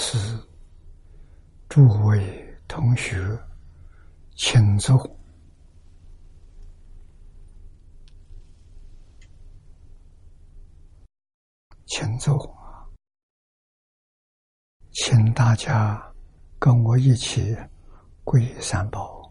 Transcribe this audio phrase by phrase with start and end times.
[0.00, 0.16] 师、
[1.68, 3.38] 诸位同学，
[4.34, 4.98] 请坐，
[11.84, 12.34] 请坐，
[14.92, 16.02] 请大家
[16.58, 17.54] 跟我一起
[18.24, 19.30] 皈三宝。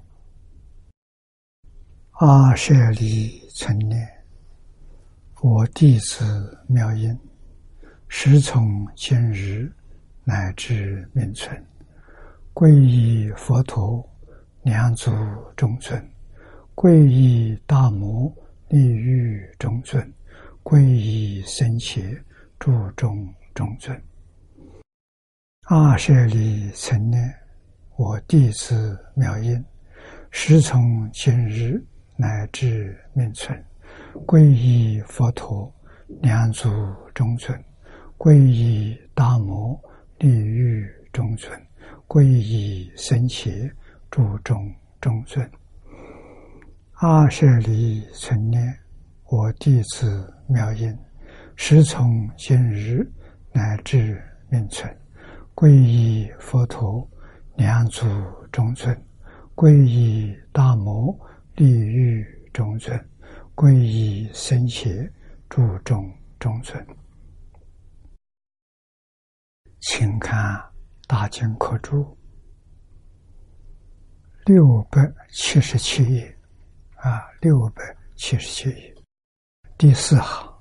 [2.12, 4.08] 阿舍利存念，
[5.42, 7.20] 我弟子妙音，
[8.08, 9.74] 时从今日。
[10.30, 11.60] 乃至命存，
[12.54, 14.08] 皈依佛陀，
[14.62, 15.12] 两足
[15.56, 16.00] 中尊；
[16.76, 18.32] 皈依大摩，
[18.68, 20.00] 利欲中尊；
[20.62, 22.00] 皈依僧伽，
[22.60, 24.00] 注中中尊。
[25.64, 27.34] 阿舍利成念，
[27.96, 29.66] 我弟子妙音，
[30.30, 31.84] 时从今日
[32.16, 33.60] 乃至命存，
[34.28, 35.74] 皈依佛陀，
[36.22, 36.70] 两足
[37.16, 37.58] 中尊；
[38.16, 39.76] 皈依大摩。
[40.20, 41.58] 地狱中尊，
[42.06, 43.50] 皈依僧伽，
[44.12, 44.70] 注中
[45.00, 45.50] 中尊。
[46.96, 48.78] 阿舍离存念，
[49.30, 50.94] 我弟子妙音，
[51.56, 53.10] 时从今日
[53.54, 54.94] 乃至命存，
[55.56, 57.10] 皈依佛陀，
[57.56, 58.06] 两足
[58.52, 58.94] 中尊；
[59.56, 61.18] 皈依大摩，
[61.56, 63.00] 地狱中尊；
[63.56, 65.10] 皈依僧伽，
[65.48, 66.86] 注中中尊。
[69.82, 70.56] 请看
[71.08, 72.04] 《大经课注》
[74.46, 75.02] 六百
[75.32, 76.38] 七十七页，
[76.98, 77.82] 啊，六百
[78.18, 78.96] 七十七页
[79.78, 80.54] 第四行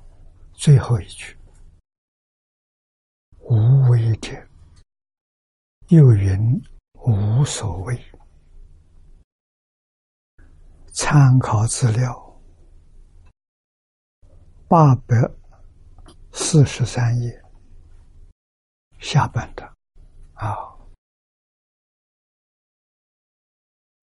[0.53, 1.37] 最后一句
[3.43, 4.31] ：“无为者，
[5.89, 6.63] 又云
[7.05, 8.01] 无所谓。”
[10.95, 12.41] 参考资料
[14.69, 15.17] 八百
[16.33, 17.45] 四十三页。
[18.99, 19.65] 下半的
[20.35, 20.55] 啊，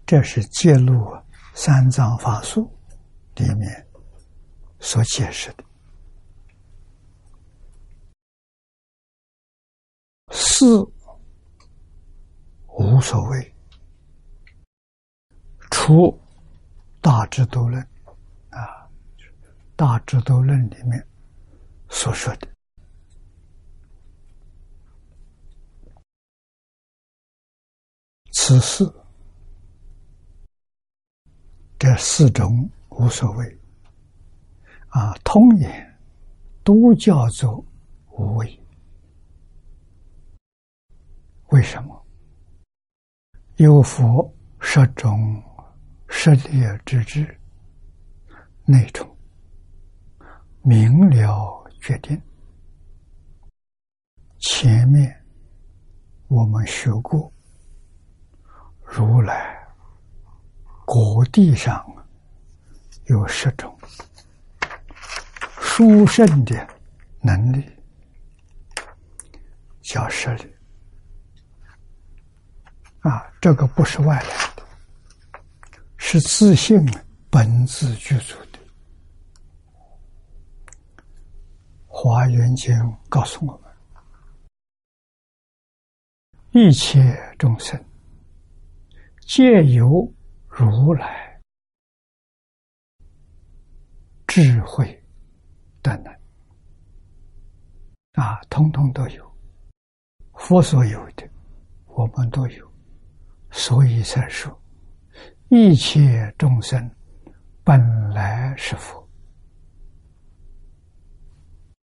[0.06, 1.16] 这是揭露
[1.54, 2.72] 三藏法术
[3.36, 3.88] 里面
[4.80, 5.64] 所解释的。
[10.32, 10.82] 四
[12.68, 13.56] 无所谓，
[15.72, 16.20] 除
[17.02, 17.82] 大智度论
[18.50, 18.90] 啊，
[19.76, 21.08] 大智度论里面
[21.90, 22.55] 所说的。
[28.48, 28.86] 此事，
[31.80, 33.60] 这四种无所谓，
[34.90, 35.98] 啊，通言
[36.64, 37.66] 都叫做
[38.12, 38.64] 无为。
[41.48, 42.06] 为什么？
[43.56, 45.44] 有佛十种
[46.08, 47.42] 十列之智，
[48.64, 49.18] 那种
[50.62, 52.22] 明了决定。
[54.38, 55.20] 前面
[56.28, 57.35] 我们学过。
[58.86, 59.68] 如来
[60.86, 61.86] 果地上
[63.06, 63.78] 有十种
[65.60, 66.68] 殊胜的
[67.22, 67.66] 能力，
[69.82, 70.56] 叫实力
[73.02, 73.30] 啊！
[73.42, 74.64] 这个不是外来的，
[75.98, 76.84] 是自信
[77.30, 78.60] 本自具足的。
[81.86, 82.74] 华严经
[83.10, 83.72] 告诉我们：
[86.52, 87.84] 一切众生。
[89.26, 90.14] 借由
[90.48, 91.42] 如来
[94.28, 95.04] 智慧
[95.82, 96.14] 的能。
[98.24, 99.36] 啊，通通都有，
[100.36, 101.28] 佛所有的，
[101.88, 102.72] 我们都有，
[103.52, 104.58] 所以才说
[105.50, 106.90] 一切众生
[107.64, 107.82] 本
[108.12, 109.06] 来是佛。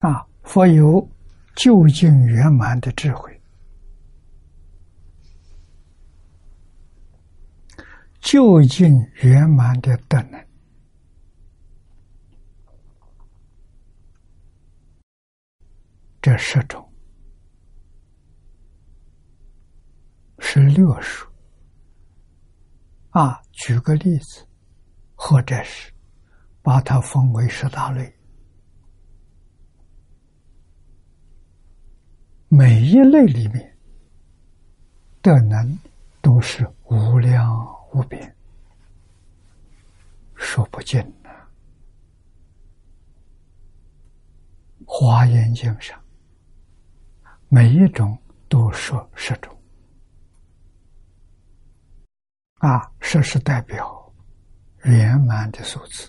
[0.00, 1.08] 啊，佛有
[1.55, 3.38] 究竟圆满的智慧。
[8.30, 8.90] 究竟
[9.22, 10.46] 圆满的德能，
[16.20, 16.86] 这十种
[20.40, 21.26] 是六数
[23.12, 23.40] 啊。
[23.52, 24.46] 举个例子，
[25.14, 25.90] 或者是
[26.60, 28.14] 把它分为十大类，
[32.48, 33.78] 每一类里面
[35.22, 35.78] 的能
[36.20, 37.77] 都是无量。
[37.98, 38.32] 无边，
[40.36, 41.30] 说不尽呐。
[44.86, 46.00] 华严经上，
[47.48, 48.16] 每一种
[48.48, 49.52] 都说十种。
[52.58, 54.12] 啊，十是代表
[54.84, 56.08] 圆满的数字，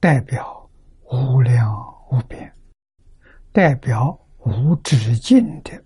[0.00, 0.68] 代表
[1.04, 1.72] 无量
[2.10, 2.52] 无边，
[3.52, 5.84] 代表无止境的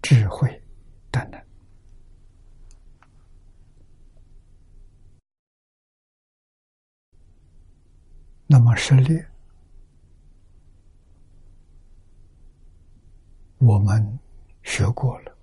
[0.00, 0.62] 智慧
[1.10, 1.43] 等等。
[8.46, 9.26] 那么失恋，
[13.58, 14.18] 我们
[14.62, 15.36] 学过了。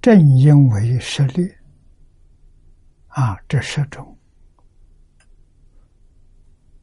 [0.00, 1.58] 正因为失恋，
[3.08, 4.16] 啊，这十种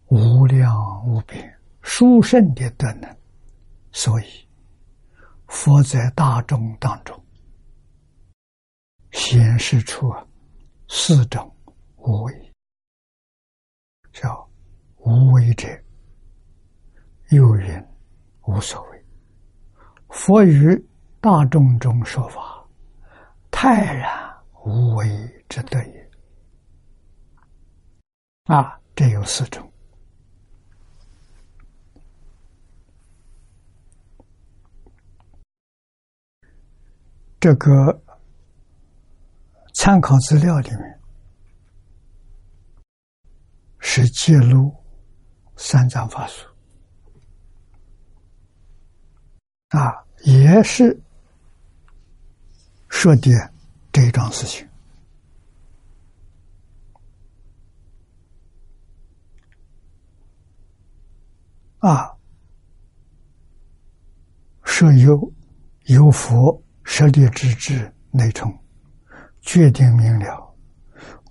[0.07, 3.17] 无量无边殊胜的德能，
[3.93, 4.25] 所以
[5.47, 7.19] 佛在大众当中
[9.11, 10.27] 显示出啊
[10.89, 11.55] 四种
[11.95, 12.44] 无为。
[14.15, 14.49] 叫
[14.99, 15.67] 无为者，
[17.31, 17.85] 有人
[18.43, 19.05] 无所谓。
[20.07, 20.73] 佛于
[21.19, 22.65] 大众中说法，
[23.51, 24.09] 泰然
[24.63, 25.05] 无为
[25.49, 26.09] 之德也。
[28.45, 29.69] 啊，这有四种。
[37.37, 38.01] 这个
[39.73, 40.94] 参考资料里面。
[43.87, 44.75] 是揭露
[45.55, 46.43] 三藏法术
[49.69, 49.93] 啊，
[50.23, 50.99] 也是
[52.89, 53.29] 说的
[53.91, 54.67] 这一桩事情
[61.77, 62.11] 啊，
[64.63, 65.31] 说有
[65.85, 68.51] 有佛舍利之智内充，
[69.41, 70.55] 决定明了，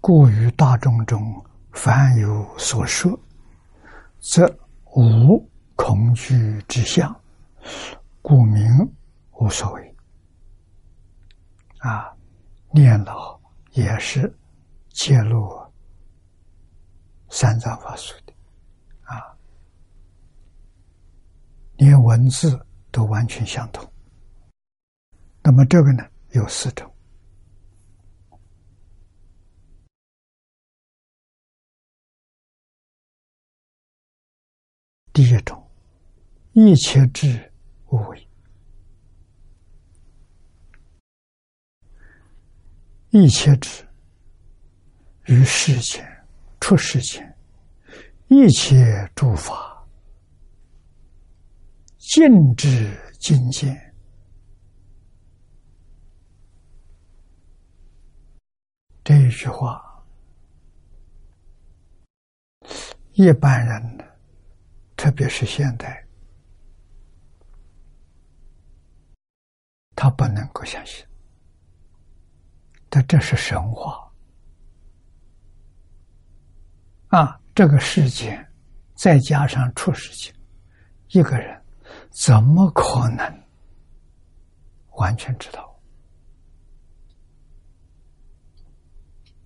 [0.00, 1.44] 故于大众中。
[1.74, 3.18] 凡有所说，
[4.20, 4.46] 则
[4.96, 5.38] 无
[5.74, 7.14] 恐惧之相，
[8.22, 8.64] 故名
[9.32, 9.96] 无所谓。
[11.78, 12.10] 啊，
[12.70, 13.38] 念老
[13.72, 14.32] 也是
[14.90, 15.50] 揭露
[17.28, 18.32] 三藏法术的，
[19.02, 19.36] 啊，
[21.76, 22.58] 连文字
[22.90, 23.86] 都完全相同。
[25.42, 26.93] 那么这个呢，有四种。
[35.14, 35.70] 第一种，
[36.54, 37.52] 一切智
[37.86, 38.28] 无为，
[43.10, 43.86] 一切智
[45.26, 46.04] 于世间、
[46.58, 47.38] 出世间，
[48.26, 49.86] 一切诸法
[51.96, 52.22] 尽
[52.56, 53.94] 知尽见。
[59.04, 60.04] 这一句话，
[63.12, 64.04] 一般人呢？
[65.04, 66.02] 特别是现代，
[69.94, 71.04] 他不能够相信，
[72.88, 74.10] 但这是神话
[77.08, 77.38] 啊！
[77.54, 78.48] 这个世界，
[78.94, 80.34] 再加上出事情，
[81.08, 81.62] 一个人
[82.08, 83.44] 怎么可能
[84.92, 85.78] 完全知道？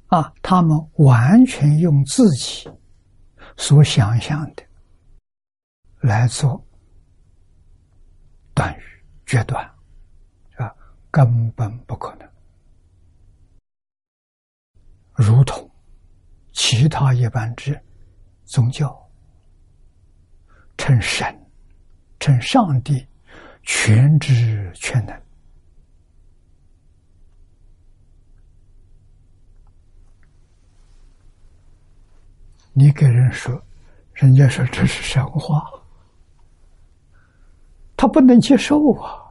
[0.07, 0.33] 啊！
[0.41, 2.71] 他们完全用自己
[3.57, 4.68] 所想象的。
[6.01, 6.65] 来做
[8.55, 8.83] 断语
[9.27, 9.65] 决断，
[10.57, 10.75] 啊，
[11.11, 12.29] 根本不可能。
[15.13, 15.69] 如同
[16.53, 17.79] 其他一般之
[18.45, 19.11] 宗教，
[20.77, 21.27] 称神、
[22.21, 23.07] 称上帝
[23.65, 25.23] 全知全能，
[32.73, 33.61] 你给人说，
[34.15, 35.78] 人家说这是神话。
[37.99, 39.27] 他不能接受啊！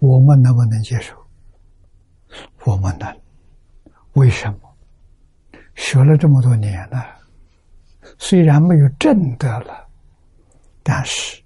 [0.00, 1.16] 我们能不能接受？
[2.64, 3.20] 我们能。
[4.14, 4.76] 为什么？
[5.76, 7.06] 学了这么多年了，
[8.18, 9.88] 虽然没有证得了，
[10.82, 11.40] 但是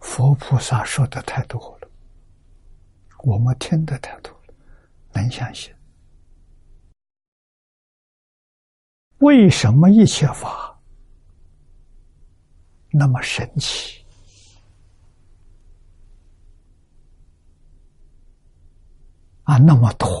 [0.00, 1.88] 佛菩萨说的太多了，
[3.18, 4.54] 我们听的太多了，
[5.12, 5.74] 能相信？
[9.18, 10.71] 为什么一切法？
[12.92, 14.04] 那么神奇
[19.44, 19.56] 啊！
[19.58, 20.08] 那么多，《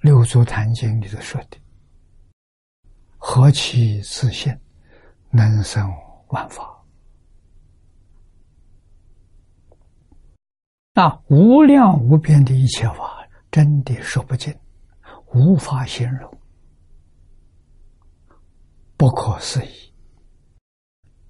[0.00, 1.58] 六祖坛经》里头说的
[3.18, 4.58] ：“何其自信，
[5.30, 5.92] 能生
[6.28, 6.74] 万法。”
[10.94, 13.19] 那，无量无边的一切法。
[13.50, 14.56] 真的说不尽，
[15.32, 16.38] 无法形容，
[18.96, 19.92] 不可思议。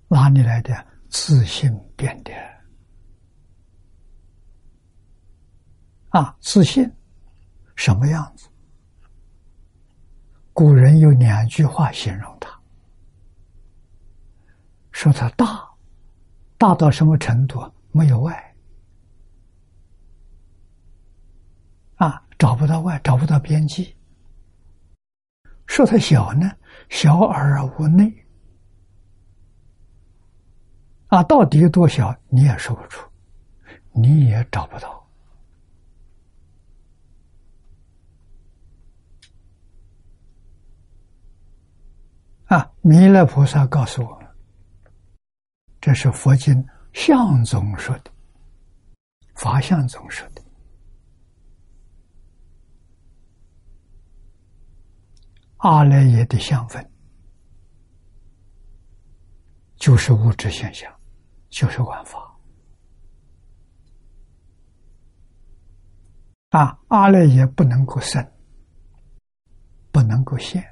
[0.08, 2.32] 哪里来的自信变的？
[6.10, 6.92] 啊，自信
[7.76, 8.48] 什么样子？
[10.52, 12.60] 古人有两句话形容他，
[14.90, 15.66] 说他大，
[16.58, 17.72] 大到什么程度？
[17.92, 18.49] 没有外，
[22.00, 23.94] 啊，找不到外，找不到边际。
[25.66, 26.50] 说它小呢，
[26.88, 28.10] 小而无内，
[31.08, 33.06] 啊，到底有多小，你也说不出，
[33.92, 34.98] 你也找不到。
[42.46, 42.72] 啊！
[42.80, 44.26] 弥勒菩萨告诉我们，
[45.82, 48.10] 这是佛经相宗说的，
[49.34, 50.39] 法相宗说的。
[55.60, 56.90] 阿赖耶的相分，
[59.76, 60.90] 就是物质现象，
[61.48, 62.18] 就是万法。
[66.50, 68.26] 啊，阿赖耶不能够生，
[69.92, 70.64] 不能够现。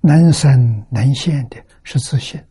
[0.00, 2.42] 能生能现的是自信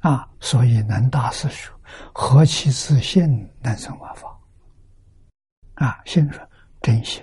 [0.00, 1.78] 啊，所以能大师说
[2.14, 3.26] ：“何其自信，
[3.62, 4.38] 能生万法。”
[5.74, 6.48] 啊，心说
[6.80, 7.22] 真心，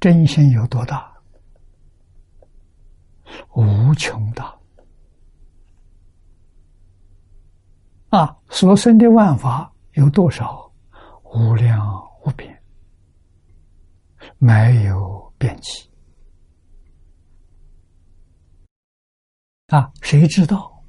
[0.00, 1.08] 真心有多大？
[3.54, 4.58] 无穷大
[8.08, 8.36] 啊！
[8.48, 10.72] 所生的万法有多少？
[11.22, 11.78] 无量
[12.24, 12.60] 无边，
[14.38, 15.88] 没有边际。
[19.68, 20.82] 啊，谁知道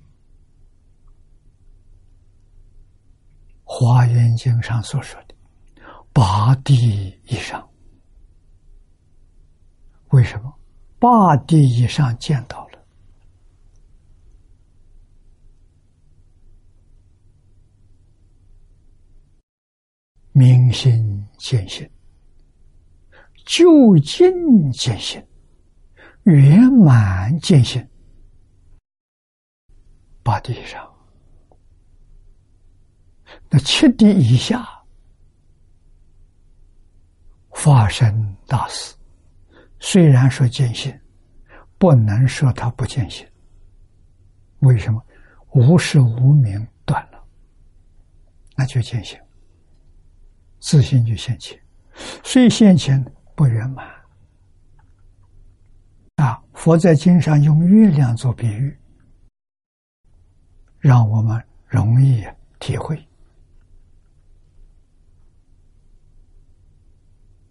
[3.64, 5.36] 《华严经》上所说的
[6.12, 7.71] 八地以上？
[10.12, 10.54] 为什么？
[11.00, 12.80] 八地以上见到了？
[20.34, 21.90] 明心见性，
[23.46, 25.26] 究竟见性，
[26.24, 27.86] 圆满见性。
[30.24, 30.94] 八地上，
[33.50, 34.68] 那七地以下。
[37.54, 38.96] 发生大事，
[39.82, 40.98] 虽然说见性，
[41.78, 43.28] 不能说他不见性。
[44.60, 45.04] 为什么？
[45.54, 47.22] 无是无名断了，
[48.56, 49.20] 那就见性，
[50.60, 51.60] 自信就现前。
[52.24, 53.04] 虽现前
[53.36, 53.86] 不圆满
[56.18, 56.42] 啊！
[56.54, 58.78] 佛在经上用月亮做比喻。
[60.80, 62.26] 让我们容易
[62.60, 63.08] 体会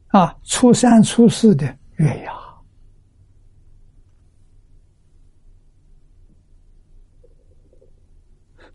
[0.08, 0.36] 啊！
[0.42, 2.32] 初三、初四的月牙，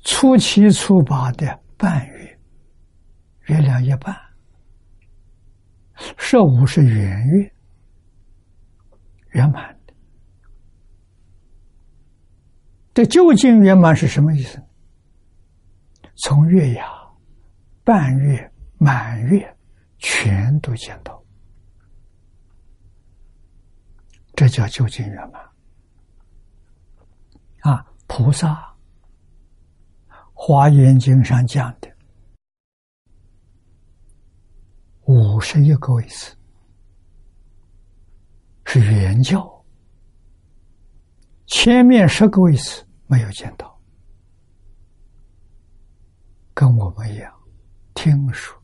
[0.04, 2.40] 初七、初八的半月，
[3.48, 4.16] 月亮一半，
[6.20, 7.52] 十五是圆月，
[9.30, 9.94] 圆满的。
[12.94, 14.62] 这究竟圆满是什么意思？
[16.18, 16.86] 从月牙、
[17.84, 19.58] 半月、满月，
[19.98, 21.25] 全都见到，
[24.36, 25.42] 这叫究竟圆满。
[27.62, 28.54] 啊，菩萨
[30.34, 31.90] 《华严经》上讲的
[35.06, 36.36] 五十一个位次
[38.66, 39.66] 是圆教，
[41.48, 42.86] 前面十个位次。
[43.08, 43.80] 没有见到，
[46.56, 47.32] 跟我们一样，
[47.94, 48.60] 听说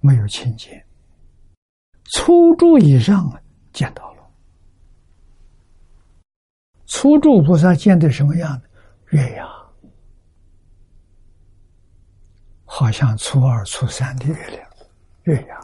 [0.00, 0.86] 没有亲见，
[2.04, 3.32] 初住以上
[3.72, 4.11] 见到。
[6.92, 8.68] 初住菩萨见的什么样的
[9.12, 9.48] 月牙？
[12.66, 14.70] 好像初二、初三的月亮，
[15.22, 15.58] 月牙。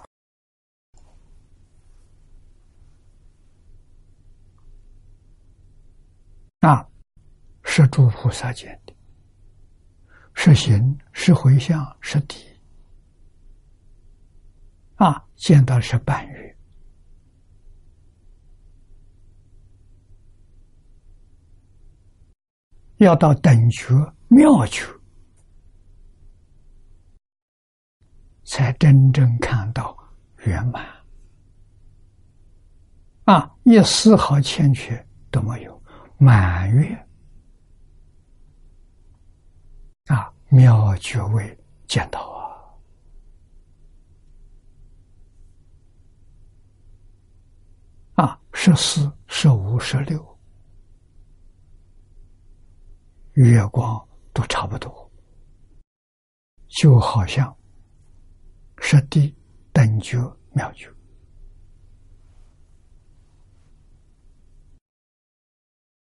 [6.70, 6.88] 啊。
[7.62, 8.94] 是诸菩萨见的，
[10.32, 12.42] 是行，是回向，是地。
[14.94, 16.47] 啊，见到是半月，
[22.98, 23.94] 要到等觉
[24.28, 24.84] 妙觉，
[28.44, 29.96] 才真正看到
[30.44, 30.84] 圆满。
[33.24, 35.82] 啊，一丝毫欠缺都没有，
[36.16, 37.06] 满月。
[40.06, 42.20] 啊，妙觉位见到
[48.14, 48.24] 啊！
[48.24, 50.37] 啊，十四、十五、十六，
[53.44, 55.10] 月光都差不多，
[56.66, 57.56] 就好像
[58.78, 59.32] 十地
[59.72, 60.18] 等觉
[60.52, 60.92] 妙觉。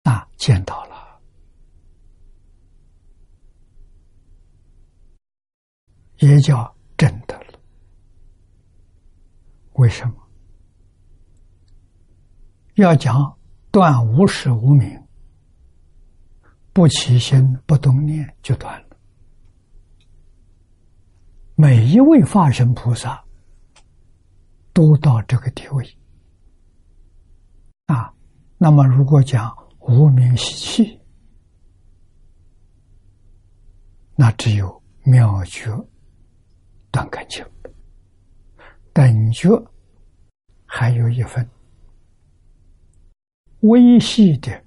[0.03, 1.21] 那见到了，
[6.19, 7.59] 也叫真的了。
[9.75, 10.15] 为什么？
[12.75, 13.39] 要讲
[13.71, 15.03] 断无始无明，
[16.73, 18.97] 不起心不动念就断了。
[21.55, 23.23] 每一位化身菩萨
[24.73, 25.99] 都到这个地位
[27.87, 28.13] 啊。
[28.57, 31.01] 那么，如果讲无名习气，
[34.15, 35.69] 那只有妙觉
[36.91, 37.45] 断感情，
[38.93, 39.49] 等觉
[40.65, 41.47] 还有一份。
[43.61, 44.65] 微细的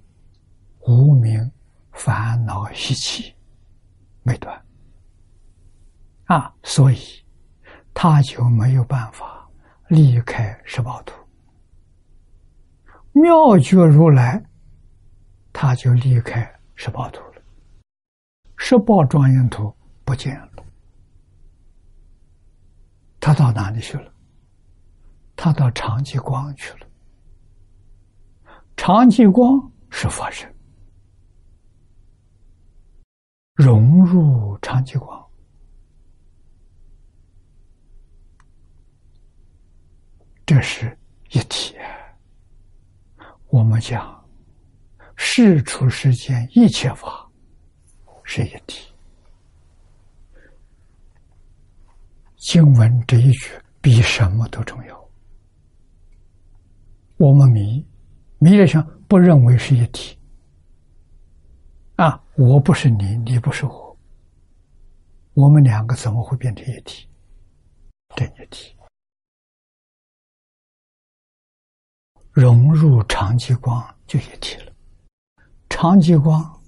[0.88, 1.51] 无名
[1.95, 3.33] 烦恼习气
[4.21, 4.65] 没断
[6.25, 6.98] 啊，所以
[7.93, 9.50] 他就没有办法
[9.87, 11.15] 离开十八图。
[13.11, 14.43] 妙觉如来，
[15.53, 17.41] 他就离开十八图了，
[18.57, 20.63] 十八庄严图不见了，
[23.20, 24.11] 他到哪里去了？
[25.35, 26.87] 他到长吉光去了。
[28.77, 30.54] 长吉光是法身，
[33.55, 35.25] 融入长寂光，
[40.46, 40.98] 这是
[41.31, 41.74] 一体。
[43.48, 44.24] 我们讲
[45.15, 47.25] 事出世间一切法
[48.25, 48.94] 是一体。
[52.35, 55.09] 经文这一句比什么都重要。
[57.15, 57.85] 我们迷。
[58.37, 60.14] 迷了上不认为是一体！
[62.37, 63.98] 我不是你，你不是我，
[65.33, 67.07] 我们两个怎么会变成一体？
[68.15, 68.75] 真一体，
[72.31, 74.74] 融入长极光就一体了。
[75.69, 76.61] 长极光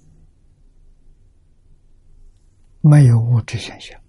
[2.80, 4.00] 没有物质现象，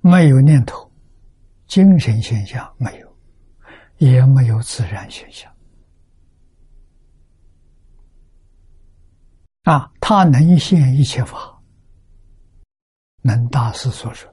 [0.00, 0.90] 没有念头，
[1.68, 3.12] 精神现象没有。
[3.98, 5.51] 也没有自然现象
[9.62, 9.92] 啊！
[10.00, 11.62] 他能现一切法，
[13.22, 14.30] 能大师所说，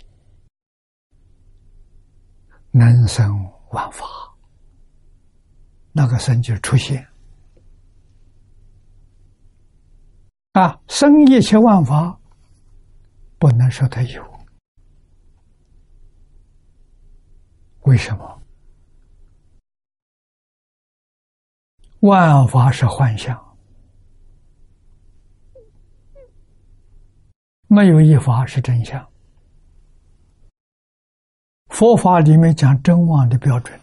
[2.71, 3.31] 能生
[3.69, 4.05] 万法。
[5.91, 7.05] 那个生就出现
[10.53, 10.79] 啊！
[10.87, 12.19] 生一切万法，
[13.37, 14.23] 不能说他有，
[17.81, 18.41] 为什么？
[21.99, 23.48] 万法是幻象，
[27.69, 29.07] 没有一法是真相。
[31.67, 33.79] 佛法里面讲真妄的标准。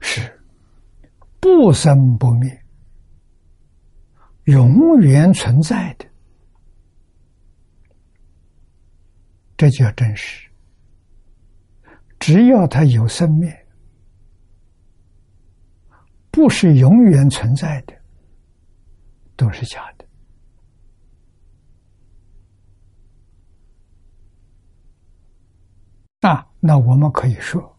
[0.00, 0.40] 是。
[1.38, 2.64] 不生不灭、
[4.44, 6.06] 永远存在的，
[9.56, 10.48] 这叫真实。
[12.18, 13.66] 只要它有生灭，
[16.30, 18.01] 不是永远存在的，
[19.36, 20.06] 都是假的。
[26.28, 27.76] 啊，那我们可以说，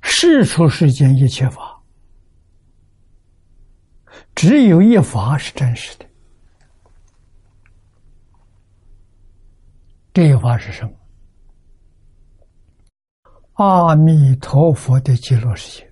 [0.00, 1.80] 世出世间一切法，
[4.34, 6.08] 只有一法是真实的。
[10.12, 10.92] 这一法是什么？
[13.64, 15.87] 阿弥陀佛的极乐世界，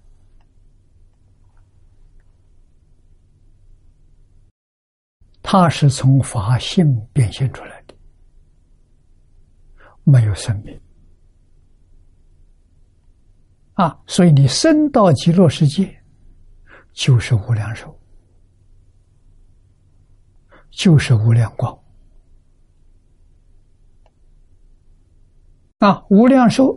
[5.49, 7.95] 它是从法性变现出来的，
[10.03, 10.81] 没有生命
[13.75, 13.97] 啊！
[14.09, 16.03] 所以你生到极乐世界，
[16.93, 17.97] 就是无量寿，
[20.71, 21.79] 就是无量光。
[25.79, 26.77] 啊，无量寿，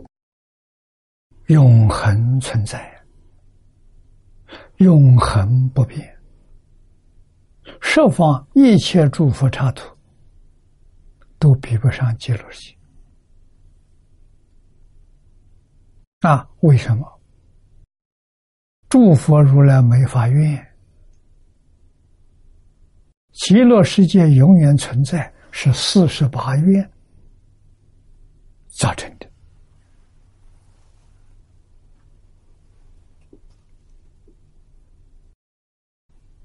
[1.46, 3.04] 永恒存在，
[4.76, 6.19] 永恒不变，
[7.80, 9.96] 十方一切诸佛刹土
[11.38, 12.76] 都比不上极乐世界。
[16.28, 17.20] 啊，为什么？
[18.88, 20.74] 诸佛如来没法愿，
[23.32, 26.90] 极乐世界永远存在，是四十八愿。
[28.66, 29.29] 造成的，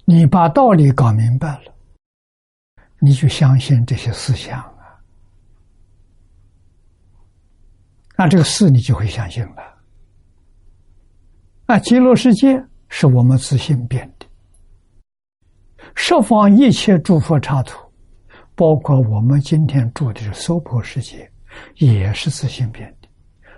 [0.06, 1.74] 你把道理搞明白了，
[3.00, 5.02] 你就相信这些思想啊，
[8.16, 9.82] 那这个事你就会相信了。
[11.66, 14.28] 啊，极乐世界是我们自信变的，
[15.96, 17.80] 十方一切诸佛刹土，
[18.54, 21.28] 包括我们今天住的是娑婆世界，
[21.78, 23.08] 也是自信变的。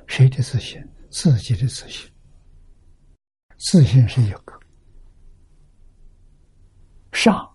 [0.08, 0.82] 谁的自信？
[1.10, 2.10] 自己的自信。
[3.58, 4.57] 自信是一个
[7.18, 7.50] 上，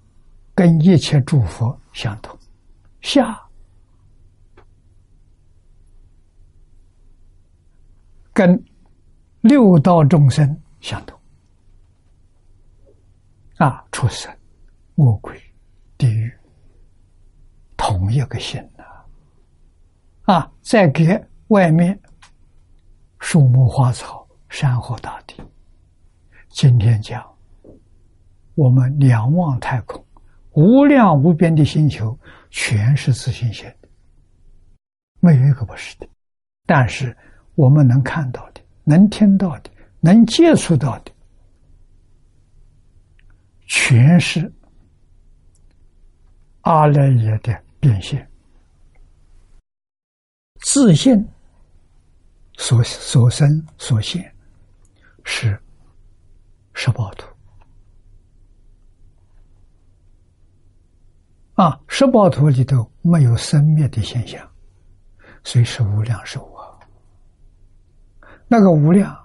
[0.57, 2.37] 跟一切诸佛相同；
[3.01, 3.41] 下，
[8.33, 8.61] 跟
[9.41, 11.17] 六道众生相同。
[13.59, 14.37] 啊，畜生、
[14.97, 15.41] 魔鬼、
[15.97, 16.37] 地狱，
[17.77, 18.85] 同一个心呐！
[20.25, 21.97] 啊，再给外面
[23.21, 25.41] 树木花草、山河大地。
[26.49, 27.32] 今天讲，
[28.55, 30.05] 我们仰望太空，
[30.53, 32.19] 无量无边的星球，
[32.51, 33.89] 全是自信现的，
[35.21, 36.09] 没有一个不是的。
[36.67, 37.17] 但是
[37.55, 41.13] 我们能看到的、能听到的、能接触到的，
[43.67, 44.53] 全是
[46.61, 48.29] 阿赖耶的变现。
[50.61, 51.29] 自信
[52.57, 54.35] 所所生所现
[55.25, 55.59] 是。
[56.75, 57.27] 十八图
[61.55, 64.41] 啊，十八图里头没有生灭的现象，
[65.45, 66.65] 所以是无量寿啊。
[68.49, 69.17] 那个无量，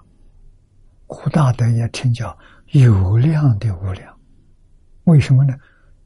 [1.06, 2.36] 古大德也称叫
[2.72, 4.14] 有量的无量。
[5.04, 5.54] 为什么呢？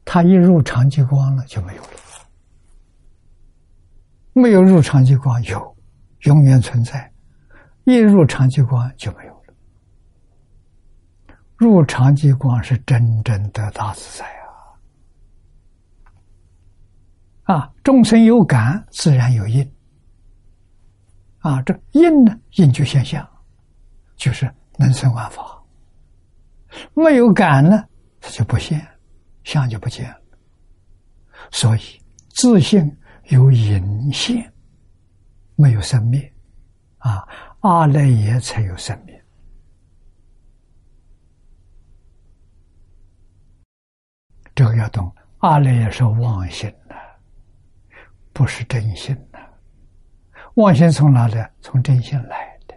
[0.05, 1.89] 他一入长极光了就没有了，
[4.33, 5.75] 没有入长极光有，
[6.21, 6.99] 永远存在；
[7.83, 9.53] 一入长极光就没有了。
[11.57, 14.42] 入常寂光是真正的大自在啊！
[17.43, 19.69] 啊，众生有感，自然有因。
[21.39, 23.27] 啊，这因呢，因就现象，
[24.15, 25.61] 就是能生万法。
[26.93, 27.83] 没有感呢，
[28.21, 28.85] 它就不现，
[29.43, 30.21] 相就不见了。
[31.51, 31.81] 所以
[32.29, 34.51] 自性有隐现，
[35.55, 36.33] 没有生灭。
[36.99, 37.27] 啊，
[37.59, 39.21] 阿赖耶才有生灭。
[44.55, 46.73] 这个要懂，阿赖耶是妄心，
[48.33, 49.39] 不是真心的。
[50.55, 51.35] 妄心从哪里？
[51.61, 52.75] 从真心来的，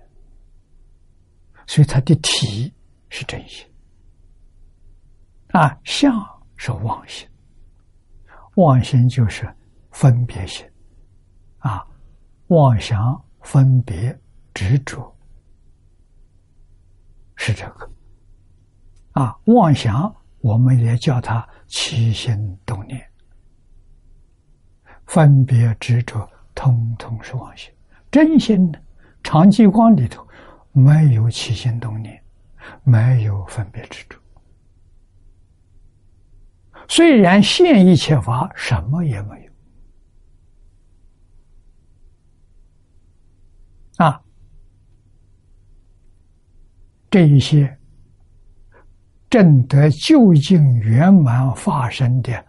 [1.67, 2.73] 所以它的体
[3.09, 3.67] 是真心。
[5.49, 6.13] 啊，相
[6.57, 7.29] 是妄心，
[8.57, 9.53] 妄心就是
[9.91, 10.65] 分别心，
[11.59, 11.85] 啊，
[12.49, 14.17] 妄想、分别、
[14.55, 15.15] 执着，
[17.35, 17.91] 是这个。
[19.13, 21.47] 啊，妄想我们也叫它。
[21.69, 23.05] 起心动念、
[25.07, 27.73] 分别执着，通通是妄心。
[28.11, 28.79] 真心呢？
[29.23, 30.27] 长寂光里头
[30.73, 32.23] 没有起心动念，
[32.85, 34.19] 没有分别执着。
[36.89, 39.53] 虽然现一切法，什么也没有。
[44.05, 44.21] 啊，
[47.11, 47.77] 这一些。
[49.29, 52.47] 正得究竟圆满化身的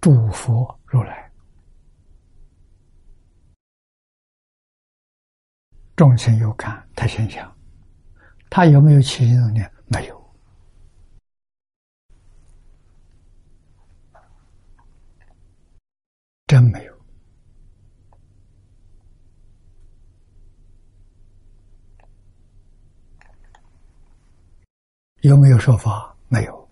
[0.00, 1.27] 诸佛如来，
[5.98, 7.52] 众生有感，他心想，
[8.48, 9.68] 他有没有起心动念？
[9.88, 10.34] 没有，
[16.46, 16.96] 真没有。
[25.22, 26.16] 有没有说法？
[26.28, 26.70] 没有。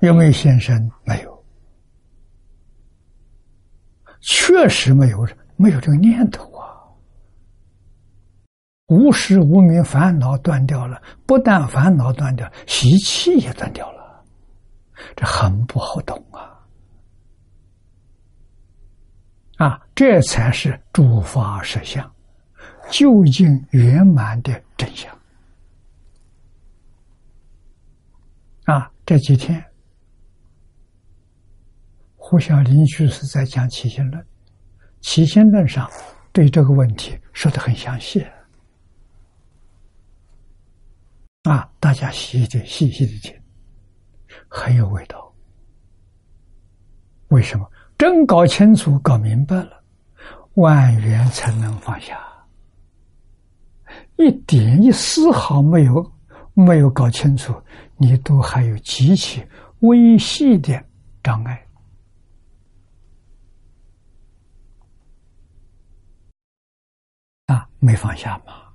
[0.00, 0.86] 有没有现身？
[1.02, 1.44] 没有。
[4.20, 6.69] 确实没有，没有这个念头啊。
[8.90, 14.24] 无时无明烦恼断掉了，不但烦恼断掉，习气也断掉了，
[15.14, 16.58] 这很不好懂啊！
[19.58, 22.12] 啊，这才是诸法实相，
[22.90, 25.16] 究竟圆满的真相。
[28.64, 29.64] 啊，这几天，
[32.16, 34.26] 胡小林居士在讲起心论，
[35.00, 35.88] 起心论上
[36.32, 38.26] 对这个问题说的很详细。
[41.44, 43.34] 啊，大家细的细细的听，
[44.48, 45.32] 很有味道。
[47.28, 47.70] 为什么？
[47.96, 49.82] 真搞清楚、搞明白了，
[50.54, 52.18] 万缘才能放下，
[54.16, 56.12] 一点一丝毫没有。
[56.52, 57.54] 没有搞清楚，
[57.96, 59.42] 你都还有极其
[59.78, 60.84] 微细的
[61.22, 61.66] 障碍
[67.46, 67.66] 啊！
[67.78, 68.69] 没放下吗？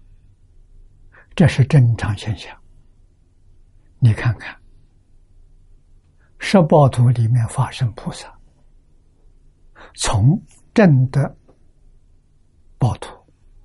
[1.36, 2.56] 这是正常现象。
[4.00, 4.56] 你看看，
[6.40, 8.34] 十报图里面发生菩萨，
[9.96, 10.42] 从
[10.74, 11.36] 正的
[12.78, 13.14] 报图，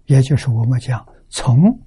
[0.07, 1.79] 也就是我们讲从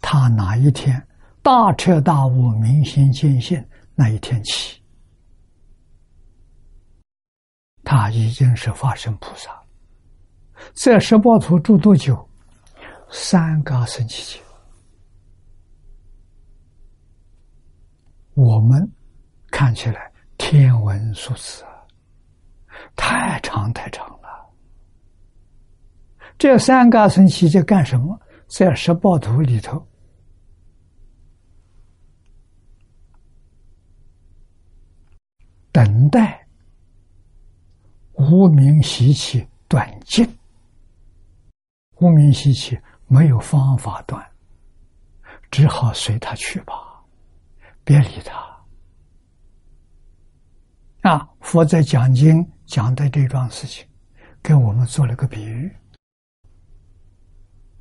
[0.00, 1.06] 他哪一天
[1.42, 3.62] 大彻大悟、明心见性
[3.94, 4.82] 那一天起，
[7.84, 9.50] 他已经是化身菩萨。
[10.72, 12.26] 在十报图住多久？
[13.10, 14.51] 三个生期间。
[18.34, 18.90] 我们
[19.50, 21.64] 看起来天文数字，
[22.96, 24.50] 太长太长了。
[26.38, 28.18] 这三个生期间干什么？
[28.48, 29.86] 在十报图里头，
[35.70, 36.46] 等待
[38.12, 40.28] 无名习气断尽。
[42.00, 44.22] 无名习气没有方法断，
[45.50, 46.91] 只好随他去吧，
[47.84, 48.42] 别理他。
[51.10, 53.86] 啊，佛在讲经讲的这桩事情，
[54.42, 55.70] 给我们做了个比喻。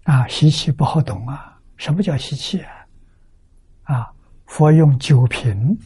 [0.03, 2.73] 啊，习气不好懂啊，什么叫习气啊？
[3.83, 4.13] 啊，
[4.47, 5.77] 佛用酒瓶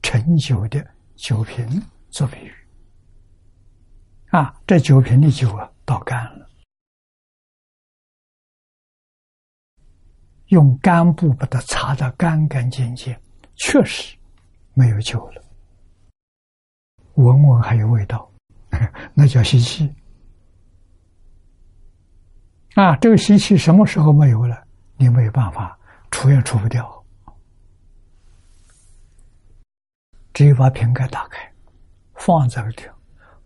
[0.00, 0.86] 盛酒的
[1.16, 2.52] 酒瓶做比喻。
[4.30, 6.41] 啊，这酒瓶的酒啊，倒干了。
[10.52, 13.16] 用干布把它擦得干干净净，
[13.56, 14.14] 确实
[14.74, 15.42] 没有救了。
[17.14, 18.30] 闻闻还有味道，
[19.14, 19.90] 那叫吸气。
[22.74, 24.62] 啊，这个吸气什么时候没有了？
[24.98, 25.78] 你没有办法
[26.10, 27.02] 除也除不掉，
[30.34, 31.50] 只有把瓶盖打开，
[32.14, 32.92] 放在里头，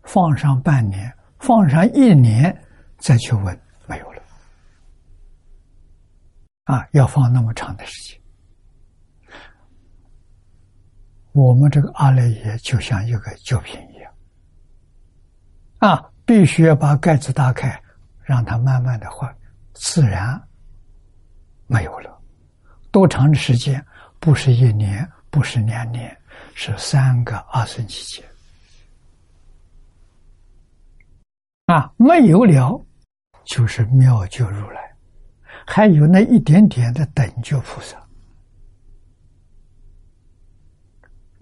[0.03, 2.65] 放上半年，放上一年，
[2.99, 4.23] 再去闻，没有了。
[6.67, 8.21] 啊，要放那么长的时间，
[11.33, 14.13] 我们这个阿赖耶就像一个酒瓶一样，
[15.79, 17.81] 啊，必须要把盖子打开，
[18.23, 19.33] 让它慢慢的坏，
[19.75, 20.43] 自然
[21.69, 22.21] 没有了。
[22.91, 23.85] 多长的时间？
[24.19, 26.17] 不是一年，不是两年，
[26.55, 28.29] 是三个二生期间。
[31.67, 32.85] 啊，没有了，
[33.45, 34.86] 就是妙觉如来。
[35.69, 38.01] 还有那一点点的等觉菩萨，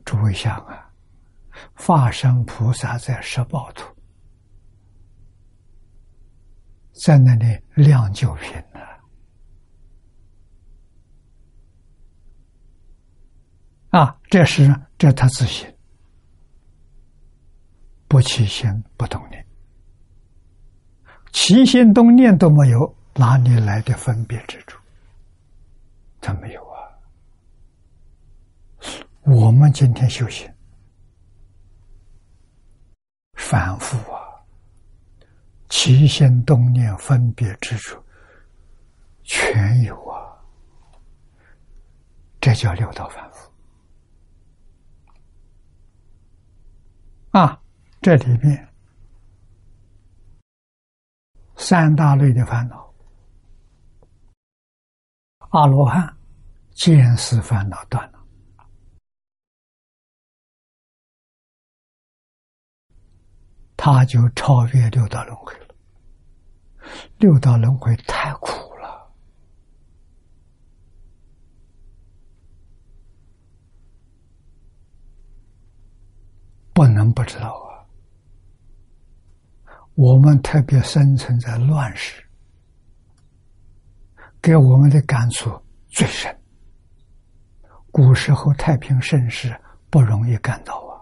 [0.04, 0.90] 诸位想啊，
[1.74, 3.94] 化身菩萨在十宝图，
[6.92, 8.80] 在那里量酒瓶呢，
[13.90, 15.72] 啊，这是这他自信，
[18.08, 19.46] 不起心不动念，
[21.30, 22.96] 起心动念都没有。
[23.14, 24.78] 哪里来的分别之处？
[26.20, 26.88] 他没有啊！
[29.22, 30.50] 我们今天修行
[33.34, 34.18] 反复啊，
[35.68, 38.02] 起心动念分别之处
[39.22, 40.34] 全有啊，
[42.40, 43.50] 这叫六道反复
[47.38, 47.60] 啊！
[48.00, 48.68] 这里面
[51.56, 52.93] 三大类的烦恼。
[55.54, 56.12] 阿罗汉
[56.72, 58.18] 见思烦恼断了，
[63.76, 65.68] 他就超越六道轮回了。
[67.18, 69.14] 六道轮回太苦了，
[76.72, 77.86] 不能不知道啊！
[79.94, 82.23] 我们特别生存在乱世。
[84.44, 85.50] 给我们的感触
[85.88, 86.38] 最深。
[87.90, 91.00] 古时候太平盛世不容易感到啊，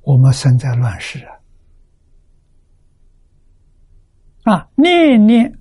[0.00, 1.22] 我们生在乱世
[4.46, 5.52] 啊，啊，念念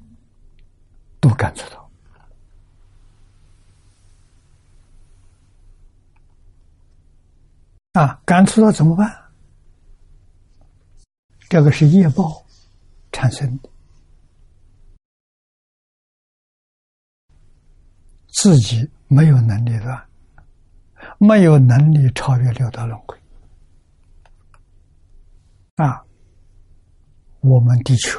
[1.19, 1.91] 都感触到，
[8.01, 9.13] 啊，感触到怎么办？
[11.49, 12.41] 这个是业报
[13.11, 13.70] 产生的。
[18.31, 20.03] 自己没有能力断，
[21.17, 23.17] 没有能力超越六道轮回
[25.75, 26.03] 啊！
[27.41, 28.17] 我们的确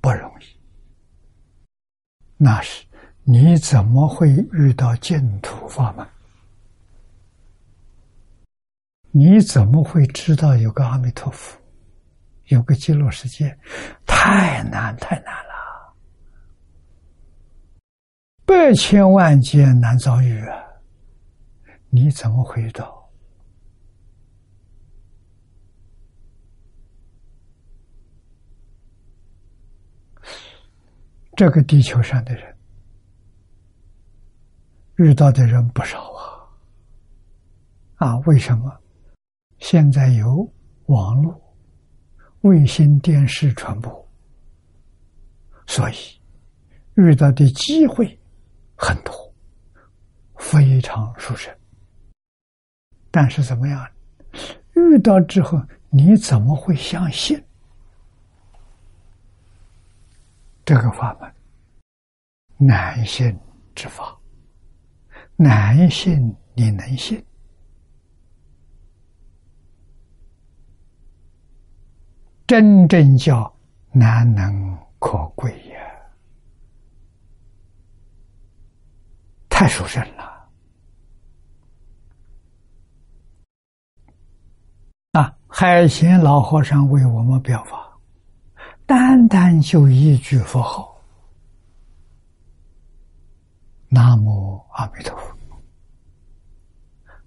[0.00, 0.44] 不容易。
[2.36, 2.84] 那是
[3.24, 6.06] 你怎么会遇到净土法门？
[9.10, 11.58] 你怎么会知道有个阿弥陀佛，
[12.46, 13.58] 有个极乐世界？
[14.06, 15.47] 太难，太难了！
[18.48, 20.56] 百千万劫难遭遇啊！
[21.90, 22.96] 你怎么会到？
[31.36, 32.56] 这个地球上的人
[34.96, 36.48] 遇到的人不少啊！
[37.96, 38.74] 啊，为什么？
[39.58, 40.50] 现在有
[40.86, 41.38] 网络、
[42.40, 44.08] 卫星电视传播，
[45.66, 45.94] 所以
[46.94, 48.18] 遇到的机会
[48.78, 49.34] 很多，
[50.36, 51.52] 非常殊胜。
[53.10, 53.86] 但是怎么样？
[54.74, 55.60] 遇到之后，
[55.90, 57.44] 你怎么会相信？
[60.64, 61.34] 这个法门，
[62.56, 63.36] 难信
[63.74, 64.16] 之法，
[65.34, 67.24] 难信你能信，
[72.46, 73.52] 真正叫
[73.90, 75.78] 难能可贵呀！
[79.58, 80.48] 太殊胜了
[85.10, 85.36] 啊！
[85.48, 87.98] 海贤老和尚为我们表法。
[88.86, 90.96] 单单就一句佛号，
[93.88, 95.36] 南无阿弥陀佛。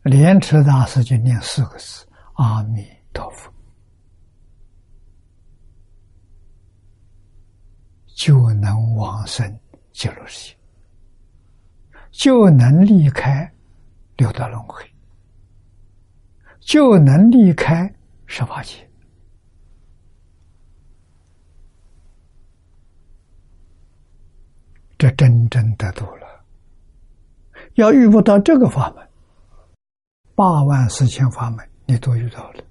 [0.04, 3.52] 莲池大师就念四个字：阿弥陀佛，
[8.16, 9.60] 就能往生
[9.92, 10.61] 极乐世界，
[12.12, 13.52] 就能离开
[14.18, 14.84] 六道轮回，
[16.60, 17.92] 就能离开
[18.26, 18.88] 十八界。
[24.98, 26.46] 这真正得度了。
[27.76, 29.08] 要遇不到这个法门，
[30.36, 32.64] 八万四千法门你都遇到了，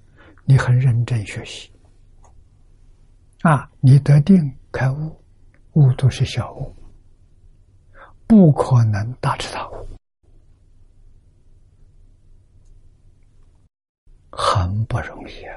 [0.45, 1.69] 你很认真学习
[3.41, 5.19] 啊，你得定开悟，
[5.73, 6.73] 悟都是小悟，
[8.31, 9.85] 不可能大彻大悟，
[14.29, 15.53] 很不容易啊。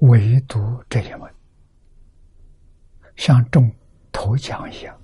[0.00, 0.60] 唯独
[0.90, 1.34] 这一门。
[3.16, 3.74] 像中
[4.12, 4.94] 头奖一样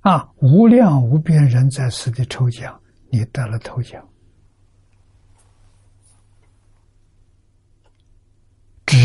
[0.00, 0.28] 啊！
[0.38, 4.04] 无量无边人在此地抽奖，你得了头奖。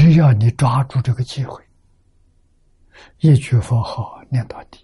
[0.10, 1.64] 只要你抓住这个机会，
[3.20, 4.84] 一句佛号念到底，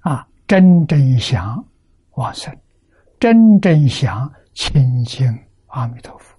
[0.00, 1.66] 啊，真正想
[2.16, 2.54] 往生，
[3.18, 5.26] 真正想清净
[5.68, 6.38] 阿弥陀佛。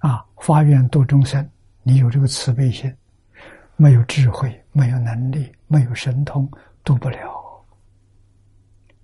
[0.00, 0.22] 啊！
[0.36, 1.50] 发愿度众生，
[1.82, 2.94] 你有这个慈悲心，
[3.76, 6.46] 没有智慧，没有能力，没有神通，
[6.84, 7.66] 度不了。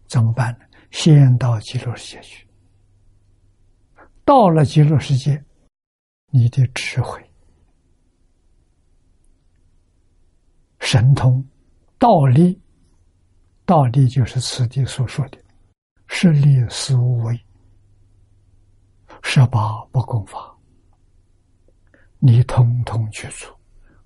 [0.07, 0.67] 怎么办呢？
[0.91, 2.47] 先到极乐世界去。
[4.27, 5.43] 到了极乐世界，
[6.37, 7.19] 你的智慧、
[10.81, 11.43] 神通、
[11.99, 12.61] 道力，
[13.65, 15.39] 道力就是此地所说的
[16.09, 17.43] “十力思无为，
[19.23, 20.55] 十八不共法”。
[22.21, 23.59] 你通通去做，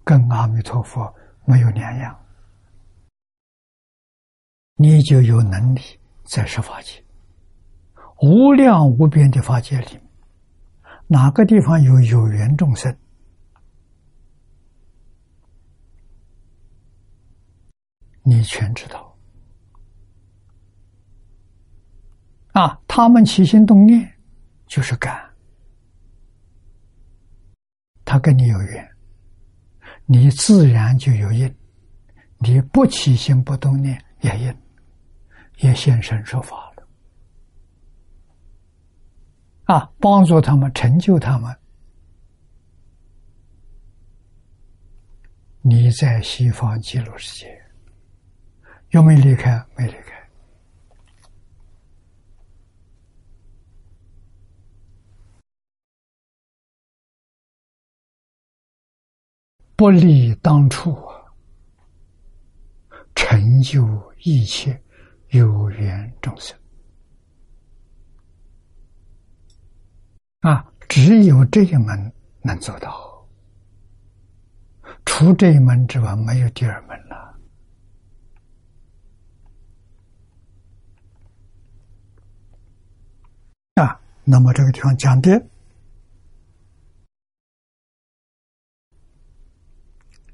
[0.05, 1.13] 跟阿弥陀佛
[1.45, 2.17] 没有两样，
[4.77, 5.81] 你就有能力
[6.23, 7.05] 在十法界，
[8.23, 9.99] 无量无边的法界里，
[11.13, 12.97] 哪个地方有有缘众生，
[18.23, 19.19] 你全知道。
[22.53, 24.09] 啊，他们起心动念，
[24.69, 25.29] 就是感。
[28.05, 28.89] 他跟你有缘，
[30.07, 31.53] 你自然就有因；
[32.39, 34.57] 你不起心不动念也因，
[35.59, 36.87] 也现身说法了。
[39.71, 41.57] 啊，帮助他们，成就他们。
[45.63, 47.63] 你在西方极乐世界，
[48.89, 49.65] 有没有离开？
[49.77, 50.29] 没离开。
[59.77, 61.23] 不离当初啊，
[63.15, 64.83] 成就一切
[65.29, 66.60] 有缘众生
[70.41, 70.67] 啊！
[70.89, 72.13] 只有这一门
[72.43, 73.25] 能做到，
[75.05, 77.39] 除这一门之外，没有第二门了
[83.75, 84.01] 啊！
[84.25, 85.47] 那么这个地方讲的。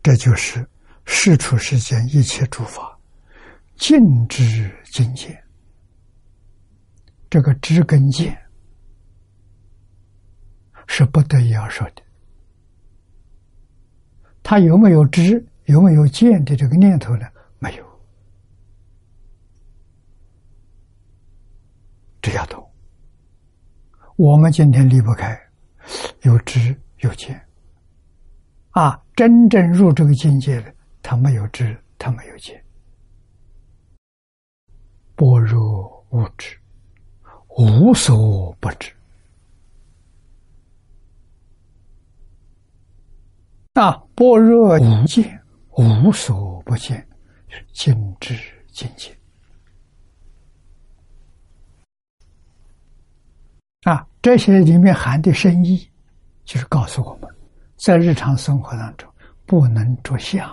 [0.03, 0.65] 这就是
[1.05, 2.97] 世出世间一切诸法，
[3.75, 5.45] 尽知境界。
[7.29, 8.46] 这个知跟见
[10.97, 12.03] 是不得已要说的。
[14.43, 17.27] 他有没有知，有没有见的这个念头呢？
[17.59, 17.85] 没有。
[22.23, 22.67] 这要懂。
[24.17, 25.39] 我们今天离不开
[26.23, 27.39] 有知有见。
[28.71, 32.59] 啊，真正入这个境界的，他没有知，他没有见。
[35.15, 36.57] 般若无知，
[37.59, 38.96] 无所不知。
[43.77, 45.39] 啊，般若无见，
[45.77, 47.07] 无所不见，
[47.47, 48.35] 是尽知
[48.69, 49.15] 境界。
[53.83, 55.87] 啊，这些里面含的深意，
[56.47, 57.31] 就是告诉我们。
[57.77, 59.13] 在日常生活当中，
[59.45, 60.49] 不能着相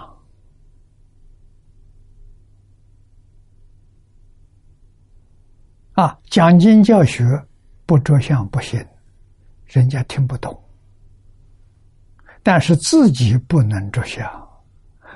[5.94, 6.20] 啊！
[6.26, 7.24] 讲经教学
[7.86, 8.86] 不着相不行，
[9.66, 10.62] 人家听不懂。
[12.44, 14.30] 但是自己不能着相，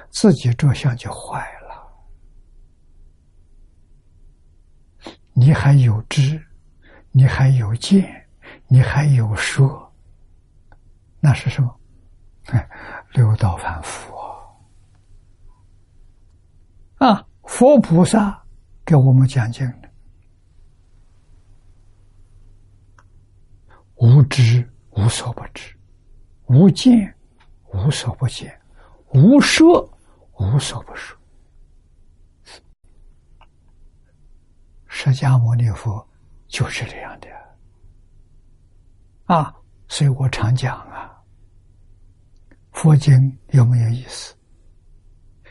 [0.10, 1.68] 自己着相就坏了。
[5.34, 6.42] 你还有知，
[7.12, 8.28] 你还有见，
[8.68, 9.94] 你还有说，
[11.20, 11.80] 那是什么？
[13.14, 14.16] 六道凡夫
[16.98, 17.10] 啊！
[17.10, 18.42] 啊佛菩萨
[18.86, 19.90] 给我们讲经的，
[23.96, 25.76] 无知无所不知，
[26.46, 27.14] 无见
[27.74, 28.60] 无所不见，
[29.10, 29.88] 无说
[30.40, 31.18] 无所不说。
[34.88, 36.06] 释迦牟尼佛
[36.48, 37.28] 就是这样的
[39.26, 39.54] 啊！
[39.88, 41.14] 所以我常讲啊。
[42.72, 44.36] 佛经有没有意思？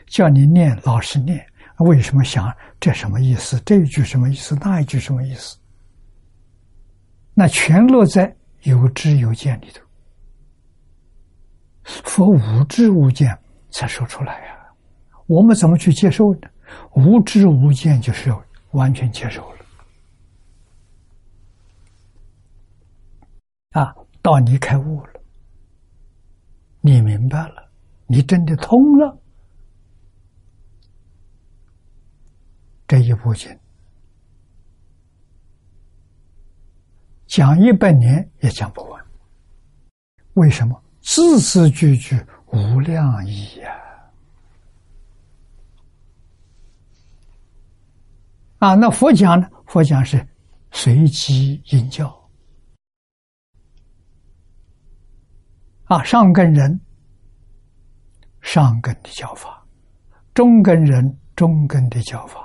[0.07, 1.45] 叫你念，老实念。
[1.79, 3.59] 为什么想这什么意思？
[3.61, 4.55] 这一句什么意思？
[4.55, 5.57] 那一句什么意思？
[7.33, 9.86] 那全落在有知有见里头。
[12.03, 13.37] 佛无知无见
[13.71, 14.57] 才说出来呀。
[15.25, 16.49] 我们怎么去接受呢？
[16.95, 18.33] 无知无见就是
[18.71, 19.57] 完全接受了。
[23.71, 25.21] 啊，到你开悟了。
[26.81, 27.69] 你明白了，
[28.05, 29.17] 你真的通了，
[32.87, 33.57] 这一部经
[37.27, 39.05] 讲一百年也讲不完。
[40.33, 40.81] 为什么？
[41.09, 43.71] 字字句句无量义呀！
[48.59, 49.49] 啊，那佛讲呢？
[49.67, 50.27] 佛讲是
[50.69, 52.13] 随机应教。
[55.85, 56.77] 啊，上根人，
[58.41, 59.65] 上根的教法；
[60.33, 62.41] 中根人，中根的教法；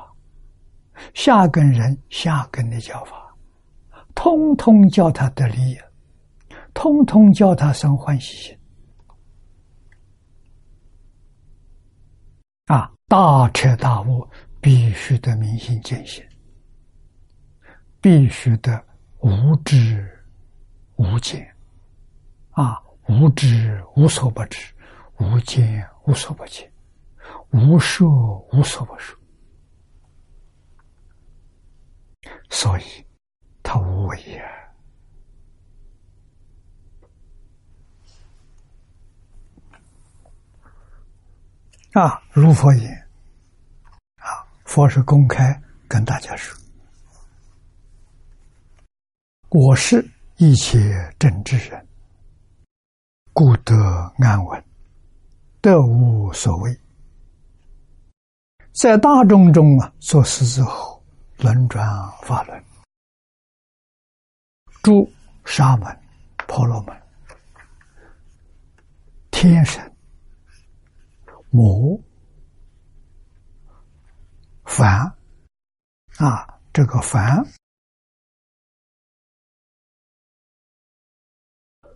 [1.15, 3.35] 下根人，下根的教法，
[4.15, 5.77] 通通教他得利，
[6.75, 8.59] 通通叫他生欢喜心。
[12.67, 14.29] 啊，大彻大悟，
[14.61, 16.25] 必须得明心见性，
[18.01, 18.83] 必须得
[19.21, 20.09] 无知
[20.97, 21.47] 无见，
[22.53, 22.83] 啊。
[23.09, 24.73] 无知无所不知，
[25.19, 26.73] 无见无所不见，
[27.51, 29.19] 无说无所不说，
[32.49, 32.85] 所以
[33.61, 34.62] 他无为呀！
[41.93, 42.91] 啊如佛言，
[44.17, 46.59] 啊，佛是公开跟大家说，
[49.51, 50.03] 我是
[50.39, 51.87] 一切正之人。
[53.35, 53.75] 故得
[54.19, 54.65] 安稳，
[55.61, 56.81] 得无所谓。
[58.73, 61.03] 在大众中啊，做事之后，
[61.37, 61.87] 轮转
[62.23, 62.65] 法轮，
[64.83, 65.07] 诸
[65.45, 66.01] 沙门、
[66.47, 67.03] 婆罗门、
[69.31, 69.92] 天神、
[71.55, 72.01] 魔、
[74.65, 75.01] 凡
[76.17, 77.45] 啊，这个凡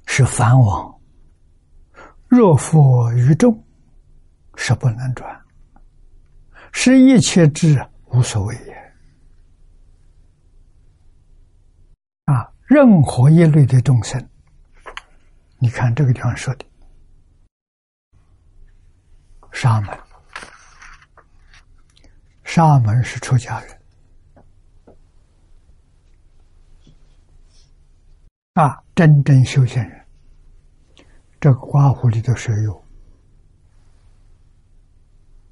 [0.04, 1.00] 是凡王。
[2.28, 3.64] 若复于众，
[4.56, 5.42] 是不能转，
[6.72, 8.74] 是一切智无所谓也。
[12.26, 14.28] 啊，任何一类的众生，
[15.58, 16.66] 你看这个地方说的，
[19.56, 19.98] 沙门，
[22.44, 24.94] 沙门是出家人，
[28.52, 30.06] 啊，真正修行人。
[31.40, 32.84] 这个花湖里的水有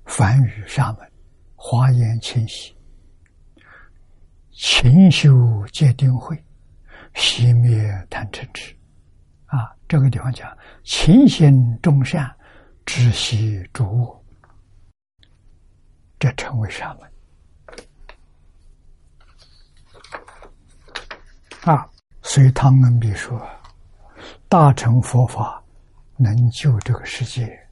[0.05, 1.12] 梵语沙门，
[1.57, 2.76] 华严清晰，
[4.50, 6.36] 勤修戒定慧，
[7.14, 8.76] 熄灭贪嗔痴。
[9.46, 12.30] 啊，这个地方讲勤行众善，
[12.87, 14.24] 知悉诸物，
[16.18, 17.12] 这称为沙门。
[21.62, 21.91] 啊，
[22.22, 23.41] 所以汤恩比说
[24.49, 25.64] ：“大乘佛法
[26.16, 27.68] 能救这个世界，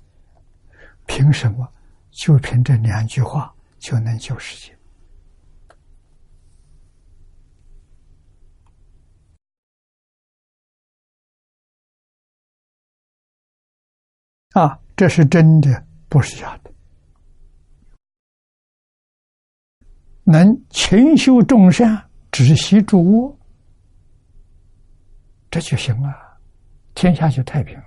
[1.06, 1.70] 凭什么？
[2.10, 4.76] 就凭这两句话就能救世界？”
[14.52, 16.72] 啊，这是真的，不是假的。
[20.22, 23.36] 能勤修众善，止息诸恶。
[25.50, 26.38] 这就行了，
[26.94, 27.84] 天下就太平了。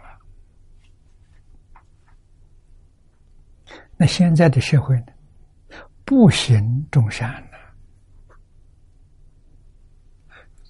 [3.95, 5.13] 那现在的社会呢？
[6.03, 7.57] 不行众善呢，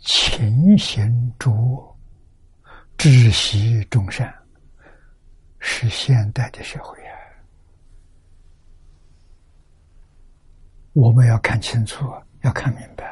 [0.01, 1.97] 勤行诸恶，
[2.99, 4.31] 止息众善，
[5.67, 7.17] 是现代的社会啊！
[10.93, 12.05] 我们要看清楚，
[12.43, 13.03] 要看明白。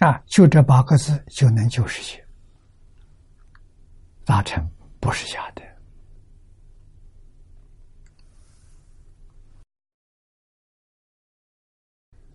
[0.00, 2.22] 啊，就这八个字就能救世界，
[4.26, 5.62] 大成不是假的。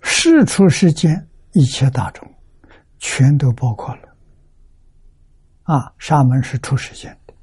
[0.01, 2.27] 世出世间一切大众，
[2.97, 4.06] 全都包括了。
[5.67, 7.33] 啊，沙门是出世间的，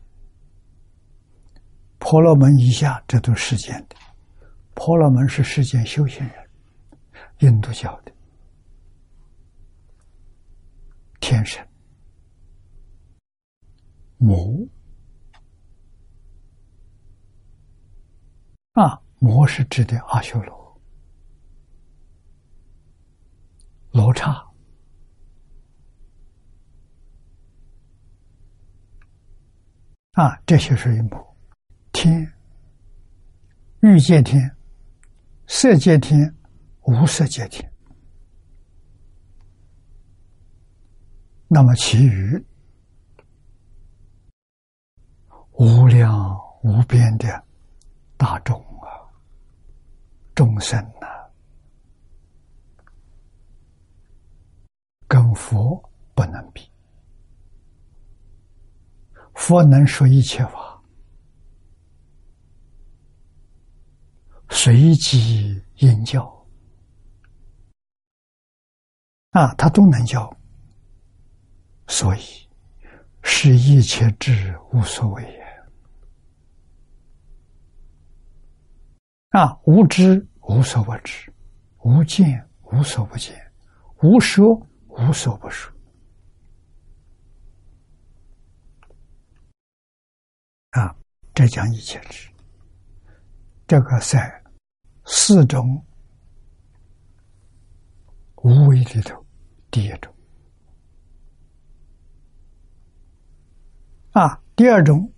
[1.98, 3.96] 婆罗门以下这都是世间的，
[4.72, 6.50] 婆罗门是世间修行人，
[7.40, 8.12] 印度教的。
[11.20, 11.62] 天神、
[14.16, 14.66] 魔
[18.72, 20.80] 啊，魔是指的阿修罗、
[23.90, 24.53] 罗刹。
[30.14, 31.36] 啊，这些属于魔。
[31.92, 32.32] 天、
[33.80, 34.50] 欲界天、
[35.46, 36.34] 色界天、
[36.82, 37.72] 无色界天。
[41.48, 42.44] 那么，其余
[45.52, 47.44] 无量无边的
[48.16, 48.86] 大众啊，
[50.34, 51.06] 众生呐，
[55.06, 55.80] 跟佛
[56.14, 56.73] 不能比。
[59.46, 60.82] 佛能说一切法，
[64.48, 66.24] 随机应教
[69.32, 70.34] 啊，他都能教。
[71.88, 72.20] 所以，
[73.22, 75.44] 是一切智无所谓也。
[79.38, 81.30] 啊，无知无所不知，
[81.80, 83.36] 无见无所不见，
[84.00, 84.54] 无说
[84.88, 85.73] 无所不说。
[90.74, 90.94] 啊，
[91.32, 92.28] 这讲一切智，
[93.64, 94.42] 这个在
[95.04, 95.80] 四种
[98.42, 99.24] 无为里头
[99.70, 100.12] 第一种。
[104.10, 105.12] 啊，第二种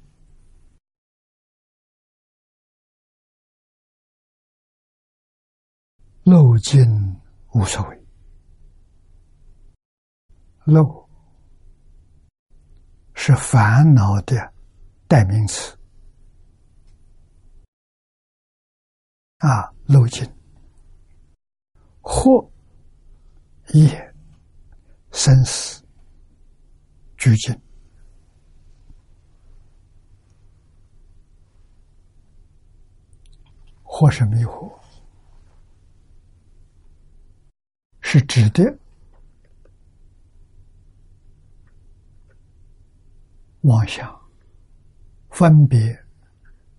[6.22, 6.84] 漏尽
[7.54, 8.06] 无所谓，
[10.64, 11.08] 漏
[13.14, 14.52] 是烦恼的
[15.08, 15.76] 代名词。
[19.38, 20.26] 啊，漏尽
[22.00, 22.50] 或
[23.74, 24.14] 业
[25.12, 25.84] 生死
[27.16, 27.54] 俱尽。
[33.82, 34.78] 或是迷惑，
[38.02, 38.62] 是指的
[43.62, 44.25] 妄想、
[45.36, 45.78] 分别、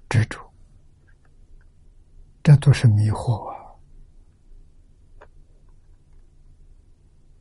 [0.09, 0.39] 执着，
[2.41, 3.47] 这都是迷惑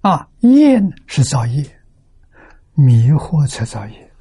[0.03, 0.11] 啊！
[0.11, 1.65] 啊，业是造业，
[2.75, 4.13] 迷惑才造业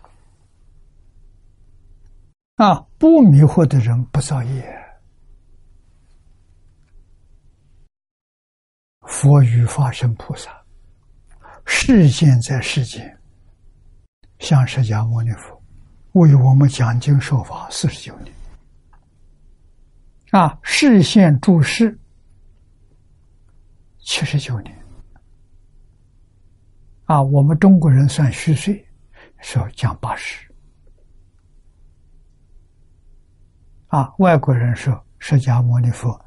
[2.56, 2.80] 啊！
[2.98, 4.96] 不迷惑的人不造业。
[9.02, 10.64] 佛与化身菩萨，
[11.66, 13.22] 世现在世间，
[14.39, 15.55] 向释迦牟尼佛
[16.16, 18.34] 为我们讲经说法四十九年，
[20.32, 21.99] 啊，视现注释
[23.99, 24.74] 七十九年，
[27.03, 28.88] 啊，我们中国人算虚岁，
[29.41, 30.49] 说讲八十，
[33.88, 36.18] 啊，外国人说释迦牟尼佛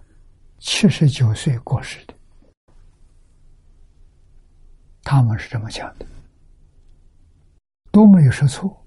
[0.59, 2.15] 七十九岁过世的，
[5.03, 6.07] 他们是这么讲的，
[7.91, 8.85] 都没有说错。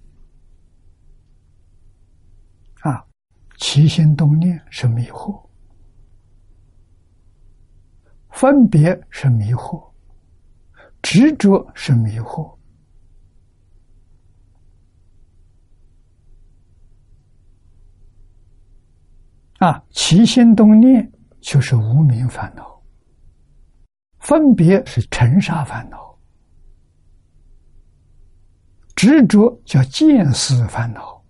[2.81, 3.05] 啊，
[3.61, 5.39] 起心动念是迷惑，
[8.31, 9.87] 分别是迷惑，
[11.03, 12.57] 执着是迷惑。
[19.59, 21.09] 啊，起心动念
[21.39, 22.81] 就是无名烦恼，
[24.17, 26.17] 分别是尘沙烦恼，
[28.95, 31.20] 执着叫见思烦恼，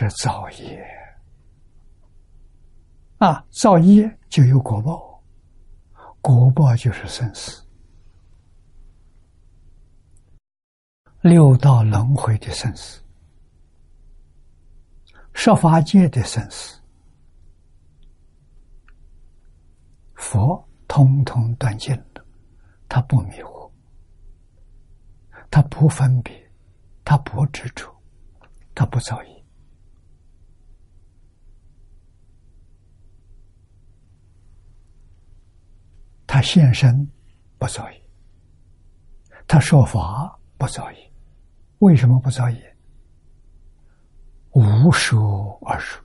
[0.00, 0.82] 这造业。
[3.18, 5.22] 啊，造业就有果报，
[6.22, 7.62] 果报就是生死，
[11.20, 13.02] 六道轮回的生死。
[15.34, 16.80] 设法界的生死，
[20.14, 22.24] 佛通通断尽了，
[22.88, 23.70] 他不迷惑，
[25.50, 26.50] 他不分别，
[27.04, 27.94] 他不执着，
[28.74, 29.39] 他不造业，
[36.32, 37.04] 他现身
[37.58, 38.02] 不造业，
[39.48, 41.12] 他说法不造业，
[41.80, 42.76] 为什么不造业？
[44.52, 46.00] 无说而说，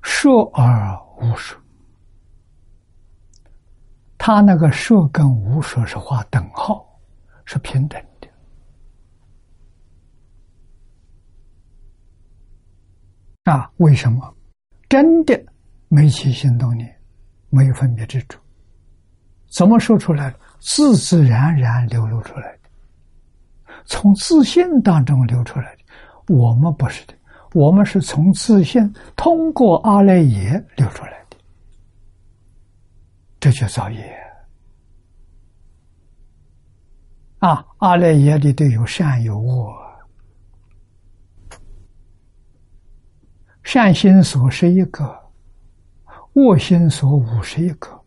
[0.00, 1.60] 说而无说。
[4.16, 6.98] 他那个说跟无说是画等号，
[7.44, 8.28] 是平等的。
[13.52, 14.34] 啊，为什么？
[14.88, 15.38] 真的
[15.88, 16.98] 没起心动念，
[17.50, 18.40] 没有分别之处，
[19.50, 20.38] 怎么说出来的？
[20.60, 22.68] 自自然然流露出来的，
[23.84, 26.34] 从自信当中流出来的。
[26.34, 27.14] 我们不是的。
[27.52, 31.36] 我们是从自信通过阿赖耶流出来的，
[33.40, 34.16] 这就造业
[37.40, 37.66] 啊！
[37.78, 39.74] 阿赖耶里头有善有恶，
[43.64, 45.32] 善心所是一个，
[46.34, 47.99] 恶心所五十一个，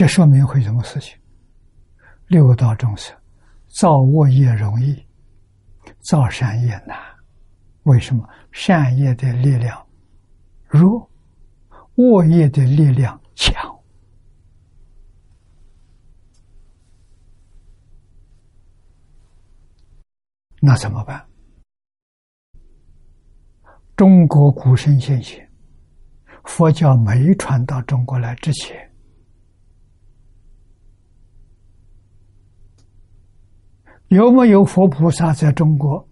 [0.00, 1.14] 这说明会什么事情？
[2.28, 3.14] 六道众生。
[3.68, 5.06] 造恶业容易，
[5.98, 6.98] 造善业难。
[7.82, 8.26] 为什么？
[8.50, 9.86] 善业的力量
[10.68, 11.06] 弱，
[11.96, 13.54] 恶业的力量强。
[20.62, 21.28] 那怎么办？
[23.96, 25.46] 中国古圣先贤，
[26.44, 28.89] 佛教没传到中国来之前。
[34.10, 36.04] 有没有佛菩萨在中国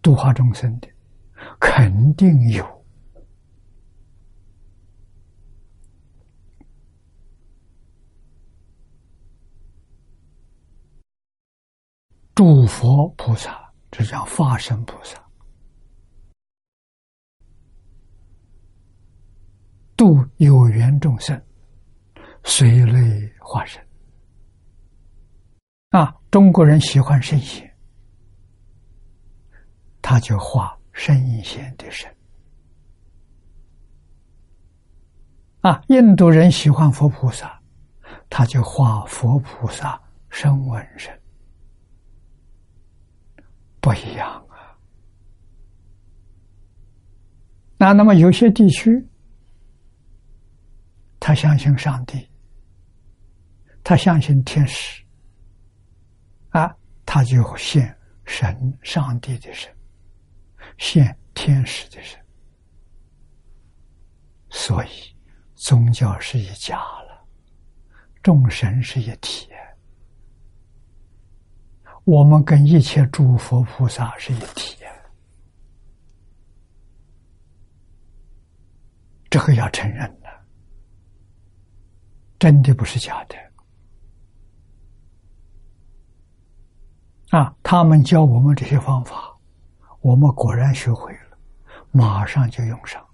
[0.00, 0.88] 度化众生的？
[1.60, 2.64] 肯定有。
[12.34, 15.22] 诸佛菩萨，这叫化身菩萨，
[19.94, 21.38] 度有缘众生，
[22.44, 23.86] 随类化身。
[25.90, 27.74] 啊，中国人喜欢圣贤，
[30.02, 32.14] 他就画圣贤的神。
[35.60, 37.58] 啊，印度人喜欢佛菩萨，
[38.28, 41.18] 他就画佛菩萨声闻身，
[43.80, 44.76] 不一样啊。
[47.78, 49.08] 那那么有些地区，
[51.18, 52.28] 他相信上帝，
[53.82, 55.02] 他相信天使。
[56.50, 56.74] 啊，
[57.04, 59.74] 他就现神、上帝的神，
[60.78, 62.18] 现天使的神，
[64.50, 64.88] 所以
[65.54, 67.26] 宗教是一家了，
[68.22, 69.48] 众神是一体，
[72.04, 74.76] 我们跟一切诸佛菩萨是一体，
[79.30, 80.28] 这个要承认的，
[82.38, 83.36] 真的不是假的。
[87.30, 89.36] 啊，他们教我们这些方法，
[90.00, 91.38] 我们果然学会了，
[91.90, 93.04] 马上就用上。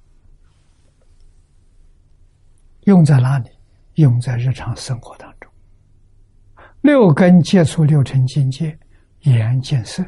[2.83, 3.51] 用在哪里？
[3.95, 5.51] 用在日常生活当中。
[6.83, 8.79] 六根接触六尘境界，
[9.21, 10.05] 眼见色。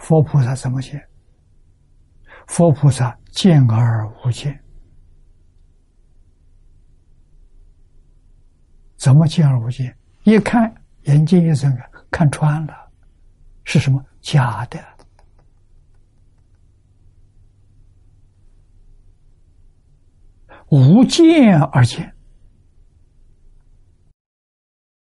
[0.00, 1.00] 佛菩萨怎么见？
[2.46, 4.63] 佛菩萨见而无见。
[9.04, 9.94] 怎么见而无见？
[10.22, 12.74] 一看眼睛一睁啊，看穿了，
[13.62, 14.02] 是什么？
[14.22, 14.82] 假的。
[20.70, 22.10] 无见而见，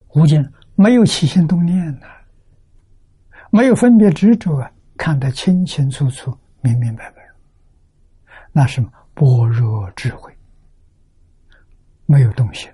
[0.08, 2.06] 无见没有起心动念呐，
[3.50, 7.26] 没有分别执着啊，看得清清楚楚、明明白白，
[8.52, 8.82] 那是
[9.14, 10.30] 般若智慧，
[12.04, 12.68] 没有东西，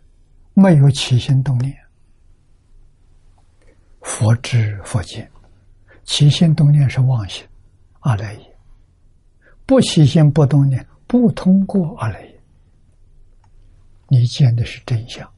[0.54, 1.76] 没有起心动念，
[4.02, 5.28] 佛知佛见，
[6.04, 7.44] 起心动念是妄想，
[8.00, 8.46] 阿赖耶；
[9.66, 12.40] 不起心不动念，不通过阿赖耶。
[14.08, 15.28] 你见的是真相，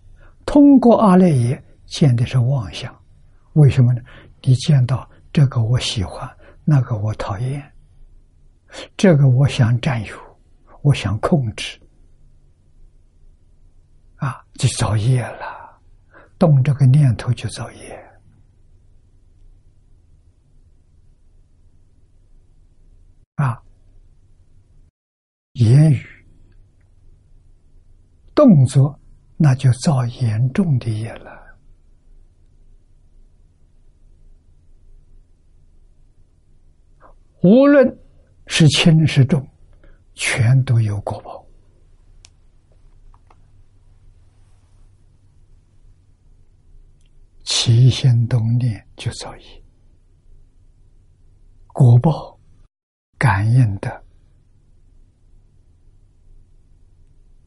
[0.45, 2.95] 通过阿赖耶见的是妄想，
[3.55, 4.03] 为什么呢？
[4.43, 6.31] 你见到这个我喜欢，
[6.63, 7.73] 那个我讨厌，
[8.97, 10.15] 这个我想占有，
[10.83, 11.79] 我想控制，
[14.59, 15.81] 就造业了，
[16.39, 18.21] 动这个念头就造业，
[23.37, 23.63] 啊，
[25.53, 26.05] 言语。
[28.35, 29.01] 动作，
[29.39, 31.59] 那就造严重的业了。
[37.43, 37.99] 无论
[38.47, 39.49] 是轻是重，
[40.13, 41.46] 全都有果报。
[47.47, 49.65] 起心动念就造业，
[51.69, 52.37] 果报
[53.17, 54.05] 感应的。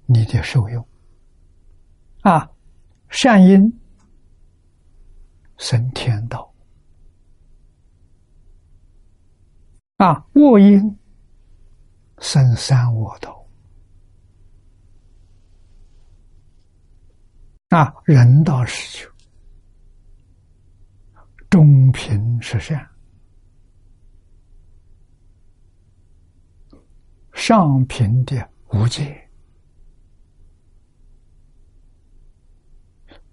[0.06, 0.88] 你的受用。
[2.22, 2.50] 啊，
[3.10, 3.80] 善因
[5.58, 6.52] 生天道。
[9.98, 10.98] 啊，恶因
[12.20, 13.46] 生三恶道。
[17.68, 19.09] 啊，人道是求
[21.50, 22.88] 中平实善，
[27.34, 29.28] 上品的无界。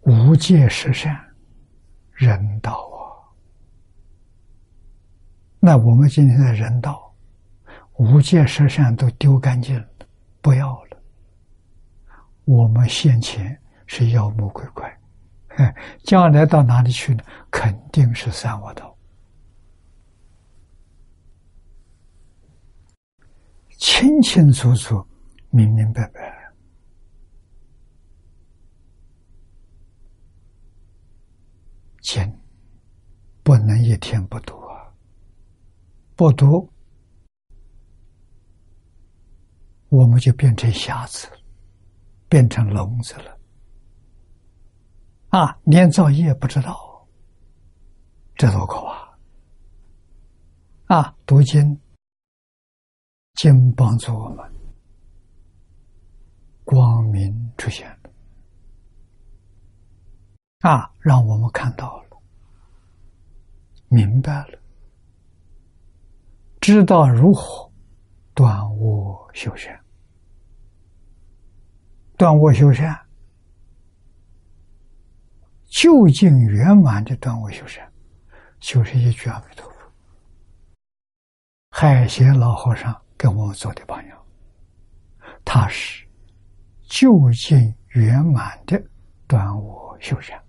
[0.01, 1.15] 无界十善，
[2.13, 2.97] 人道啊！
[5.59, 7.15] 那我们今天的人道，
[7.97, 9.89] 无界十善都丢干净了，
[10.41, 11.03] 不要了。
[12.45, 14.97] 我们现前是妖魔鬼怪，
[15.57, 17.25] 哎 将来到哪里去呢？
[17.51, 18.97] 肯定是三恶道，
[23.79, 25.07] 清清楚楚，
[25.51, 26.35] 明明白白。
[32.03, 32.41] 经
[33.43, 34.93] 不能一天不读啊！
[36.15, 36.71] 不读，
[39.89, 41.29] 我们就变成瞎子，
[42.29, 43.36] 变成聋子了。
[45.37, 47.07] 啊，连造业不知道，
[48.37, 50.97] 这多可怕！
[50.97, 51.79] 啊，读经，
[53.35, 54.51] 经帮助我们
[56.65, 58.11] 光明出现了。
[60.61, 62.17] 啊，让我们看到了，
[63.89, 64.59] 明白了，
[66.63, 67.71] 知道如何
[68.33, 69.79] 断恶修善，
[72.17, 72.99] 断恶修善，
[75.77, 77.87] 究竟圆满的断恶修善，
[78.61, 79.77] 就是一句阿弥陀佛。
[81.69, 84.27] 海贤老和尚给我们做的榜样，
[85.45, 86.09] 他是
[86.85, 88.83] 究竟圆满的
[89.27, 90.43] 断恶修善。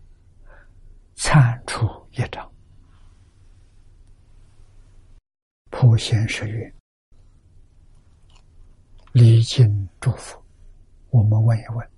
[1.15, 2.49] 铲除业障，
[5.71, 6.73] 普贤十愿，
[9.11, 10.41] 礼敬祝福。
[11.09, 11.89] 我们问一问：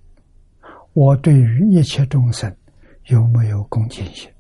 [0.94, 2.52] 我对于一切众生
[3.10, 4.32] 有没有恭敬心？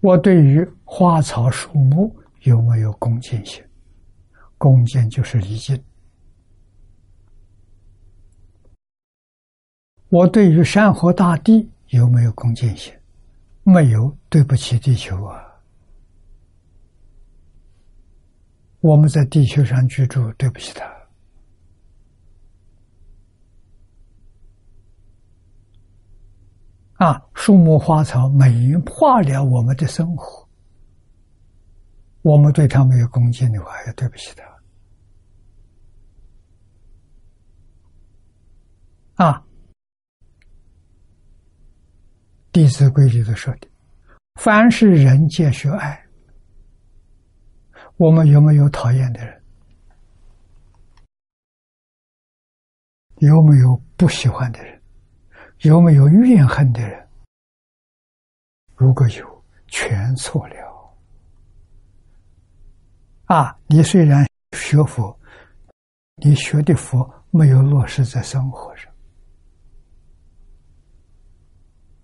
[0.00, 3.64] 我对于花草树木有没有恭敬心？
[4.58, 5.82] 恭敬就是礼敬。
[10.10, 12.92] 我对于山河大地有没有恭敬心？
[13.62, 15.42] 没有，对不起地球啊！
[18.80, 21.01] 我们在地球上居住，对不起他。
[27.02, 30.48] 啊，树木花草美化了我们的生活，
[32.22, 34.32] 我们对他没有恭敬的话，也对不起
[39.16, 39.24] 他。
[39.24, 39.40] 啊。
[42.52, 43.68] 《弟子规》里头说的
[44.40, 46.00] ：“凡是人皆学爱。”
[47.98, 49.42] 我们有没有讨厌的人？
[53.16, 54.81] 有没有不喜欢的人？
[55.62, 57.08] 有没有怨恨的人？
[58.74, 60.56] 如果有，全错了。
[63.26, 65.16] 啊，你虽然学佛，
[66.16, 68.92] 你学的佛没有落实在生活上，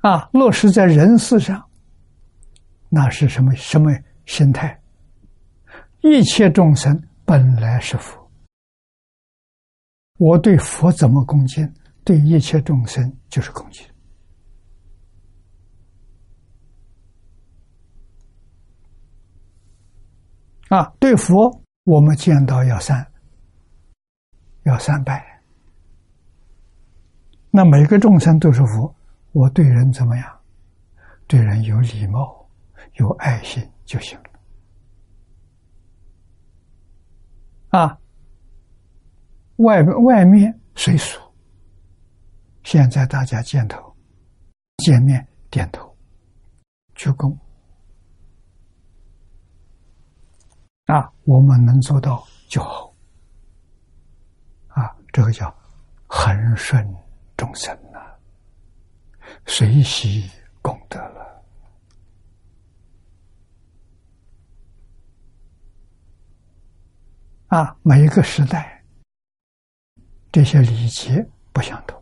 [0.03, 1.69] 啊，落实在人事上，
[2.89, 3.91] 那是什么什么
[4.25, 4.81] 心态？
[6.01, 8.31] 一切众生本来是佛。
[10.17, 11.71] 我对佛怎么恭敬，
[12.09, 13.87] 对一切众生就是恭敬。
[20.71, 23.07] 啊，对佛我们见到要三，
[24.63, 25.23] 要三拜。
[27.51, 28.95] 那每个众生都是佛，
[29.33, 30.41] 我对人怎么样？
[31.27, 32.49] 对人有礼貌、
[32.95, 34.31] 有爱心就行了。
[37.79, 37.99] 啊。
[39.57, 41.21] 外外面随俗，
[42.71, 43.97] 现在大家见头、
[44.85, 45.97] 见面点头、
[46.95, 47.35] 鞠躬。
[50.85, 52.95] 啊，我们能做到就好。
[54.67, 55.51] 啊，这个叫
[56.07, 56.87] 恒顺
[57.39, 57.99] 众生呐，
[59.47, 61.43] 随喜功德了。
[67.47, 68.85] 啊，每一个时代。
[70.31, 71.98] 这些礼节不相同。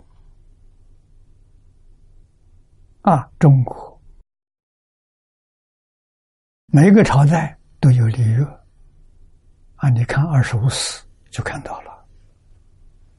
[3.06, 3.30] 啊！
[3.38, 4.02] 中国
[6.66, 8.44] 每个朝代都有礼乐
[9.76, 12.04] 啊，你看二十五史就看到了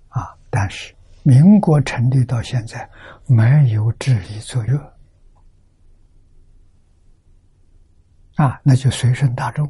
[0.09, 0.37] 啊。
[0.49, 2.89] 但是民国成立到现在，
[3.27, 4.77] 没有治理作乐
[8.35, 9.65] 啊，那就随顺大众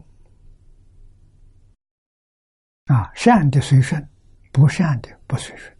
[2.85, 4.03] 啊，善的随顺。
[4.51, 5.77] 不善的不随顺，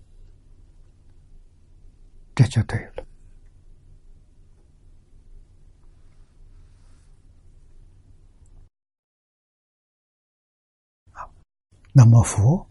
[2.36, 3.07] 这就对了。
[11.98, 12.70] 那么佛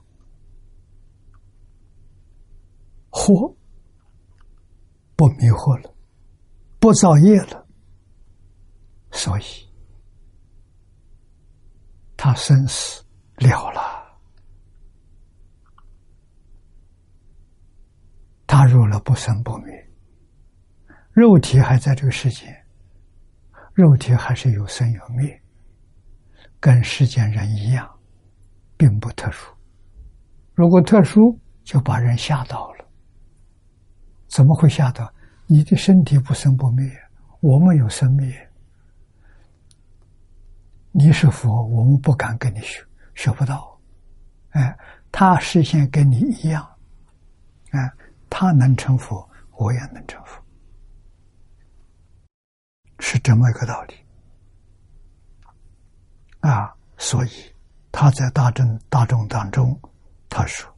[3.10, 3.52] 活
[5.16, 5.92] 不迷惑了，
[6.78, 7.66] 不造业了，
[9.10, 9.42] 所以
[12.16, 13.04] 他生死
[13.38, 14.16] 了了。
[18.46, 19.90] 他入了不生不灭，
[21.10, 22.64] 肉体还在这个世界，
[23.74, 25.42] 肉体还是有生有灭，
[26.60, 27.95] 跟世间人一样，
[28.76, 29.52] 并不特殊。
[30.54, 32.84] 如果特殊，就把人吓到了。
[34.28, 35.12] 怎么会吓到？
[35.46, 36.90] 你的身体不生不灭，
[37.40, 38.50] 我们有生灭。
[40.92, 43.78] 你是佛，我们不敢跟你学，学不到。
[44.50, 44.76] 哎，
[45.12, 46.66] 他视线跟你一样，
[47.70, 47.92] 哎。
[48.28, 50.42] 他能成佛，我也能成佛，
[52.98, 53.94] 是这么一个道理
[56.40, 56.74] 啊！
[56.98, 57.30] 所以
[57.98, 59.80] 他在大众大众当中，
[60.28, 60.70] 他说：“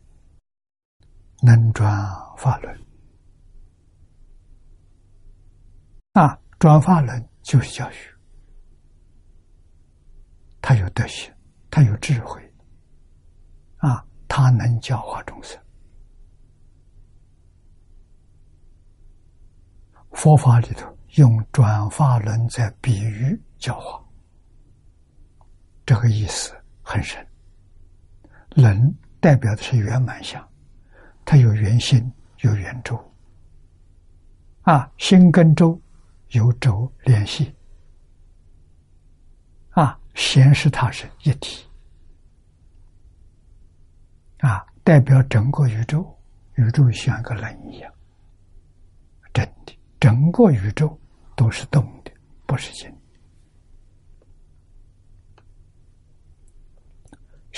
[1.43, 1.93] 能转
[2.37, 2.87] 法轮。
[6.13, 7.95] 啊，转法轮就是教育，
[10.63, 11.35] 他有德行，
[11.69, 12.41] 他有智慧。
[13.79, 15.61] 啊，他能教化众生。”
[20.15, 24.01] 佛法里头用转法轮在比喻教化，
[25.85, 26.55] 这个意思。
[26.91, 27.23] 很深。
[28.55, 30.43] 轮代表的是圆满相，
[31.23, 32.99] 它有圆心，有圆周。
[34.63, 35.79] 啊，心跟周
[36.31, 37.55] 有轴联系，
[39.73, 41.67] 啊，显示它是一体。
[44.39, 46.19] 啊，代表整个宇宙，
[46.55, 47.93] 宇宙像个人一样，
[49.35, 49.79] 真的。
[50.01, 50.99] 整个宇宙
[51.37, 52.11] 都是动的，
[52.47, 52.91] 不是静。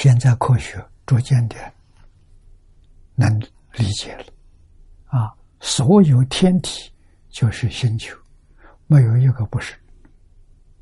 [0.03, 1.57] 现在科学逐渐的
[3.15, 3.29] 能
[3.75, 4.25] 理解了，
[5.05, 6.91] 啊，所有天体
[7.29, 8.17] 就是星球，
[8.87, 9.79] 没有一个不是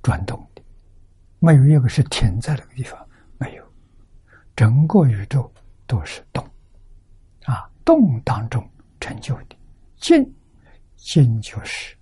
[0.03, 0.63] 转动的，
[1.41, 3.09] 没有一个是停在那个地方，
[3.39, 3.73] 没有，
[4.55, 5.53] 整个宇宙
[5.89, 6.49] 都是动，
[7.43, 8.65] 啊，动当中
[9.01, 9.57] 成就的
[9.97, 10.33] 静。
[10.95, 11.97] 静就是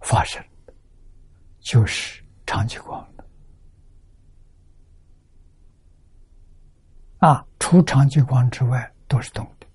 [0.00, 0.44] 发生，
[1.60, 3.24] 就是长期光明的
[7.18, 7.46] 啊！
[7.58, 9.66] 除长期光之外，都是动的。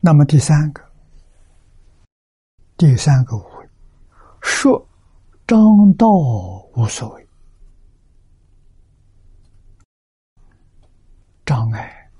[0.00, 0.82] 那么第三个，
[2.76, 3.68] 第三个误会，
[4.40, 4.88] 说
[5.46, 5.58] 张
[5.94, 6.08] 道
[6.74, 7.28] 无所谓，
[11.44, 12.10] 障碍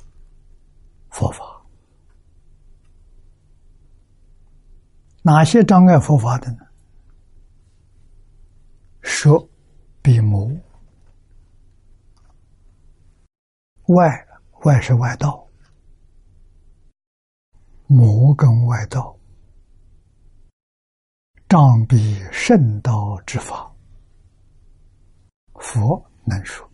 [1.08, 1.57] 佛法。
[5.28, 6.66] 哪些障碍佛法的呢？
[9.02, 9.46] 说
[10.00, 10.50] 比魔，
[13.88, 14.08] 外
[14.62, 15.46] 外是外道，
[17.88, 19.14] 魔跟外道，
[21.46, 23.70] 障比圣道之法，
[25.56, 26.66] 佛能说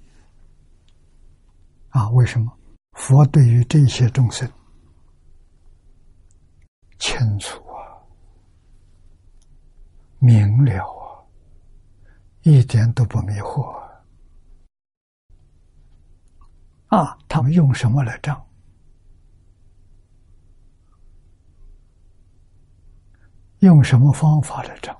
[1.88, 2.09] 啊？
[2.11, 2.57] 为什么？
[2.92, 4.48] 佛对于这些众生
[7.00, 7.63] 清楚。
[10.25, 11.20] 明了啊，
[12.45, 13.79] 一点都不迷惑
[16.87, 17.18] 啊！
[17.29, 18.35] 他们用什么来证？
[23.59, 24.97] 用什么方法来证？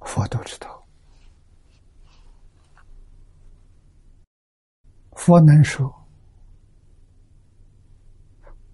[0.00, 0.86] 佛都知道，
[5.12, 5.94] 佛能说，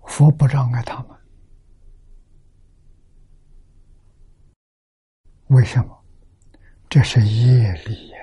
[0.05, 1.16] 佛不障碍他们。
[5.49, 6.05] 为什么？
[6.89, 8.19] 这是业力呀！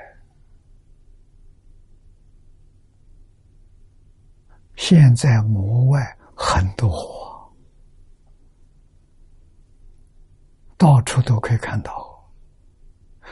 [4.76, 7.53] 现在魔外很多，
[10.78, 12.32] 到处都可以看到，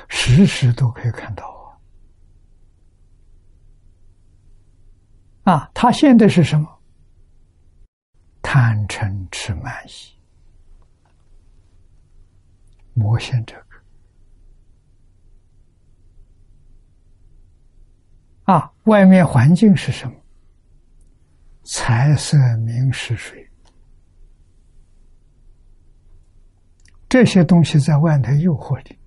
[0.08, 1.80] 时时都可以看到
[5.44, 5.70] 啊！
[5.74, 6.82] 他现在是什么？
[8.42, 10.18] 贪嗔痴慢疑，
[12.94, 13.71] 魔现这个。
[18.52, 20.14] 啊，外面环境是什么？
[21.64, 23.50] 财色名食睡，
[27.08, 29.00] 这些东西在外头诱惑你。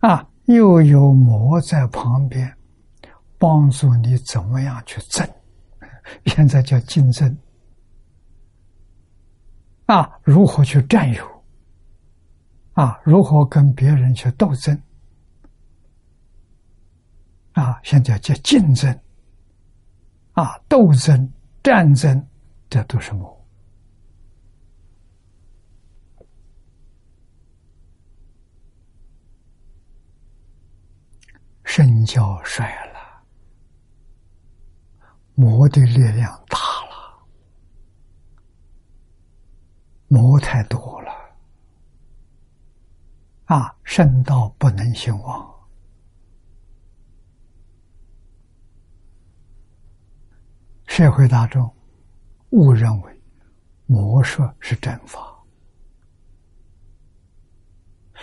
[0.00, 2.52] 啊，又有魔在旁边
[3.38, 5.24] 帮助你，怎么样去争？
[6.26, 7.38] 现在叫竞争。
[9.86, 11.31] 啊，如何去占有？
[12.74, 14.82] 啊，如何跟别人去斗争？
[17.52, 18.98] 啊，现在叫竞争，
[20.32, 21.30] 啊，斗争、
[21.62, 22.26] 战争，
[22.70, 23.38] 这都是魔。
[31.64, 33.22] 身教衰了，
[35.34, 37.26] 魔的力量大了，
[40.08, 41.01] 魔太多了。
[43.52, 45.68] 啊，圣道不能兴旺。
[50.86, 51.70] 社会大众
[52.52, 53.22] 误认为
[53.84, 55.38] 魔术是正法，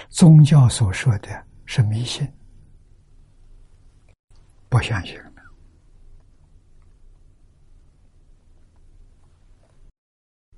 [0.10, 2.28] 宗教所说的是迷信，
[4.68, 5.16] 不相信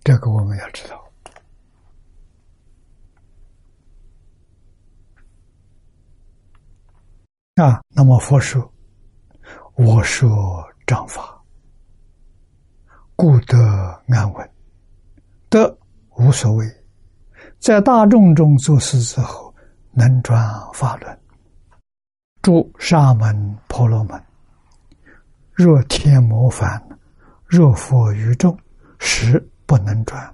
[0.02, 1.11] 这个我们要知道。
[7.62, 8.74] 啊，那么佛说
[9.78, 11.40] ：“我说正法，
[13.16, 13.58] 故得
[14.08, 14.50] 安稳，
[15.48, 15.78] 得
[16.18, 16.66] 无所谓。
[17.60, 19.54] 在大众中做事之后，
[19.92, 20.44] 能转
[20.74, 21.20] 法轮。
[22.42, 24.20] 诸沙门婆罗门，
[25.54, 26.84] 若天魔凡，
[27.46, 28.58] 若佛于众，
[28.98, 30.34] 实不能转，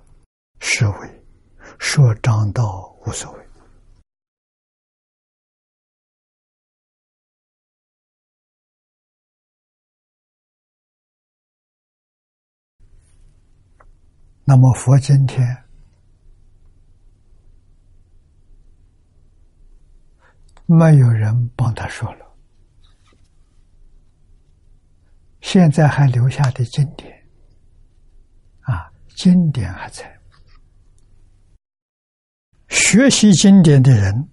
[0.59, 1.25] 是为
[1.77, 3.39] 说张道无所谓。”
[14.49, 15.45] 那么佛今天
[20.65, 22.25] 没有人帮他说了，
[25.41, 27.27] 现在还留下的经典
[28.61, 30.17] 啊，经典还在，
[32.69, 34.29] 学习经典的人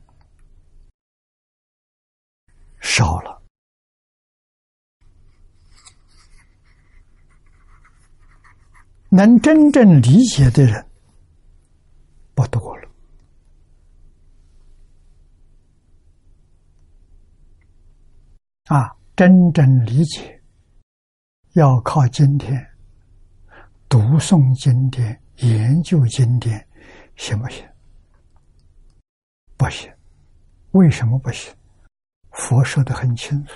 [2.81, 3.43] 少了。
[9.17, 10.85] 能真正理解的人
[12.35, 12.89] 不多了
[18.65, 18.91] 啊！
[19.15, 20.43] 真正理解
[21.53, 22.61] 要靠今天
[23.89, 26.67] 读诵经典、研究经典，
[27.15, 27.65] 行不行？
[29.57, 29.89] 不行。
[30.73, 31.55] 为什么不行？
[32.33, 33.53] 佛说的很清楚：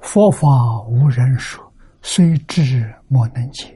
[0.00, 0.46] 佛法
[0.82, 1.72] 无人说，
[2.02, 3.72] 虽知莫能解。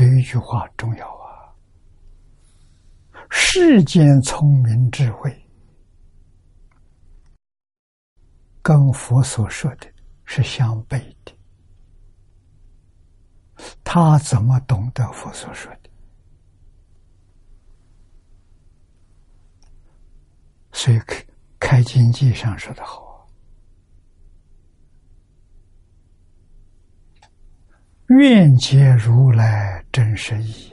[0.00, 1.52] 这一句话重要啊！
[3.28, 5.30] 世间聪明智慧，
[8.62, 9.86] 跟佛所说的
[10.24, 11.36] 是相悖的。
[13.84, 15.90] 他怎么懂得佛所说的？
[20.72, 21.26] 所以开
[21.58, 23.02] 开经记上说的好
[28.18, 30.72] ：“愿解如来真实义。”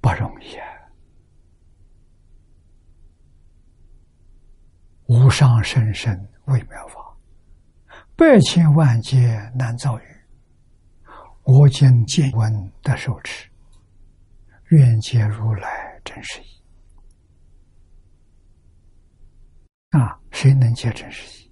[0.00, 0.66] 不容易啊！
[5.06, 6.96] 无上甚深微妙法。
[8.16, 10.02] 百千万劫难遭遇，
[11.44, 13.49] 我今见闻得受持，
[14.70, 16.62] 愿解如来真实义。
[19.90, 21.50] 啊，谁能解真实义？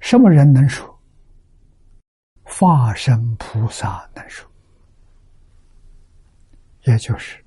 [0.00, 0.98] 什么人能说？
[2.42, 4.50] 化身菩萨能说，
[6.84, 7.44] 也就是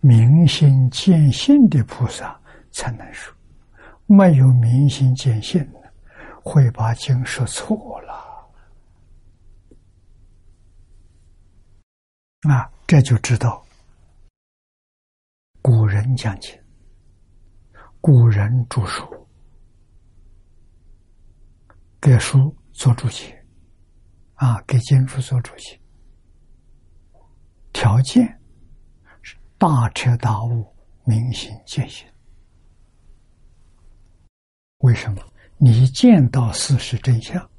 [0.00, 2.38] 明心见性的菩萨
[2.70, 3.34] 才能说，
[4.06, 5.66] 没有明心见性。
[6.44, 8.12] 会把经说错了
[12.50, 12.68] 啊！
[12.92, 13.64] 这就知道
[15.62, 16.54] 古人讲经，
[18.02, 19.02] 古人著书，
[21.98, 23.42] 给书做注解
[24.34, 25.80] 啊，给经书做注解，
[27.72, 28.26] 条件
[29.22, 32.06] 是大彻大悟、明心见性。
[34.80, 35.32] 为什么？
[35.56, 37.50] 你见到事实真相，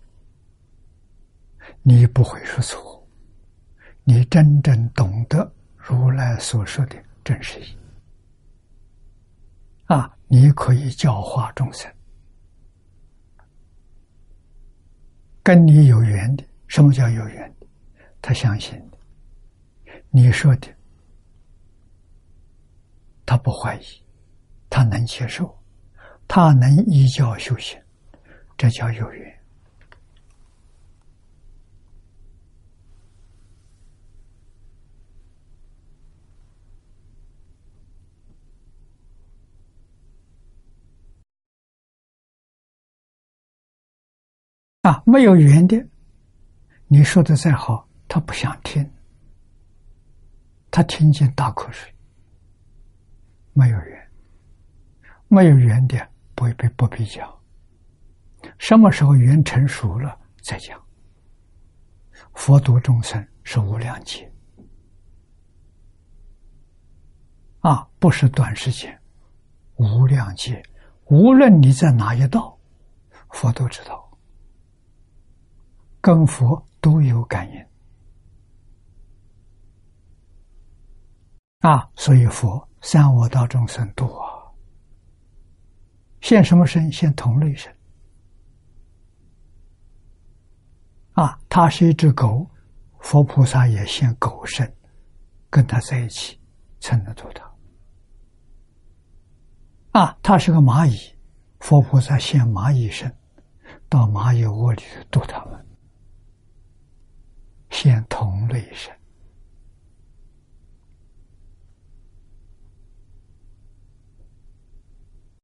[1.81, 3.02] 你不会说错，
[4.05, 7.77] 你真正懂得如来所说的真实意，
[9.85, 11.89] 啊，你可以教化众生，
[15.41, 17.67] 跟你有缘的，什么叫有缘的？
[18.21, 18.97] 他相信的，
[20.09, 20.67] 你说的，
[23.25, 23.85] 他不怀疑，
[24.69, 25.57] 他能接受，
[26.27, 27.80] 他能依教修行。
[28.57, 29.32] 这叫有缘
[44.84, 45.01] 啊！
[45.05, 45.81] 没有缘的，
[46.88, 48.91] 你说的再好，他不想听，
[50.69, 51.89] 他听见大口水。
[53.53, 54.11] 没有缘，
[55.30, 56.05] 没有缘的，
[56.35, 57.34] 不必不必讲。
[58.57, 60.77] 什么时候缘成熟了再讲？
[62.34, 64.30] 佛度众生是无量劫
[67.60, 68.99] 啊，不是短时间，
[69.76, 70.61] 无量劫。
[71.05, 72.60] 无论你在哪一道，
[73.30, 74.02] 佛都知道，
[76.03, 77.65] 跟佛都有感应
[81.59, 81.89] 啊。
[81.95, 84.51] 所以佛三我道众生度啊，
[86.19, 86.91] 现什么身？
[86.91, 87.73] 现同类身。
[91.13, 92.45] 啊，他是一只狗，
[92.99, 94.75] 佛菩萨也现狗身，
[95.49, 96.38] 跟他在一起
[96.81, 97.49] 才能度他。
[100.01, 101.15] 啊，他是个蚂蚁，
[101.61, 103.15] 佛菩萨现蚂蚁身，
[103.88, 105.65] 到蚂蚁窝里去度他们，
[107.73, 108.95] 现同类身。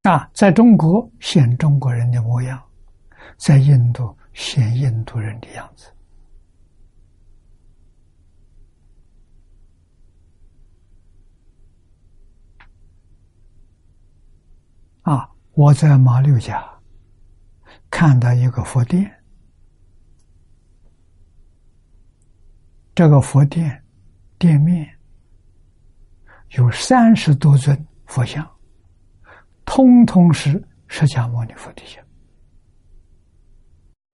[0.04, 2.64] 啊，在中国现中国人的模样，
[3.38, 4.16] 在印度。
[4.32, 5.92] 现印度人的样子
[15.02, 15.30] 啊！
[15.56, 16.64] 我在马六甲
[17.90, 19.12] 看到一个佛殿，
[23.00, 23.82] 这个佛殿
[24.38, 24.86] 店面
[26.58, 28.46] 有三十多尊佛像，
[29.64, 32.04] 通通是释迦牟尼佛的像。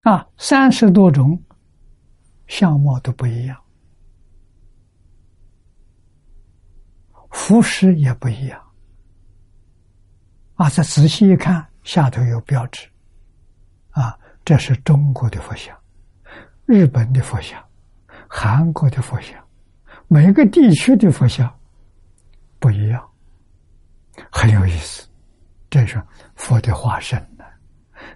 [0.02, 1.43] 啊，三十多种
[2.47, 3.59] 相貌都不一样，
[7.31, 8.62] 服饰也不一样。
[10.56, 12.86] 啊，再仔细一看，下头有标志，
[13.93, 15.74] 啊，这是中国的佛像，
[16.66, 17.59] 日本的佛像，
[18.36, 19.32] 韩国的佛像，
[20.09, 21.48] 每个地区的佛像
[22.59, 23.09] 不一样，
[24.28, 25.09] 很有意思。
[25.70, 26.02] 这是
[26.35, 27.44] 佛的化身呢，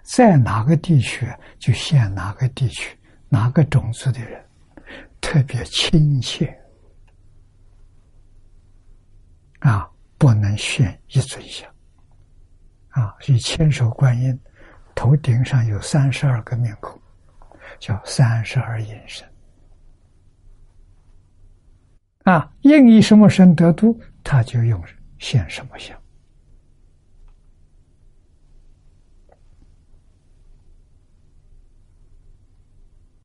[0.03, 1.25] 在哪个地区
[1.57, 4.45] 就现哪个地区哪个种族的人，
[5.21, 6.53] 特别亲切
[9.59, 11.65] 啊，不能献一尊像
[12.89, 13.15] 啊。
[13.25, 14.37] 以千手观音
[14.93, 17.01] 头顶上有三十二个面孔，
[17.79, 19.25] 叫三十二隐身
[22.29, 22.53] 啊。
[22.61, 24.83] 应以什么身得度，他就用
[25.17, 25.97] 现什么像。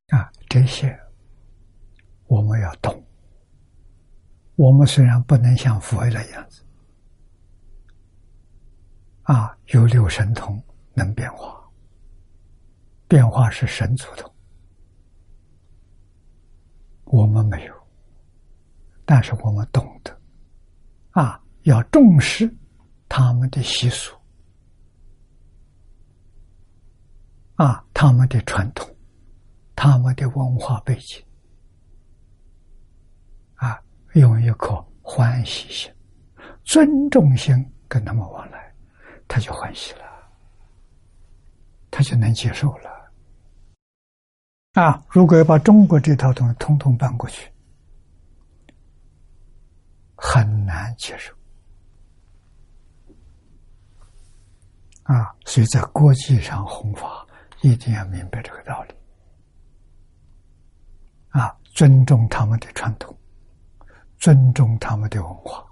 [0.08, 0.98] 啊，这些
[2.26, 3.04] 我们要懂。
[4.56, 6.62] 我们虽然不能像佛的样子，
[9.22, 10.62] 啊，有六神通
[10.94, 11.60] 能变化，
[13.08, 14.32] 变化是神足的，
[17.06, 17.83] 我们没有，
[19.04, 20.16] 但是我们懂得，
[21.10, 22.52] 啊，要重视
[23.08, 24.14] 他们的习俗，
[27.56, 28.88] 啊，他们的传统。
[29.76, 31.20] 他们的文化背景，
[33.56, 33.82] 啊，
[34.12, 35.92] 用一颗欢喜心、
[36.62, 37.54] 尊重心
[37.88, 38.72] 跟他们往来，
[39.26, 40.04] 他就欢喜了，
[41.90, 42.90] 他就能接受了。
[44.74, 47.50] 啊，如果要把中国这套东西通通搬过去，
[50.26, 51.34] 很难接受。
[55.02, 57.26] 啊，所以在国际上弘法，
[57.60, 58.94] 一定要明白这个道理。
[61.28, 63.14] 啊，尊重他们的传统，
[64.16, 65.62] 尊重他们的文化，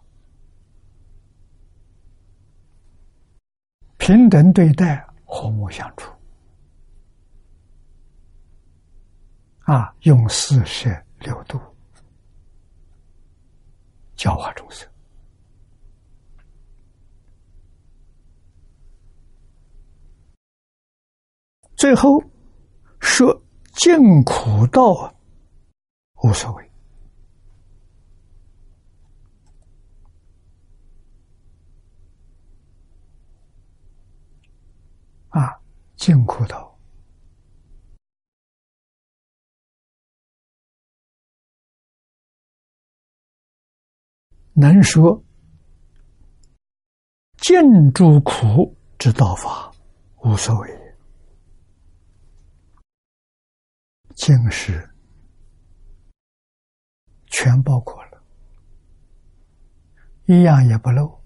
[3.97, 6.13] 平等对待，和睦相处。
[9.61, 11.59] 啊，用四摄六度
[14.17, 14.89] 教化众生。
[21.77, 22.23] 最后
[23.01, 25.15] 说尽苦道。
[26.25, 26.71] 无所谓
[35.31, 35.61] 啊，
[35.97, 36.72] 尽苦道
[44.55, 45.23] 能说
[47.39, 49.73] 尽诸苦之道法，
[50.25, 50.97] 无所谓，
[54.15, 54.89] 净是。
[57.35, 58.23] 全包括了，
[60.27, 61.19] 一样也不漏。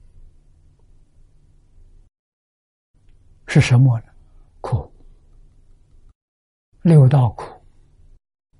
[3.48, 4.07] 是什么呢？
[4.61, 4.90] 苦，
[6.82, 7.61] 六道苦，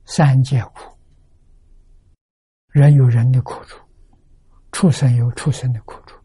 [0.05, 0.99] 三界苦。
[2.69, 3.86] 人有人的苦处，
[4.77, 6.19] 畜生有畜生的苦处，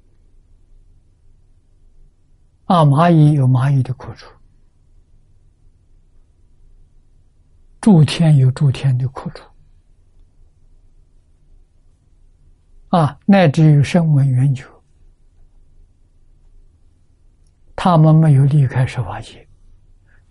[2.66, 4.30] 啊，蚂蚁有蚂蚁的苦处，
[7.80, 9.46] 诸天有诸天的苦处。
[12.90, 14.66] 啊，乃至于声闻缘觉，
[17.74, 19.48] 他们没有离开十法界，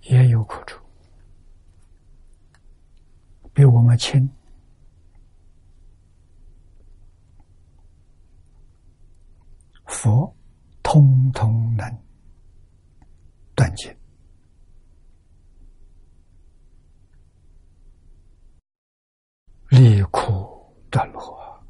[0.03, 0.79] 也有苦处，
[3.55, 4.29] 比我们轻。
[9.91, 10.33] 佛
[10.85, 11.85] 通通能
[13.57, 13.95] 断尽，
[19.69, 21.61] 离苦得乐。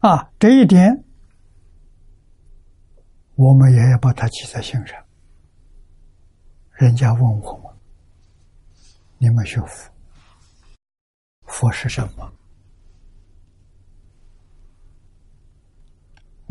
[0.00, 1.02] 啊，这一点，
[3.34, 5.02] 我们也要把它记在心上。
[6.72, 7.74] 人家问我们
[9.16, 9.90] ：“你们学佛，
[11.46, 12.30] 佛是什么？”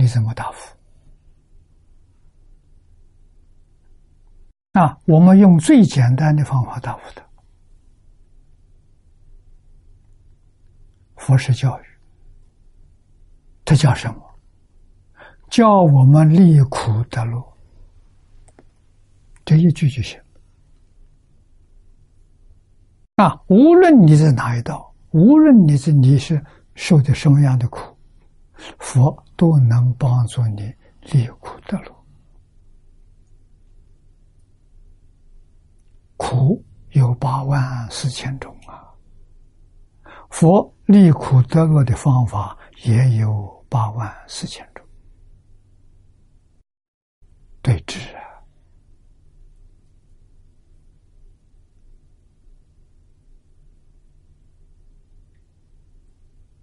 [0.01, 0.75] 你怎么答复？
[4.71, 7.23] 啊，我们用最简单的方法答复他：
[11.17, 11.83] 佛是教育。
[13.63, 14.21] 这叫什么？
[15.51, 17.53] 叫我们离苦得乐。
[19.45, 20.19] 这一句就行。
[23.17, 27.90] 啊，无论你在哪一道，无论你是你是受的什么样的苦，
[28.79, 30.73] 佛都能帮助你
[31.11, 32.05] 离苦得乐。
[36.17, 38.93] 苦有八万四千种啊，
[40.29, 43.59] 佛离苦得乐的方法也有。
[43.71, 44.85] 八万四千种，
[47.61, 47.97] 对治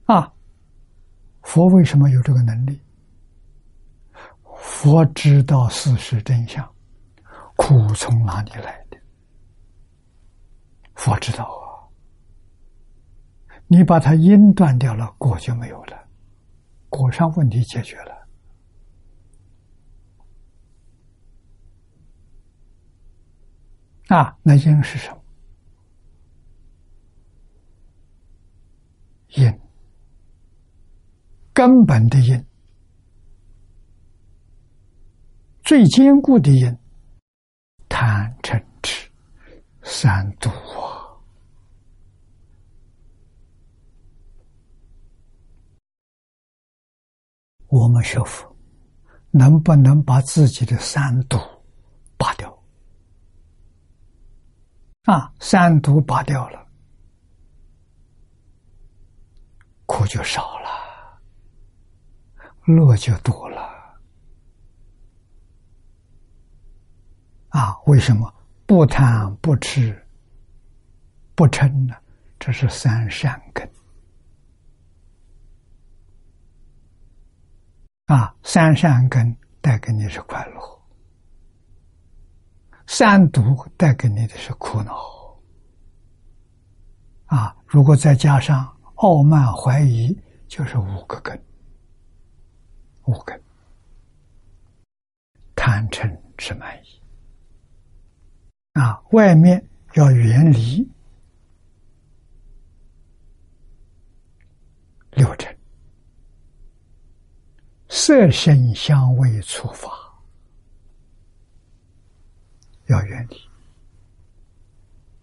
[0.04, 0.14] 啊！
[0.14, 0.34] 啊，
[1.48, 2.78] 佛为什么有这个能力？
[4.58, 6.62] 佛知道事实真相，
[7.56, 8.98] 苦从哪里来的？
[10.94, 11.88] 佛知道啊。
[13.66, 15.96] 你把它因断掉了，果就没有了，
[16.90, 18.28] 果上问题解决了。
[24.08, 25.22] 啊，那因是什么？
[29.28, 29.60] 因，
[31.58, 32.46] 根本的因，
[35.64, 36.78] 最坚固的因，
[37.88, 39.10] 贪嗔痴
[39.82, 41.18] 三毒啊！
[47.66, 48.56] 我们学佛，
[49.32, 51.36] 能不能把自己的三毒
[52.16, 52.56] 拔掉？
[55.06, 56.68] 啊，三毒拔掉了。
[59.86, 60.68] 苦就少了，
[62.68, 63.62] 乐就多了。
[67.48, 68.32] 啊，为什么
[68.66, 70.06] 不贪不吃
[71.34, 71.94] 不嗔呢？
[72.38, 73.68] 这是三善根。
[78.06, 80.82] 啊，三善根带给你是快乐，
[82.86, 83.42] 三毒
[83.76, 84.94] 带给你的是苦恼。
[87.26, 88.74] 啊，如果再加上。
[89.00, 90.12] 傲慢怀疑
[90.48, 91.40] 就是五个根，
[93.08, 93.40] 五根。
[95.56, 97.00] 贪嗔痴慢疑。
[98.78, 100.86] 啊，外面要远离
[105.12, 105.58] 六尘，
[107.88, 109.90] 色声香味触法
[112.86, 113.36] 要远离。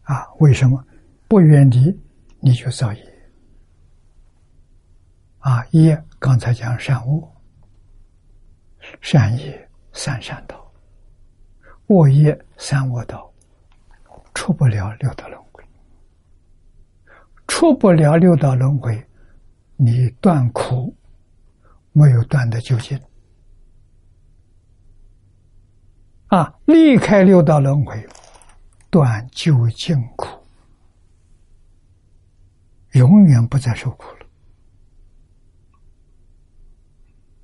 [0.02, 0.26] 啊？
[0.40, 0.84] 为什么？
[1.28, 1.98] 不远离
[2.40, 3.30] 你就造业？
[5.40, 7.35] 啊，业刚才讲善恶，
[9.02, 10.72] 善业三善道，
[11.88, 13.32] 恶业三恶道，
[14.34, 15.64] 出不了六道轮回，
[17.48, 19.06] 出不了六道轮回，
[19.76, 20.96] 你断苦
[21.92, 23.00] 没有断的究竟，
[26.28, 28.06] 啊，离开六道轮回，
[28.90, 30.28] 断究竟苦，
[32.94, 34.26] 永远不再受苦了。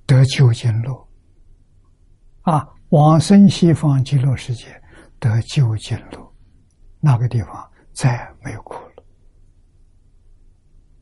[0.05, 1.07] 得究竟乐，
[2.41, 4.81] 啊，往生西方极乐世界
[5.19, 6.34] 得究竟乐，
[6.99, 9.03] 那个地方再也没有苦了，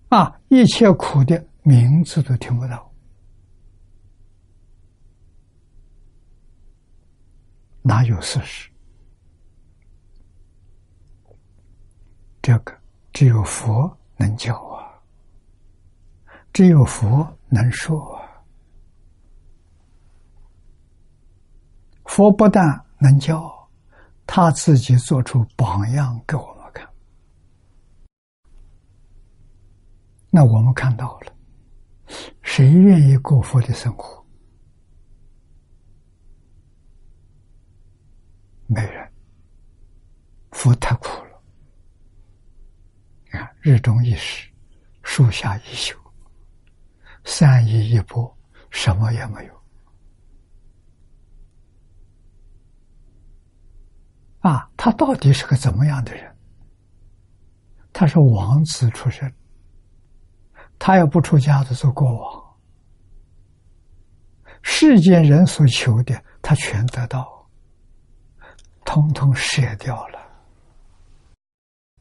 [0.09, 2.91] 啊，一切苦的名字都听不到，
[7.81, 8.69] 哪有事实？
[12.41, 12.77] 这个
[13.13, 14.99] 只有佛能教啊，
[16.51, 18.18] 只有佛能说。
[22.09, 22.67] 佛不但
[22.97, 23.69] 能教，
[24.25, 26.89] 他自己做出榜样给我们看。
[30.31, 31.31] 那我们看到了，
[32.41, 34.25] 谁愿意过佛的生活？
[38.65, 39.07] 没人。
[40.49, 43.39] 佛太苦了。
[43.39, 44.49] 啊，日中一时，
[45.03, 45.95] 树下一宿，
[47.23, 48.35] 三衣一钵，
[48.71, 49.58] 什么也没有。
[54.39, 56.35] 啊，他到底是个怎么样的人？
[57.91, 59.33] 他是王子出身，
[60.77, 62.57] 他要不出家的做国王，
[64.61, 67.49] 世间人所求的他全得到，
[68.85, 70.19] 通通舍掉了。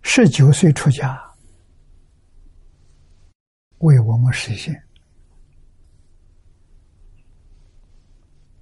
[0.03, 1.21] 十九岁出家，
[3.79, 4.81] 为我们实现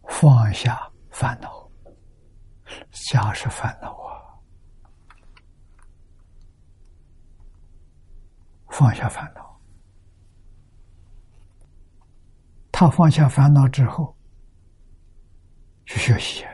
[0.08, 1.65] 放下烦恼。
[2.90, 4.12] 家是烦恼啊，
[8.68, 9.60] 放下烦恼。
[12.72, 14.14] 他放下烦恼之后，
[15.86, 16.44] 去学习。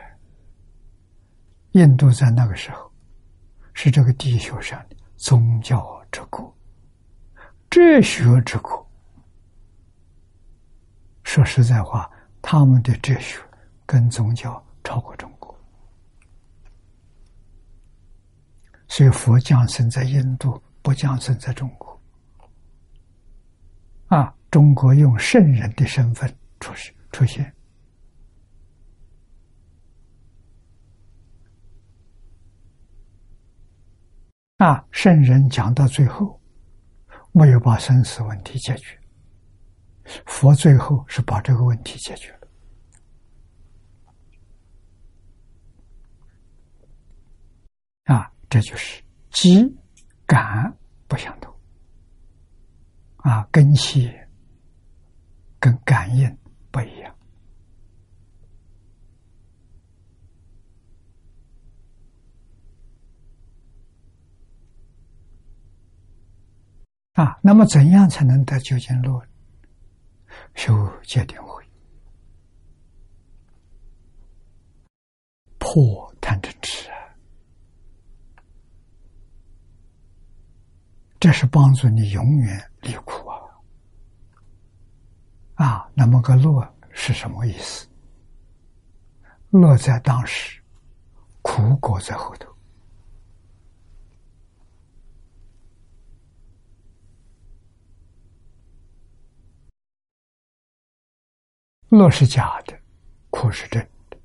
[1.71, 2.89] 印度在那个时候
[3.73, 6.55] 是这个地球上的宗教之国、
[7.69, 8.87] 哲学之国。
[11.23, 12.09] 说实在话，
[12.43, 13.39] 他们的哲学
[13.87, 15.59] 跟宗教超过中国。
[18.95, 21.99] 所以佛降生在印度，不降生在中国。
[24.05, 27.51] 啊，中国用圣人的身份出现出现。
[34.57, 36.39] 啊，圣人讲到最后，
[37.31, 38.95] 没有把生死问题解决。
[40.27, 42.42] 佛最后是把这个问题解决了。
[48.53, 49.65] 这就是机
[50.27, 50.77] 感
[51.07, 51.51] 不相同
[53.17, 54.13] 啊，根系
[55.59, 56.37] 跟感应
[56.69, 57.17] 不一样
[67.13, 67.39] 啊。
[67.41, 69.27] 那么，怎样才能得究竟乐？
[70.53, 71.63] 修戒定慧。
[75.57, 76.97] 破贪嗔痴啊，
[81.23, 83.39] 这是帮助你永远离苦啊！
[85.55, 87.87] 啊，那么个乐是什么意思？
[89.49, 90.61] 乐在当时，
[91.41, 92.53] 苦果在后头。
[101.87, 102.77] 乐是假的，
[103.29, 104.17] 苦是真的。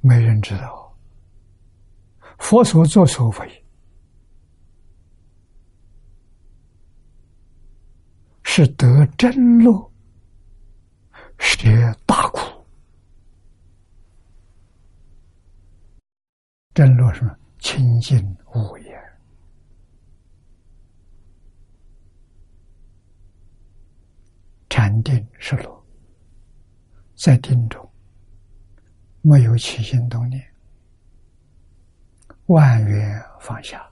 [0.00, 0.89] 没人知道，
[2.40, 3.64] 佛所作所为
[8.42, 9.92] 是得真乐，
[11.38, 12.40] 学大苦。
[16.74, 17.30] 真乐是
[17.60, 19.00] 清净无言，
[24.68, 25.86] 禅定是乐，
[27.14, 27.88] 在定中。
[29.20, 30.49] 没有起心动念，
[32.50, 33.88] 万缘放下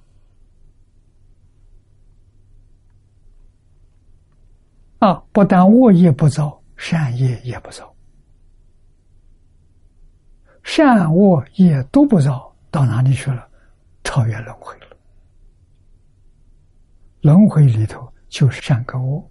[4.99, 5.23] 啊！
[5.31, 7.95] 不但恶业不造，善业也不造，
[10.65, 13.49] 善恶业都不造，到哪里去了？
[14.03, 14.87] 超越轮回了。
[17.21, 19.25] 轮回里头就是善跟恶。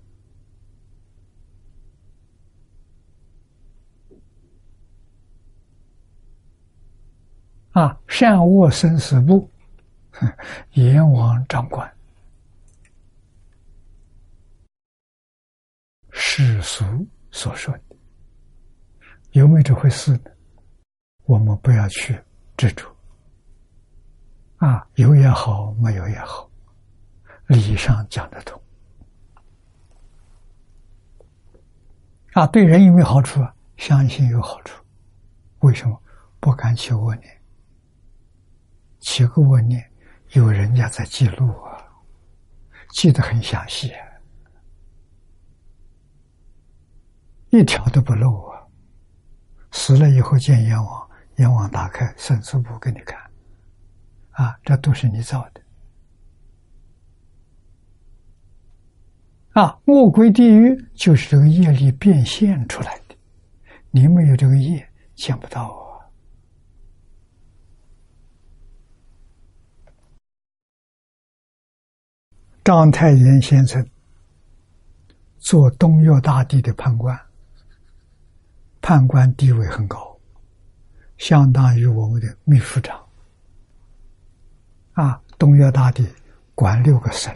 [7.77, 9.47] 啊，善恶生死簿，
[10.71, 11.87] 阎王掌管，
[16.09, 16.83] 世俗
[17.29, 17.95] 所说的，
[19.33, 20.31] 有没有这回事呢？
[21.25, 22.19] 我们不要去
[22.57, 22.91] 执着。
[24.55, 26.49] 啊，有也好，没有也好，
[27.45, 28.59] 理上讲得通。
[32.33, 33.53] 啊，对人有没有好处啊？
[33.75, 34.83] 相信有好处。
[35.59, 36.01] 为什么
[36.39, 37.36] 不敢去恶念？
[39.07, 39.89] 起个恶念，
[40.33, 41.81] 有人家在记录啊，
[42.89, 43.93] 记得很详细，
[47.49, 48.61] 一条都不漏啊。
[49.71, 53.17] 死了以后见阎王，阎王打开生死簿给你看，
[54.31, 55.61] 啊，这都是你造的。
[59.53, 63.15] 啊，恶鬼地狱就是这个业力变现出来的，
[63.89, 64.85] 你没有这个业，
[65.15, 65.86] 见不到啊。
[72.67, 73.89] 章太炎先生
[75.39, 77.17] 做东岳大帝的判官，
[78.81, 80.19] 判官地位很高，
[81.17, 83.01] 相当于我们的秘书长。
[84.95, 86.05] 啊，东岳大帝
[86.53, 87.33] 管六个省，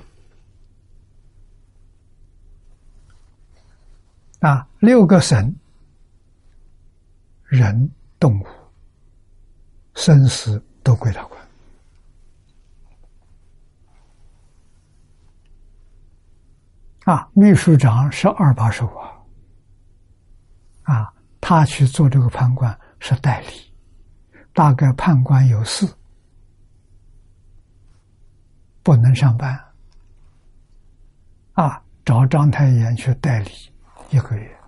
[4.40, 5.56] 啊，六个省
[7.46, 7.90] 人、
[8.20, 8.46] 动物、
[9.96, 11.40] 生死都归他管。
[17.06, 19.10] 啊，秘书长是二把手啊！
[20.84, 23.74] 啊，他去做这个判官是代理，
[24.54, 25.92] 大概判官有事，
[28.84, 29.60] 不能上班。
[31.54, 33.52] 啊，找章太炎去代理
[34.12, 34.60] 一个月。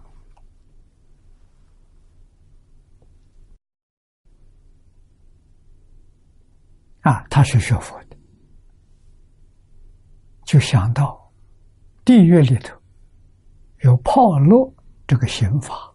[7.01, 8.17] 啊，他是学佛的，
[10.45, 11.22] 就想到。
[12.05, 12.77] 地狱里头
[13.79, 14.71] 有炮烙
[15.07, 15.91] 这个刑法，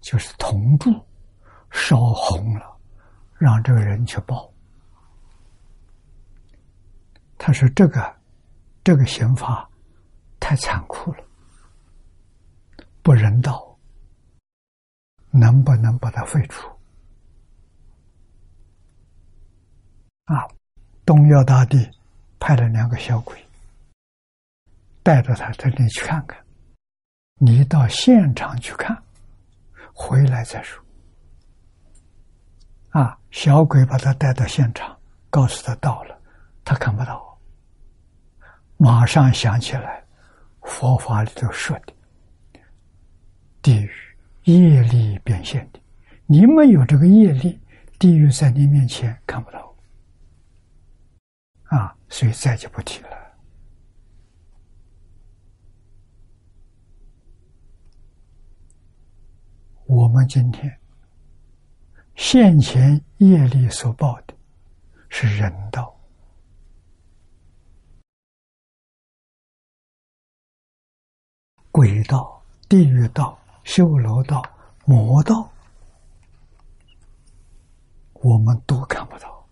[0.00, 0.90] 就是铜柱
[1.70, 2.76] 烧红了，
[3.38, 4.52] 让这个人去报。
[7.38, 8.16] 他说：“这个
[8.82, 9.70] 这个刑法
[10.40, 11.22] 太残酷了，
[13.02, 13.78] 不人道，
[15.30, 16.68] 能不能把它废除？”
[20.24, 20.48] 啊，
[21.04, 21.86] 东岳大帝
[22.40, 23.38] 派了两个小鬼。
[25.04, 26.42] 带着他到你去看看，
[27.34, 29.00] 你到现场去看，
[29.92, 30.82] 回来再说。
[32.88, 34.98] 啊，小鬼把他带到现场，
[35.28, 36.18] 告诉他到了，
[36.64, 37.38] 他看不到，
[38.78, 40.02] 马上想起来，
[40.62, 41.92] 佛法里头说的，
[43.60, 43.86] 地
[44.44, 45.80] 狱业力变现的，
[46.24, 47.60] 你没有这个业力，
[47.98, 49.76] 地狱在你面前看不到，
[51.64, 53.13] 啊，所以再就不提了。
[59.86, 60.80] 我们今天
[62.14, 64.34] 现前业力所报的
[65.08, 65.94] 是人道、
[71.70, 74.42] 鬼道、地狱道、修罗道、
[74.86, 75.50] 魔道，
[78.14, 79.46] 我们都看不到，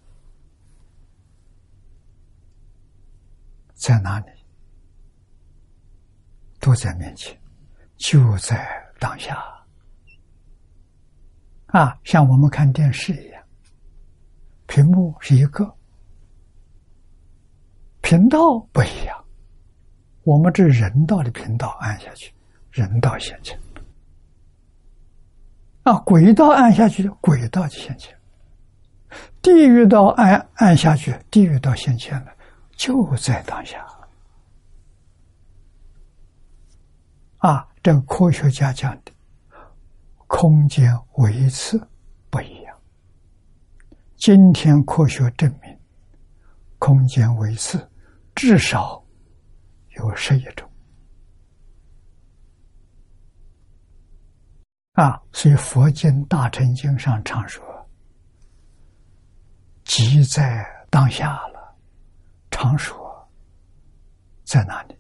[3.74, 4.26] 在哪里？
[6.59, 7.38] 都在面前，
[7.96, 8.66] 就在
[8.98, 9.51] 当下。
[11.73, 13.43] 啊，像我们看电视一样，
[14.66, 15.74] 屏幕是一个，
[18.03, 19.24] 频道不一样。
[20.24, 22.31] 我们这人道的频道按下去，
[22.70, 23.59] 人道现前；
[25.82, 28.15] 啊，轨道按下去，轨道就现前；
[29.40, 32.32] 地狱道按按下去，地狱道现前了，
[32.77, 33.82] 就在当下。
[37.39, 39.12] 啊，这个科学家讲的。
[40.32, 41.78] 空间维次
[42.30, 42.74] 不一样。
[44.16, 45.78] 今天科学证明，
[46.78, 47.86] 空间维次
[48.34, 49.04] 至少
[49.90, 50.66] 有十一种。
[54.92, 57.62] 啊，所以佛经大乘经上常说
[59.84, 61.76] ：“即在当下了。”
[62.50, 63.30] 常说
[64.44, 64.96] 在哪里？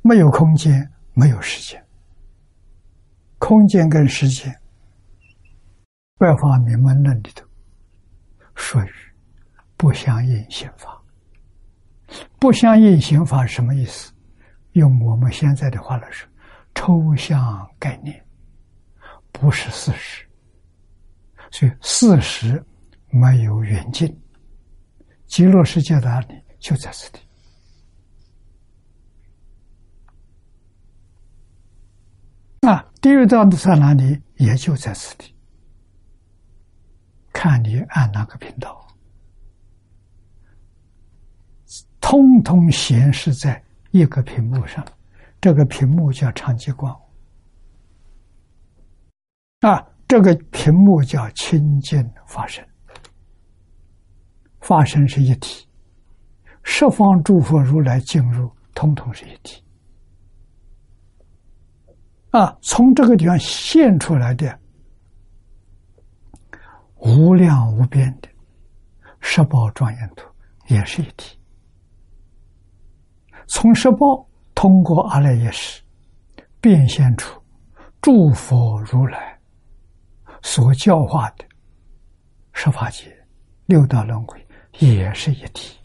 [0.00, 1.86] 没有空间，没有时间。
[3.40, 4.54] 空间跟时间，
[6.18, 7.44] 外法明门论里头
[8.54, 8.88] 属于
[9.76, 10.96] 不相应刑法。
[12.38, 14.12] 不相应刑法是什么意思？
[14.72, 16.28] 用我们现在的话来说，
[16.74, 18.22] 抽象概念，
[19.32, 20.24] 不是事实。
[21.50, 22.62] 所以事实
[23.08, 24.22] 没有远近，
[25.26, 27.20] 极乐世界的案例就在此地。
[32.60, 34.20] 啊，第二道在哪里？
[34.36, 35.34] 也就在此地。
[37.32, 38.86] 看你按哪个频道，
[42.00, 43.62] 通通显示在
[43.92, 44.84] 一个屏幕上。
[45.40, 46.94] 这个屏幕叫长激光。
[49.60, 52.66] 啊，这个屏幕叫清净法身。
[54.60, 55.66] 法身是一体，
[56.62, 59.64] 十方诸佛如来进入，通通是一体。
[62.30, 64.56] 啊，从这个地方现出来的
[66.96, 68.28] 无量无边的
[69.20, 70.24] 十宝庄严图
[70.68, 71.36] 也是一体。
[73.48, 74.24] 从十宝
[74.54, 75.82] 通过阿赖耶识
[76.60, 77.42] 变现出
[78.00, 79.36] 诸佛如来
[80.40, 81.44] 所教化的
[82.52, 83.12] 十法界
[83.66, 84.46] 六道轮回
[84.78, 85.76] 也是一体。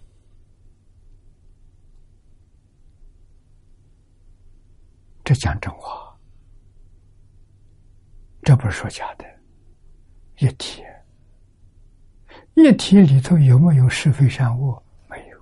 [5.24, 6.05] 这讲真话。
[8.46, 9.26] 这不是说假的，
[10.38, 10.84] 一体，
[12.54, 14.84] 一体里头有没有是非善恶？
[15.10, 15.42] 没有。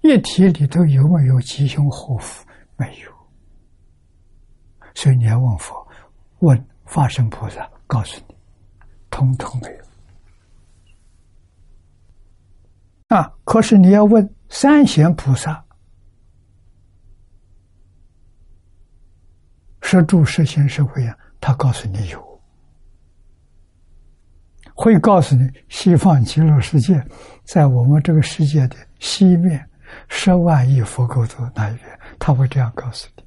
[0.00, 2.46] 一体里头有没有吉凶祸福？
[2.76, 3.12] 没有。
[4.94, 5.86] 所以你要问佛，
[6.38, 8.34] 问法身菩萨，告诉你，
[9.10, 9.84] 通通没有。
[13.08, 13.30] 啊！
[13.44, 15.62] 可是你要问三贤菩萨，
[19.82, 21.18] 是住是行是会啊？
[21.46, 22.42] 他告诉你有，
[24.74, 27.06] 会告诉你西方极乐世界
[27.44, 29.68] 在我们这个世界的西面
[30.08, 33.22] 十万亿佛国土那一边，他会这样告诉你。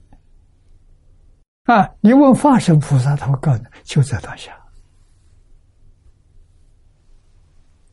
[1.72, 4.52] 啊，你问法身菩萨，他会告诉你就在当下。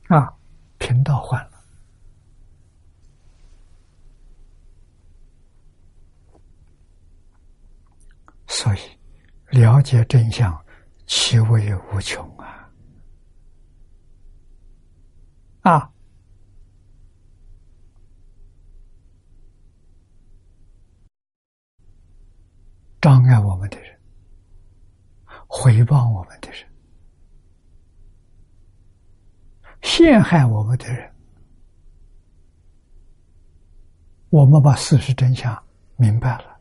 [0.09, 0.33] 啊，
[0.79, 1.51] 频道换了，
[8.47, 8.79] 所以。
[9.55, 10.53] 了解真相，
[11.07, 12.69] 其味无穷啊！
[15.61, 15.93] 啊，
[23.01, 23.97] 障碍我们的人，
[25.47, 26.69] 回报我们的人，
[29.83, 31.15] 陷害我们的人，
[34.31, 35.65] 我们把事实真相
[35.95, 36.59] 明白了，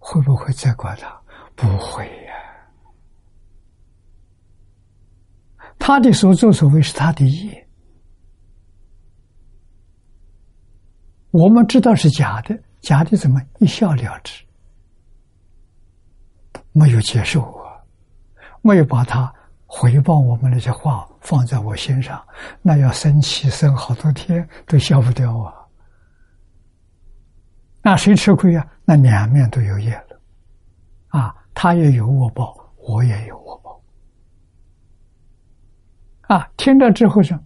[0.00, 1.22] 会不会再管他？
[1.54, 2.34] 不会呀，
[5.78, 7.68] 他的所作所为是他的业，
[11.30, 14.44] 我们知道是假的，假的怎么一笑了之，
[16.72, 17.64] 没有接受我？
[18.62, 19.32] 没有把他
[19.66, 22.24] 回报我们那些话放在我心上，
[22.62, 25.52] 那要生气生好多天都消不掉啊！
[27.82, 28.66] 那谁吃亏呀？
[28.84, 30.13] 那两面都有业了，
[31.54, 33.80] 他也有恶报，我也有恶报，
[36.22, 37.38] 啊，听到之后说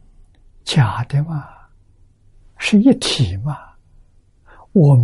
[0.65, 1.49] 假的嘛，
[2.57, 3.57] 是一体嘛，
[4.73, 4.97] 我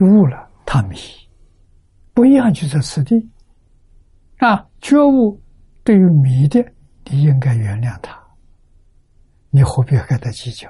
[0.00, 0.96] 悟了，他迷，
[2.14, 3.14] 不一样就在此地，
[4.38, 5.40] 啊，觉悟
[5.84, 6.64] 对于迷的，
[7.04, 8.18] 你应该原谅他，
[9.50, 10.68] 你何必和他计较？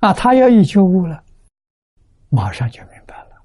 [0.00, 1.22] 啊，他要一觉悟了。
[2.28, 3.36] 马上就明白了，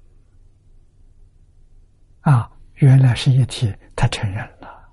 [2.22, 2.50] 啊，
[2.82, 4.92] 原来是一体，他承认了。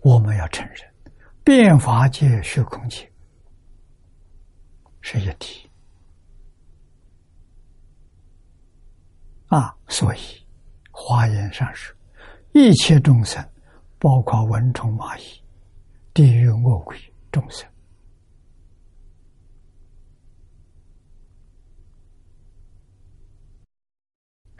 [0.00, 0.78] 我们要承认，
[1.44, 3.08] 变法界、虚空界
[5.02, 5.70] 是一体，
[9.46, 10.18] 啊，所以
[10.90, 11.94] 华严上说，
[12.54, 13.40] 一切众生，
[14.00, 15.40] 包括蚊虫、蚂蚁、
[16.12, 16.98] 地狱恶鬼
[17.30, 17.70] 众生。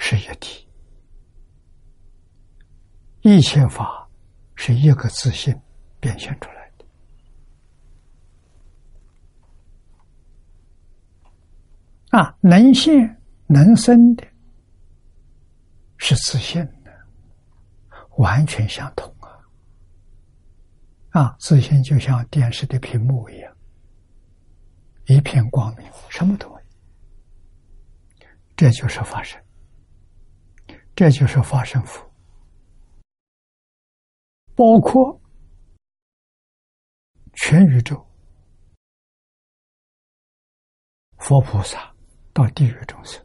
[0.06, 0.68] 是一体，
[3.22, 4.06] 一切法
[4.54, 5.58] 是一个自信
[5.98, 6.84] 变现出来的
[12.18, 12.36] 啊！
[12.42, 14.26] 能现能生的，
[15.96, 16.92] 是自信的，
[18.18, 19.40] 完全相同啊！
[21.12, 23.56] 啊，自信就像电视的屏幕一样，
[25.06, 26.56] 一片光明，什么都没
[28.20, 29.42] 有，这就是发生。
[30.96, 32.00] 这就是法身佛，
[34.54, 35.20] 包括
[37.32, 38.06] 全宇宙
[41.18, 41.92] 佛菩萨
[42.32, 43.20] 到地狱众生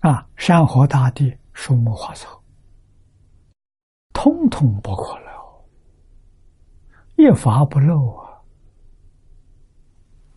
[0.00, 2.44] 啊，山河大地、树木花草，
[4.12, 5.66] 通通包括了，
[7.16, 8.44] 一法不漏啊，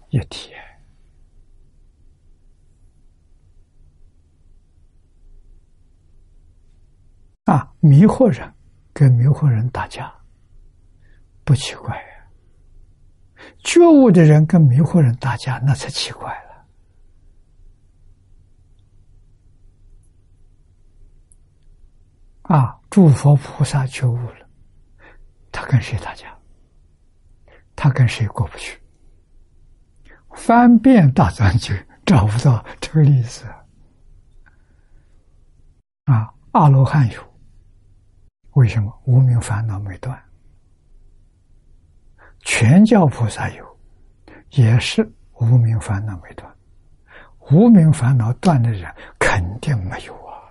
[0.09, 0.53] 一体。
[7.51, 7.69] 啊！
[7.81, 8.49] 迷惑人
[8.93, 10.09] 跟迷惑人打架，
[11.43, 12.03] 不奇怪呀。
[13.61, 16.65] 觉悟的人跟迷惑人打架，那才奇怪了。
[22.43, 22.79] 啊！
[22.89, 24.47] 诸佛菩萨觉悟了，
[25.51, 26.33] 他跟谁打架？
[27.75, 28.79] 他跟谁过不去？
[30.35, 31.75] 翻遍大藏经，
[32.05, 33.43] 找不到这个例子。
[36.05, 36.33] 啊！
[36.51, 37.30] 阿罗汉有。
[38.53, 40.21] 为什么无名烦恼没断？
[42.41, 43.79] 全教菩萨有，
[44.51, 46.53] 也是无名烦恼没断。
[47.51, 50.41] 无名烦恼断的人肯定没有啊！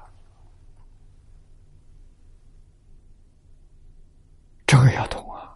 [4.67, 5.55] 这个要懂啊。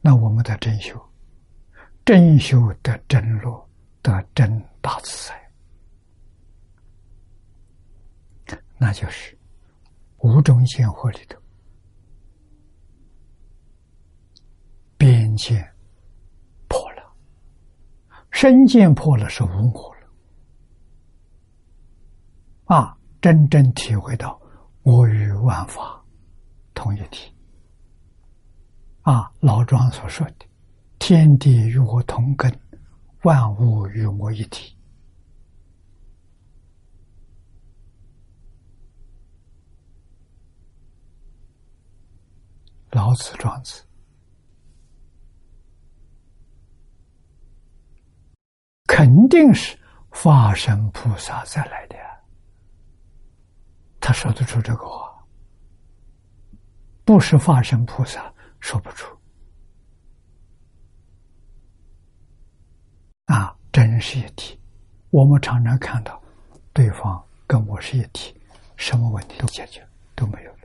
[0.00, 1.00] 那我们的真修，
[2.04, 3.68] 真修的真落
[4.02, 5.28] 得真大自
[8.46, 9.37] 在，那就是。
[10.18, 11.38] 五种见惑里头，
[14.96, 15.64] 边界
[16.68, 17.12] 破了，
[18.30, 20.08] 身见破了是无我了，
[22.76, 24.40] 啊，真正体会到
[24.82, 26.04] 我与万法
[26.74, 27.32] 同一体，
[29.02, 30.46] 啊，老庄所说的
[30.98, 32.52] “天地与我同根，
[33.22, 34.76] 万物与我一体”。
[42.98, 43.80] 老子、庄子，
[48.88, 51.96] 肯定是化身菩萨再来的。
[54.00, 55.16] 他说得出这个话，
[57.04, 59.16] 不是化身菩萨说不出。
[63.26, 64.60] 啊，真是一体。
[65.10, 66.20] 我们常常看到，
[66.72, 68.34] 对方跟我是一体，
[68.76, 70.57] 什么问题都解决都没有。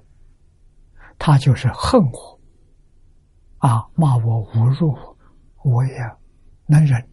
[1.18, 2.40] 他就是恨我，
[3.60, 5.18] 啊，骂我、侮辱我，
[5.64, 5.98] 我也
[6.66, 7.08] 能忍，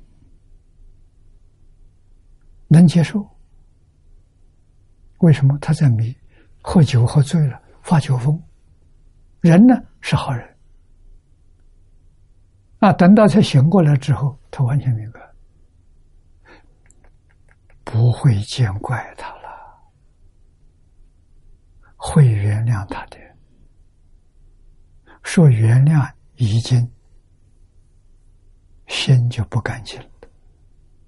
[2.68, 3.24] 能接受。
[5.18, 6.16] 为什么他在迷？
[6.62, 8.42] 喝酒喝醉了，发酒疯。
[9.40, 10.56] 人呢是好人，
[12.80, 15.20] 啊，等到他醒过来之后，他完全明白，
[17.84, 19.48] 不会见怪他了，
[21.96, 23.18] 会原谅他的。
[25.22, 26.90] 说原谅已经
[28.86, 30.08] 心就不干净了，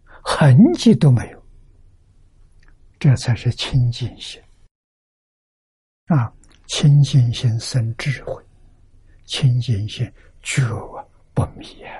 [0.04, 1.44] 痕迹都没有，
[2.98, 4.40] 这才是清净心
[6.06, 6.32] 啊！
[6.68, 8.42] 清净心生智慧，
[9.24, 10.10] 清净心
[10.40, 10.62] 觉
[11.34, 11.90] 不迷呀！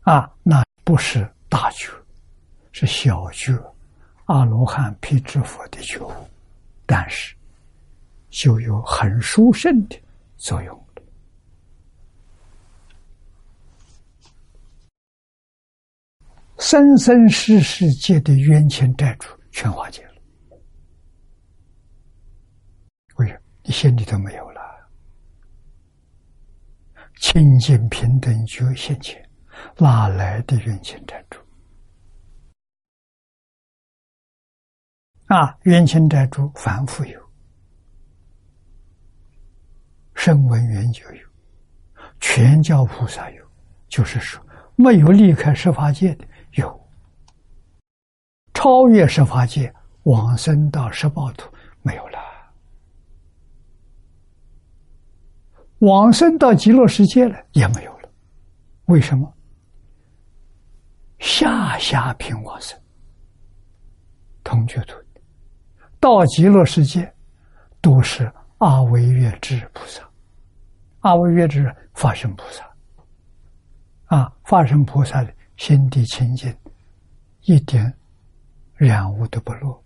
[0.00, 1.92] 啊，那不是大觉，
[2.72, 3.52] 是小觉，
[4.24, 6.12] 阿罗汉、辟支佛的觉悟，
[6.86, 7.34] 但是
[8.30, 10.00] 就有很殊胜的。
[10.36, 10.86] 作用，
[16.58, 20.14] 生生世世界的冤亲债主全化解了。
[23.16, 23.40] 为什么？
[23.62, 24.60] 你心里头没有了，
[27.20, 29.26] 清净平等觉现前，
[29.78, 31.40] 哪来的冤亲债主？
[35.26, 37.20] 啊，冤亲债主反复有。
[40.14, 41.28] 声闻缘就有，
[42.20, 43.44] 全教菩萨有，
[43.88, 44.42] 就是说
[44.76, 46.88] 没有离开十法界的有，
[48.54, 49.74] 超越十法界
[50.04, 51.52] 往生到十报土
[51.82, 52.18] 没有了，
[55.80, 58.08] 往生到极乐世界了也没有了，
[58.86, 59.30] 为什么？
[61.18, 62.78] 下下品往生，
[64.42, 64.94] 同居土
[66.04, 67.10] 到极乐世界
[67.80, 70.06] 都是阿惟越之菩萨。
[70.98, 72.70] 阿惟越之法身菩萨，
[74.14, 76.54] 啊，法身菩萨的心地清净，
[77.44, 77.90] 一点
[78.74, 79.82] 染污都不落，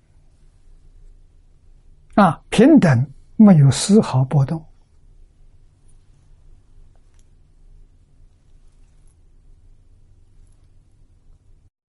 [2.16, 4.60] 啊，平等没有丝毫波动，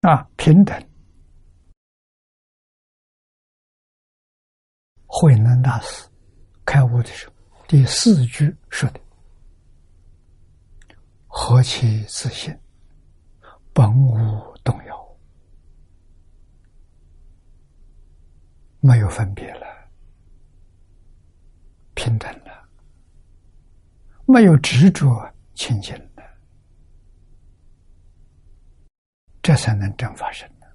[0.01, 0.77] 啊，平等。
[5.19, 6.07] 慧能大师
[6.67, 7.33] 开悟的时候，
[7.67, 9.01] 第四句说的。
[11.27, 12.55] 何其自信，
[13.73, 14.15] 本无
[14.63, 15.19] 动摇，
[18.81, 19.67] 没有分别了，
[21.95, 22.69] 平等了，
[24.27, 26.23] 没有执着，清净了，
[29.41, 30.67] 这才能真发生呢。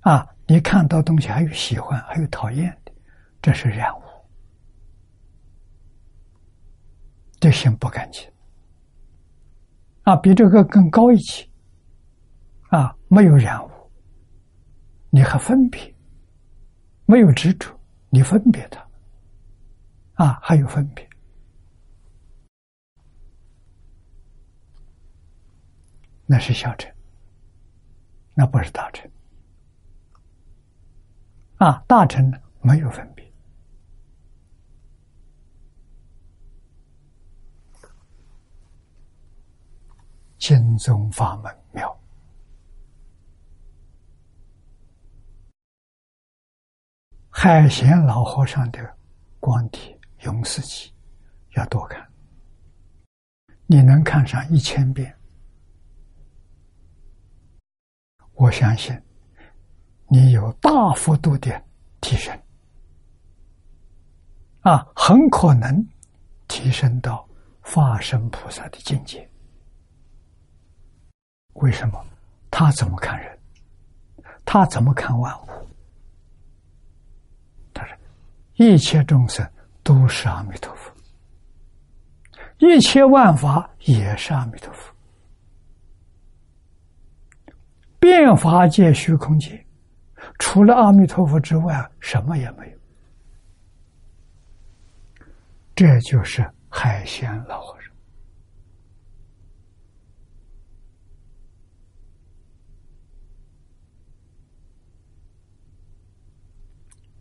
[0.00, 2.90] 啊，你看到东西还有喜欢，还有讨厌的，
[3.42, 4.02] 这是染污，
[7.38, 8.26] 这心不干净。
[10.04, 11.46] 啊，比这个更高一级，
[12.70, 13.70] 啊，没有染污，
[15.10, 15.94] 你还分别，
[17.04, 18.88] 没有执着，你分别它，
[20.14, 21.06] 啊，还有分别，
[26.24, 26.90] 那是小乘，
[28.34, 29.06] 那不是大乘，
[31.58, 33.26] 啊，大乘呢没有分别。
[40.38, 42.00] 心宗法门妙，
[47.28, 48.96] 海贤老和尚的
[49.40, 50.94] 光体永世记
[51.56, 52.08] 要多看，
[53.66, 55.14] 你能看上一千遍，
[58.34, 58.96] 我相信
[60.08, 61.62] 你有大幅度的
[62.00, 62.36] 提升，
[64.60, 65.86] 啊，很可能
[66.48, 67.28] 提升到
[67.60, 69.28] 化身菩萨的境界。
[71.54, 72.04] 为什么？
[72.50, 73.38] 他怎么看人？
[74.44, 75.48] 他怎么看万物？
[77.74, 77.94] 他说
[78.56, 79.46] ：“一切众生
[79.82, 80.90] 都是阿弥陀佛，
[82.58, 84.90] 一切万法也是阿弥陀佛。
[88.00, 89.62] 变法界、虚空界，
[90.38, 92.78] 除了阿弥陀佛之外，什么也没有。
[95.74, 97.92] 这就是海鲜老和尚。”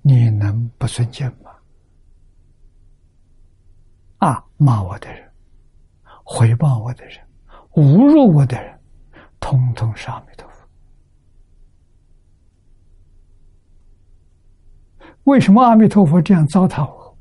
[0.01, 1.51] 你能不尊敬吗？
[4.19, 5.29] 啊，骂我的人，
[6.23, 7.19] 回报我的人，
[7.73, 8.79] 侮辱我的人，
[9.39, 10.56] 通通是阿弥陀佛。
[15.27, 17.17] 为什么阿弥陀佛这样糟蹋我？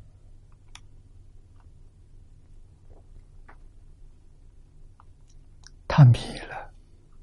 [5.88, 6.18] 他迷
[6.48, 6.72] 了，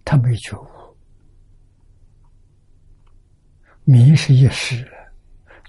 [0.03, 0.67] 他没觉悟，
[3.85, 4.85] 迷是一时。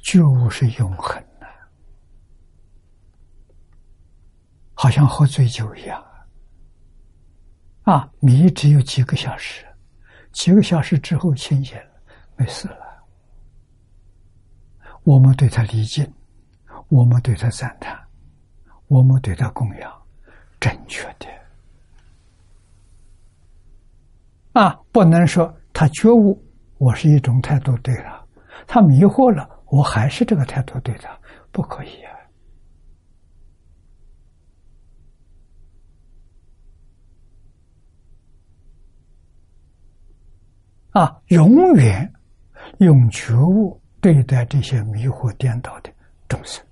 [0.03, 1.47] 觉悟是永恒的，
[4.75, 6.05] 好像喝醉酒一样
[7.85, 8.11] 啊！
[8.21, 9.65] 迷只有几个小时，
[10.31, 12.03] 几个小时之后清醒了，
[12.37, 12.84] 没事了。
[15.05, 16.11] 我们对他礼敬，
[16.89, 17.95] 我们对他赞叹，
[18.89, 19.93] 我们对他供养
[20.59, 21.27] 正确的
[24.53, 26.43] 啊，不能说他觉悟，
[26.79, 28.27] 我是一种态度对了；
[28.67, 31.19] 他迷惑了，我还是这个态度对他，
[31.53, 32.03] 不可以
[40.93, 41.03] 啊！
[41.03, 42.11] 啊，永远
[42.79, 45.91] 用觉悟对待这些迷惑颠倒的
[46.29, 46.63] 众生，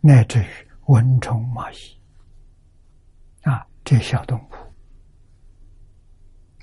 [0.00, 0.46] 乃至于
[0.86, 1.96] 蚊虫蚂蚁。
[3.42, 4.50] 啊，这小动物，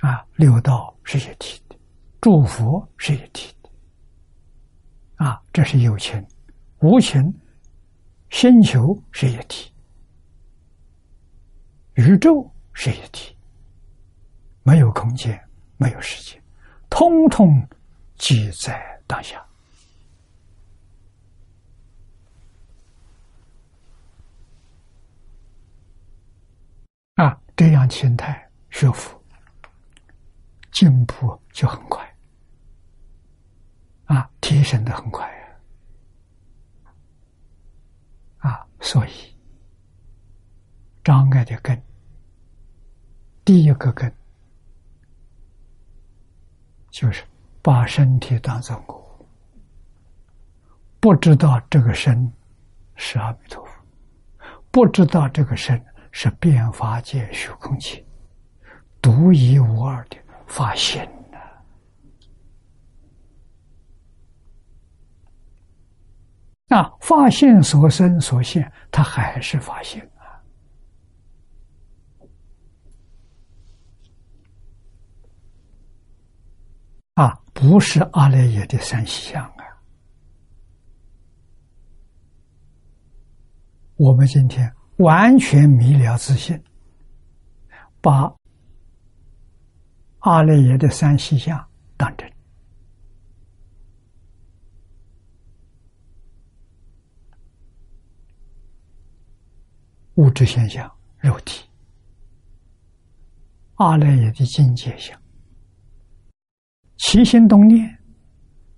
[0.06, 1.80] 啊，六道是一体的，
[2.20, 3.70] 诸佛是一体的，
[5.24, 6.22] 啊，这是有情、
[6.80, 7.34] 无情，
[8.30, 9.72] 星球是一体，
[11.94, 13.34] 宇宙是一体，
[14.64, 15.42] 没有空间，
[15.78, 16.44] 没有时间，
[16.90, 17.66] 通通
[18.18, 19.42] 即在当下。
[27.16, 29.22] 啊，这样心态学佛
[30.72, 32.16] 进步就很快，
[34.06, 36.90] 啊，提升的很快呀，
[38.50, 39.12] 啊，所以
[41.04, 41.80] 障碍的根，
[43.44, 44.12] 第一个根
[46.90, 47.26] 就是
[47.62, 49.28] 把身体当做我，
[51.02, 52.32] 不知道这个身
[52.96, 53.72] 是阿弥陀佛，
[54.72, 55.80] 不知道这个身。
[56.12, 58.06] 是变法界虚空界
[59.02, 61.40] 独一无二的发现呐！
[66.76, 70.02] 啊，发现所生所现，它还是发现
[77.16, 77.24] 啊！
[77.24, 79.66] 啊，不是阿赖耶的三细相啊！
[83.96, 84.72] 我们今天。
[85.02, 86.62] 完全迷了自信，
[88.02, 88.32] 把
[90.20, 91.68] 阿赖耶的三细相
[91.98, 92.32] 当真，
[100.16, 101.68] 物质现象、肉体，
[103.76, 105.20] 阿赖耶的境界相，
[106.98, 107.98] 起心动念，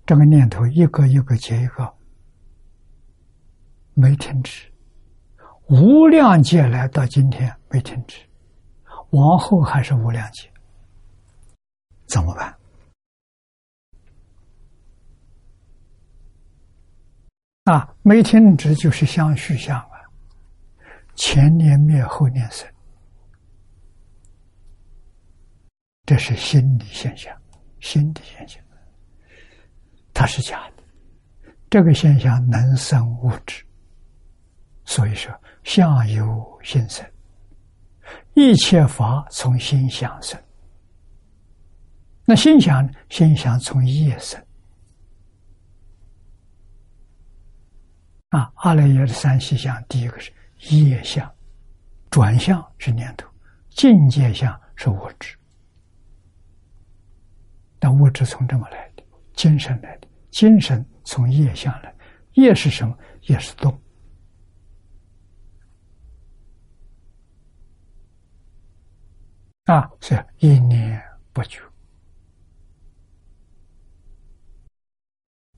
[0.06, 1.94] 这个念头一个一个接一个，
[3.92, 4.73] 没停止。
[5.66, 8.18] 无量劫来到今天没停止，
[9.10, 10.50] 往后还是无量劫，
[12.06, 12.54] 怎么办？
[17.64, 19.96] 啊，没停止就是相续相啊，
[21.14, 22.70] 前年灭后年生，
[26.04, 27.34] 这是心理现象，
[27.80, 28.62] 心理现象，
[30.12, 33.64] 它是假的，这个现象能生物质，
[34.84, 35.34] 所以说。
[35.64, 37.04] 相由心生，
[38.34, 40.40] 一切法从心想生。
[42.26, 44.40] 那心想，心想从业生。
[48.28, 50.30] 啊，阿赖耶的三细相，第一个是
[50.68, 51.30] 业相，
[52.10, 53.28] 转向是念头，
[53.70, 55.36] 境界相是物质。
[57.80, 59.02] 那物质从这么来的？
[59.34, 61.94] 精神来的，精神从业相来，
[62.32, 62.96] 业是什么？
[63.22, 63.78] 业是动。
[69.64, 71.58] 啊，是一年不久，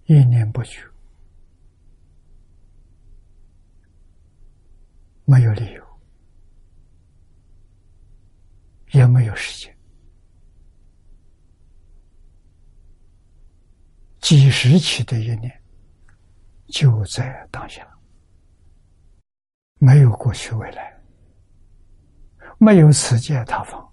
[0.04, 0.80] 一年不绝，
[5.24, 5.84] 没有理由，
[8.92, 9.76] 也没有时间，
[14.20, 15.62] 几时起的一念，
[16.68, 17.84] 就在当下，
[19.80, 20.96] 没有过去未来，
[22.58, 23.84] 没有此界他方。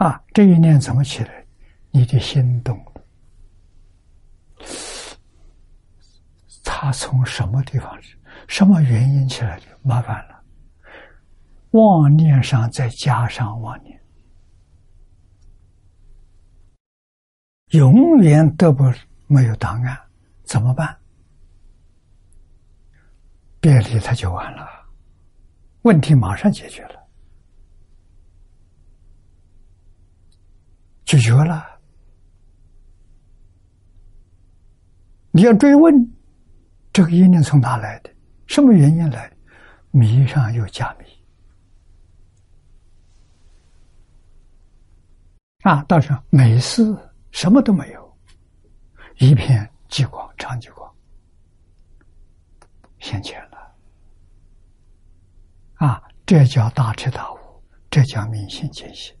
[0.00, 1.46] 啊，这一念怎么起来？
[1.90, 3.02] 你的心动了，
[6.64, 8.00] 他从什么地方、
[8.48, 9.66] 什么原因起来的？
[9.82, 10.42] 麻烦了，
[11.72, 14.00] 妄念上再加上妄念，
[17.72, 18.84] 永远得不
[19.26, 19.98] 没有答案，
[20.44, 20.96] 怎么办？
[23.60, 24.66] 别理他就完了，
[25.82, 26.99] 问题马上解决了。
[31.10, 31.66] 拒绝了，
[35.32, 35.92] 你要追问
[36.92, 38.14] 这个因念从哪来的？
[38.46, 39.28] 什么原因来？
[39.90, 41.06] 迷上又加迷
[45.62, 45.82] 啊！
[45.88, 46.96] 道上没事，
[47.32, 48.18] 什么都没有，
[49.16, 50.88] 一片极光，长极光，
[53.00, 53.58] 现前了。
[55.74, 57.38] 啊，这叫大彻大悟，
[57.90, 59.12] 这叫明心见性，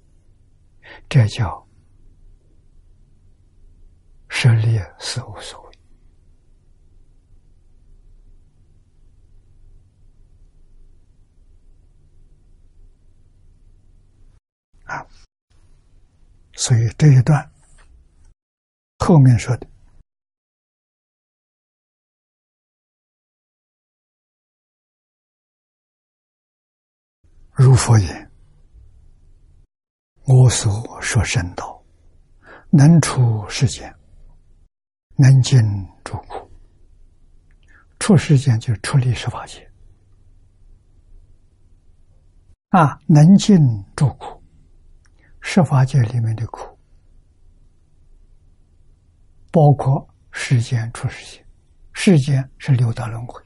[1.08, 1.66] 这叫
[4.30, 5.70] 舍利是无所谓。
[14.84, 15.06] 啊，
[16.54, 17.52] 所以这一段
[18.98, 19.68] 后面说的。
[27.52, 28.30] 如佛言
[30.24, 31.84] ：“我所说圣道，
[32.70, 33.94] 能出世间，
[35.20, 35.60] 能尽
[36.02, 36.50] 诸苦。
[37.98, 39.70] 出世间就出离十法界
[42.70, 43.58] 啊，能尽
[43.94, 44.42] 诸苦。
[45.42, 46.78] 十法界里面的苦，
[49.50, 51.46] 包括世间、出世间。
[51.92, 53.42] 世间是六道轮回，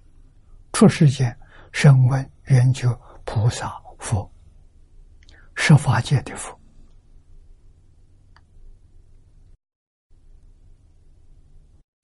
[0.72, 1.36] 出世间
[1.72, 2.88] 声闻、缘觉、
[3.24, 4.30] 菩萨。”佛，
[5.54, 6.60] 十法界的佛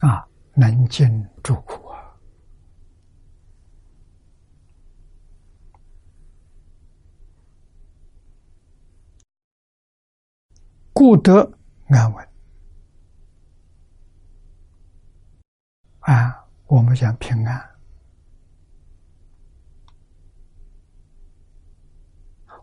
[0.00, 2.16] 啊，能尽诸苦啊，
[10.92, 11.52] 故得
[11.88, 12.28] 安稳。
[16.00, 17.70] 啊，我们讲平安。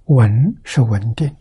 [0.05, 1.35] 稳是稳定。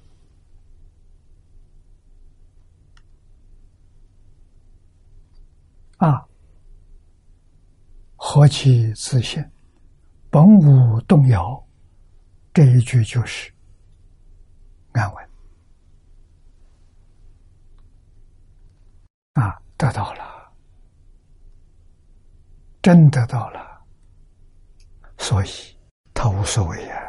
[5.96, 6.26] 啊，
[8.16, 9.44] 何其自信，
[10.30, 11.62] 本无动摇。
[12.52, 13.52] 这一句就是
[14.92, 15.28] 安稳
[19.34, 20.52] 啊，得到了，
[22.80, 23.60] 真得到了，
[25.18, 25.48] 所以
[26.14, 27.02] 他无所谓呀。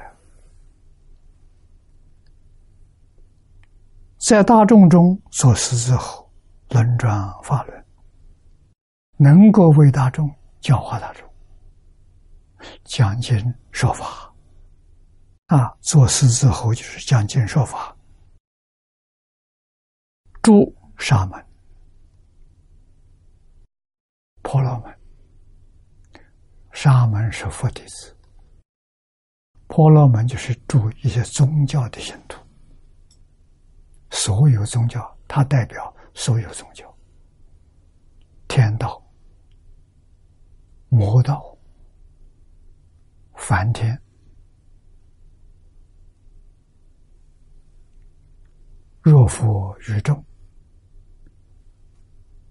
[4.18, 6.30] 在大众中做事之后，
[6.72, 7.85] 轮转法轮，
[9.18, 11.27] 能够为大众教化大众，
[12.84, 14.34] 讲经说法。
[15.48, 17.95] 啊，做事之后就是讲经说法。
[20.41, 21.45] 诸沙门、
[24.41, 24.99] 婆罗门，
[26.72, 28.15] 沙门是佛弟子，
[29.68, 32.41] 婆罗门就是住一些宗教的信徒。
[34.10, 36.94] 所有宗教，它代表所有宗教：
[38.48, 39.02] 天道、
[41.28, 41.58] 魔道、
[43.36, 44.02] 梵天。
[49.02, 50.24] 若佛宇宙，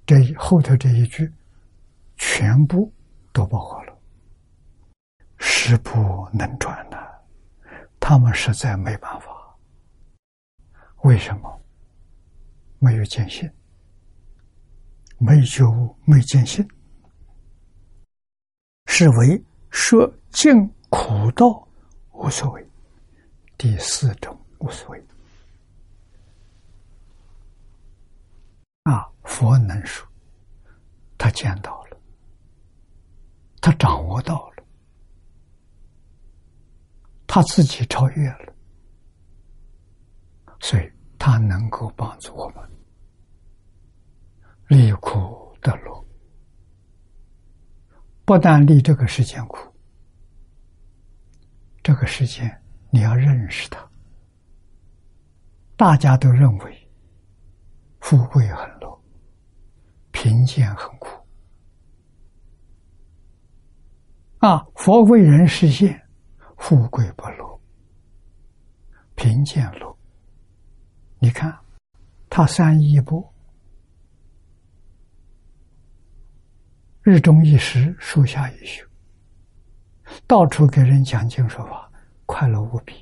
[0.05, 1.33] 这后头这一句，
[2.17, 2.93] 全部
[3.33, 3.99] 都包括了。
[5.39, 6.97] 时不能转的，
[7.99, 9.27] 他们实在没办法。
[11.05, 11.63] 为什么
[12.79, 13.51] 没有见性？
[15.19, 16.67] 没觉悟，没见性，
[18.99, 21.69] 是为说尽苦道
[22.13, 22.67] 无所谓。
[23.59, 25.07] 第四种无所谓。
[28.85, 30.09] 啊，佛能说，
[31.19, 32.01] 他见到了，
[33.61, 34.65] 他掌握到了，
[37.27, 38.55] 他自己超越了，
[40.59, 40.91] 所以。
[41.19, 42.71] 他能够帮助我们。
[44.69, 46.06] 离苦得乐，
[48.27, 49.73] 不但离这个世间苦，
[51.81, 53.89] 这个世间你要认识它。
[55.77, 56.91] 大家都认为
[58.01, 59.01] 富贵很乐，
[60.11, 61.09] 贫贱很苦。
[64.39, 66.03] 啊，佛为人实现
[66.57, 67.61] 富贵不乐，
[69.15, 69.97] 贫贱乐。
[71.21, 71.57] 你看，
[72.29, 73.33] 他三一波，
[77.07, 78.85] 日中一时，树下一宿，
[80.27, 81.89] 到处给人讲经说法，
[82.27, 82.97] 快乐无比。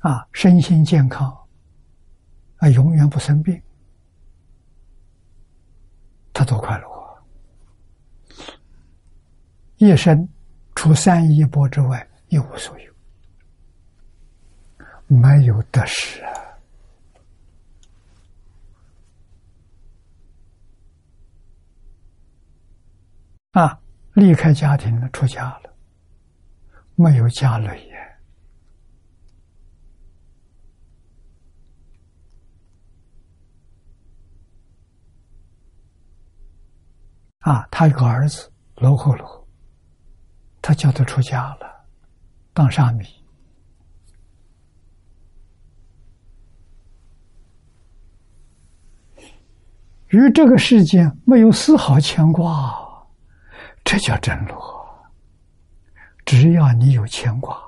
[0.00, 1.34] 啊，身心健康，
[2.58, 3.58] 啊，永远不生病，
[6.34, 7.16] 他多快乐啊！
[9.78, 10.28] 一生
[10.74, 12.92] 除三一波之外，一无所有。
[15.06, 16.47] 没有得失啊！
[23.58, 23.76] 啊，
[24.12, 25.74] 离开家庭了，出家了，
[26.94, 27.98] 没有家累呀。
[37.40, 39.48] 啊，他有个儿子罗睺罗，
[40.62, 41.84] 他叫他出家了，
[42.54, 43.04] 当沙弥。
[50.10, 52.87] 与这个世界没有丝毫牵挂，
[53.90, 54.86] 这叫真罗。
[56.26, 57.58] 只要你有牵挂，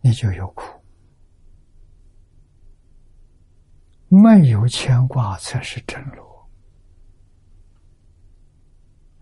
[0.00, 0.62] 你就有苦；
[4.06, 6.48] 没有牵挂才是真罗。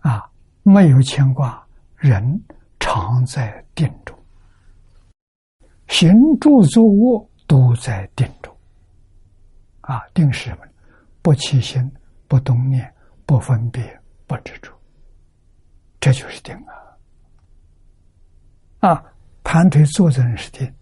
[0.01, 0.29] 啊，
[0.61, 1.65] 没有牵挂，
[1.95, 2.39] 人
[2.79, 4.15] 常在定中，
[5.87, 8.55] 行住坐卧都在定中。
[9.81, 10.65] 啊，定是什么？
[11.23, 11.91] 不起心。
[12.27, 12.91] 不动念，
[13.25, 14.71] 不分别，不执着，
[16.03, 16.75] 这就是定啊！
[18.89, 20.75] 啊，盘腿坐着人是定，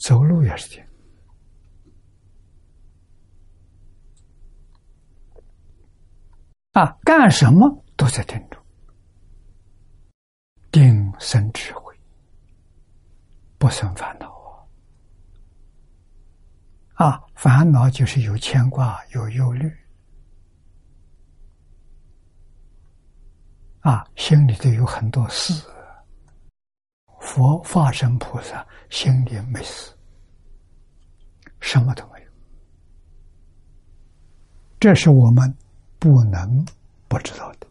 [0.00, 0.84] 走路也是定，
[6.72, 8.60] 啊，干什么都在定中，
[10.72, 11.96] 定生智慧，
[13.58, 14.28] 不生烦恼
[16.94, 17.06] 啊！
[17.06, 19.72] 啊，烦恼就是有牵挂，有忧虑。
[23.82, 25.52] 啊，心里头有很多事，
[27.20, 29.92] 佛化身菩萨心里没事，
[31.60, 32.26] 什么都没有，
[34.78, 35.52] 这是我们
[35.98, 36.64] 不能
[37.08, 37.66] 不知道的。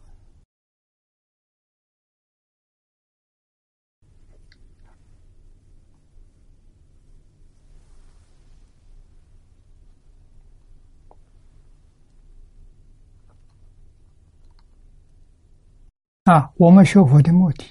[16.24, 17.64] 啊，我们学佛的目的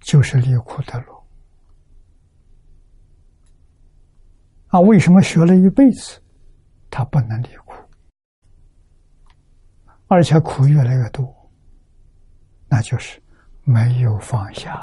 [0.00, 1.24] 就是离苦得乐。
[4.66, 6.20] 啊，为什么学了一辈子，
[6.90, 7.74] 他不能离苦，
[10.08, 11.32] 而且苦越来越多？
[12.68, 13.22] 那就是
[13.62, 14.80] 没有放下。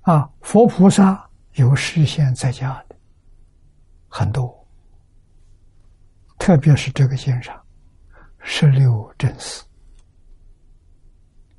[0.00, 2.96] 啊，佛菩萨有实现在家的
[4.08, 4.66] 很多，
[6.38, 7.65] 特别是这个经上。
[8.48, 9.62] 十六正士、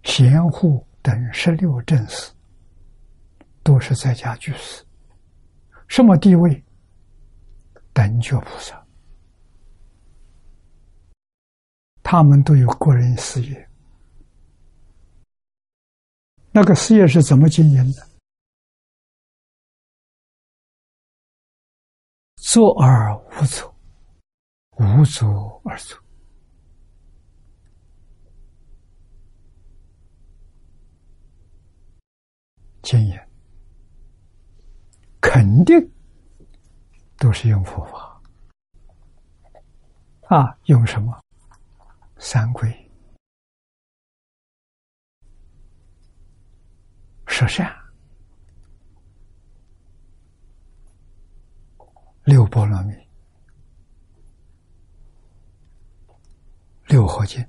[0.04, 2.32] 贤护等十六正士，
[3.62, 4.84] 都是在家居士。
[5.90, 6.64] 什么地位？
[7.94, 8.88] 等觉菩萨，
[12.02, 13.70] 他们都有个人事业。
[16.52, 18.08] 那个事业是怎么经营的？
[22.38, 23.76] 坐而无坐，
[24.78, 26.07] 无坐而坐。
[32.88, 33.30] 经验
[35.20, 35.78] 肯定
[37.18, 38.22] 都是用佛法。
[40.30, 41.22] 啊，用什么？
[42.18, 42.72] 三规、
[47.26, 47.76] 十善、
[52.24, 52.94] 六波罗蜜、
[56.86, 57.46] 六合经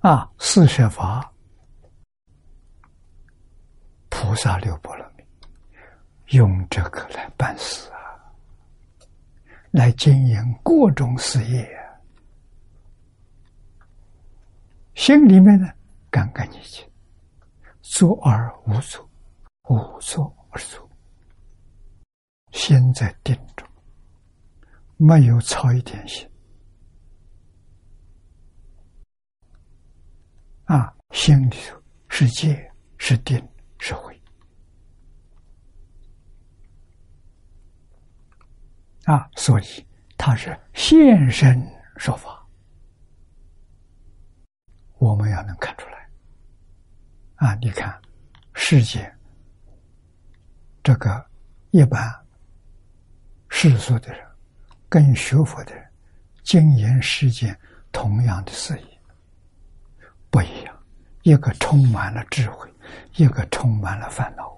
[0.00, 1.32] 啊，四摄法。
[4.20, 5.24] 菩萨六波罗蜜，
[6.36, 8.18] 用这个来办事啊，
[9.70, 11.70] 来经营各种事业，
[14.96, 15.70] 心里面呢
[16.10, 16.84] 干干净净，
[17.80, 19.08] 坐而无坐，
[19.68, 20.90] 无坐而坐，
[22.50, 23.68] 心在定中，
[24.96, 26.28] 没有操一点心，
[30.64, 32.68] 啊，心里头是戒
[32.98, 33.40] 是定。
[33.78, 34.20] 社会
[39.04, 39.86] 啊，所以
[40.16, 41.64] 他是现身
[41.96, 42.46] 说法，
[44.98, 46.10] 我们要能看出来
[47.36, 47.54] 啊！
[47.62, 47.98] 你看
[48.52, 49.10] 世界
[50.82, 51.24] 这个
[51.70, 52.00] 一般
[53.48, 54.26] 世俗的人
[54.88, 55.88] 跟学佛的人
[56.42, 57.58] 经营世间
[57.92, 59.00] 同样的事业
[60.30, 60.82] 不一样，
[61.22, 62.70] 一个充满了智慧。
[63.16, 64.56] 一个充满了烦恼，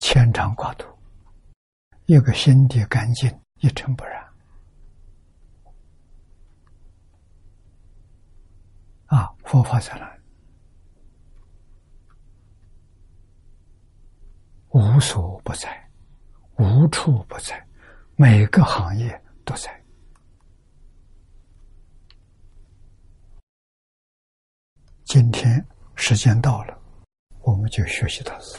[0.00, 0.86] 牵肠挂肚；
[2.06, 4.26] 一个心地干净，一尘不染。
[9.06, 10.12] 啊，佛法在哪？
[14.70, 15.88] 无所不在，
[16.58, 17.66] 无处不在，
[18.16, 19.84] 每个行业都在。
[25.04, 25.64] 今天。
[25.96, 26.78] 时间到了，
[27.40, 28.58] 我们就学习到此。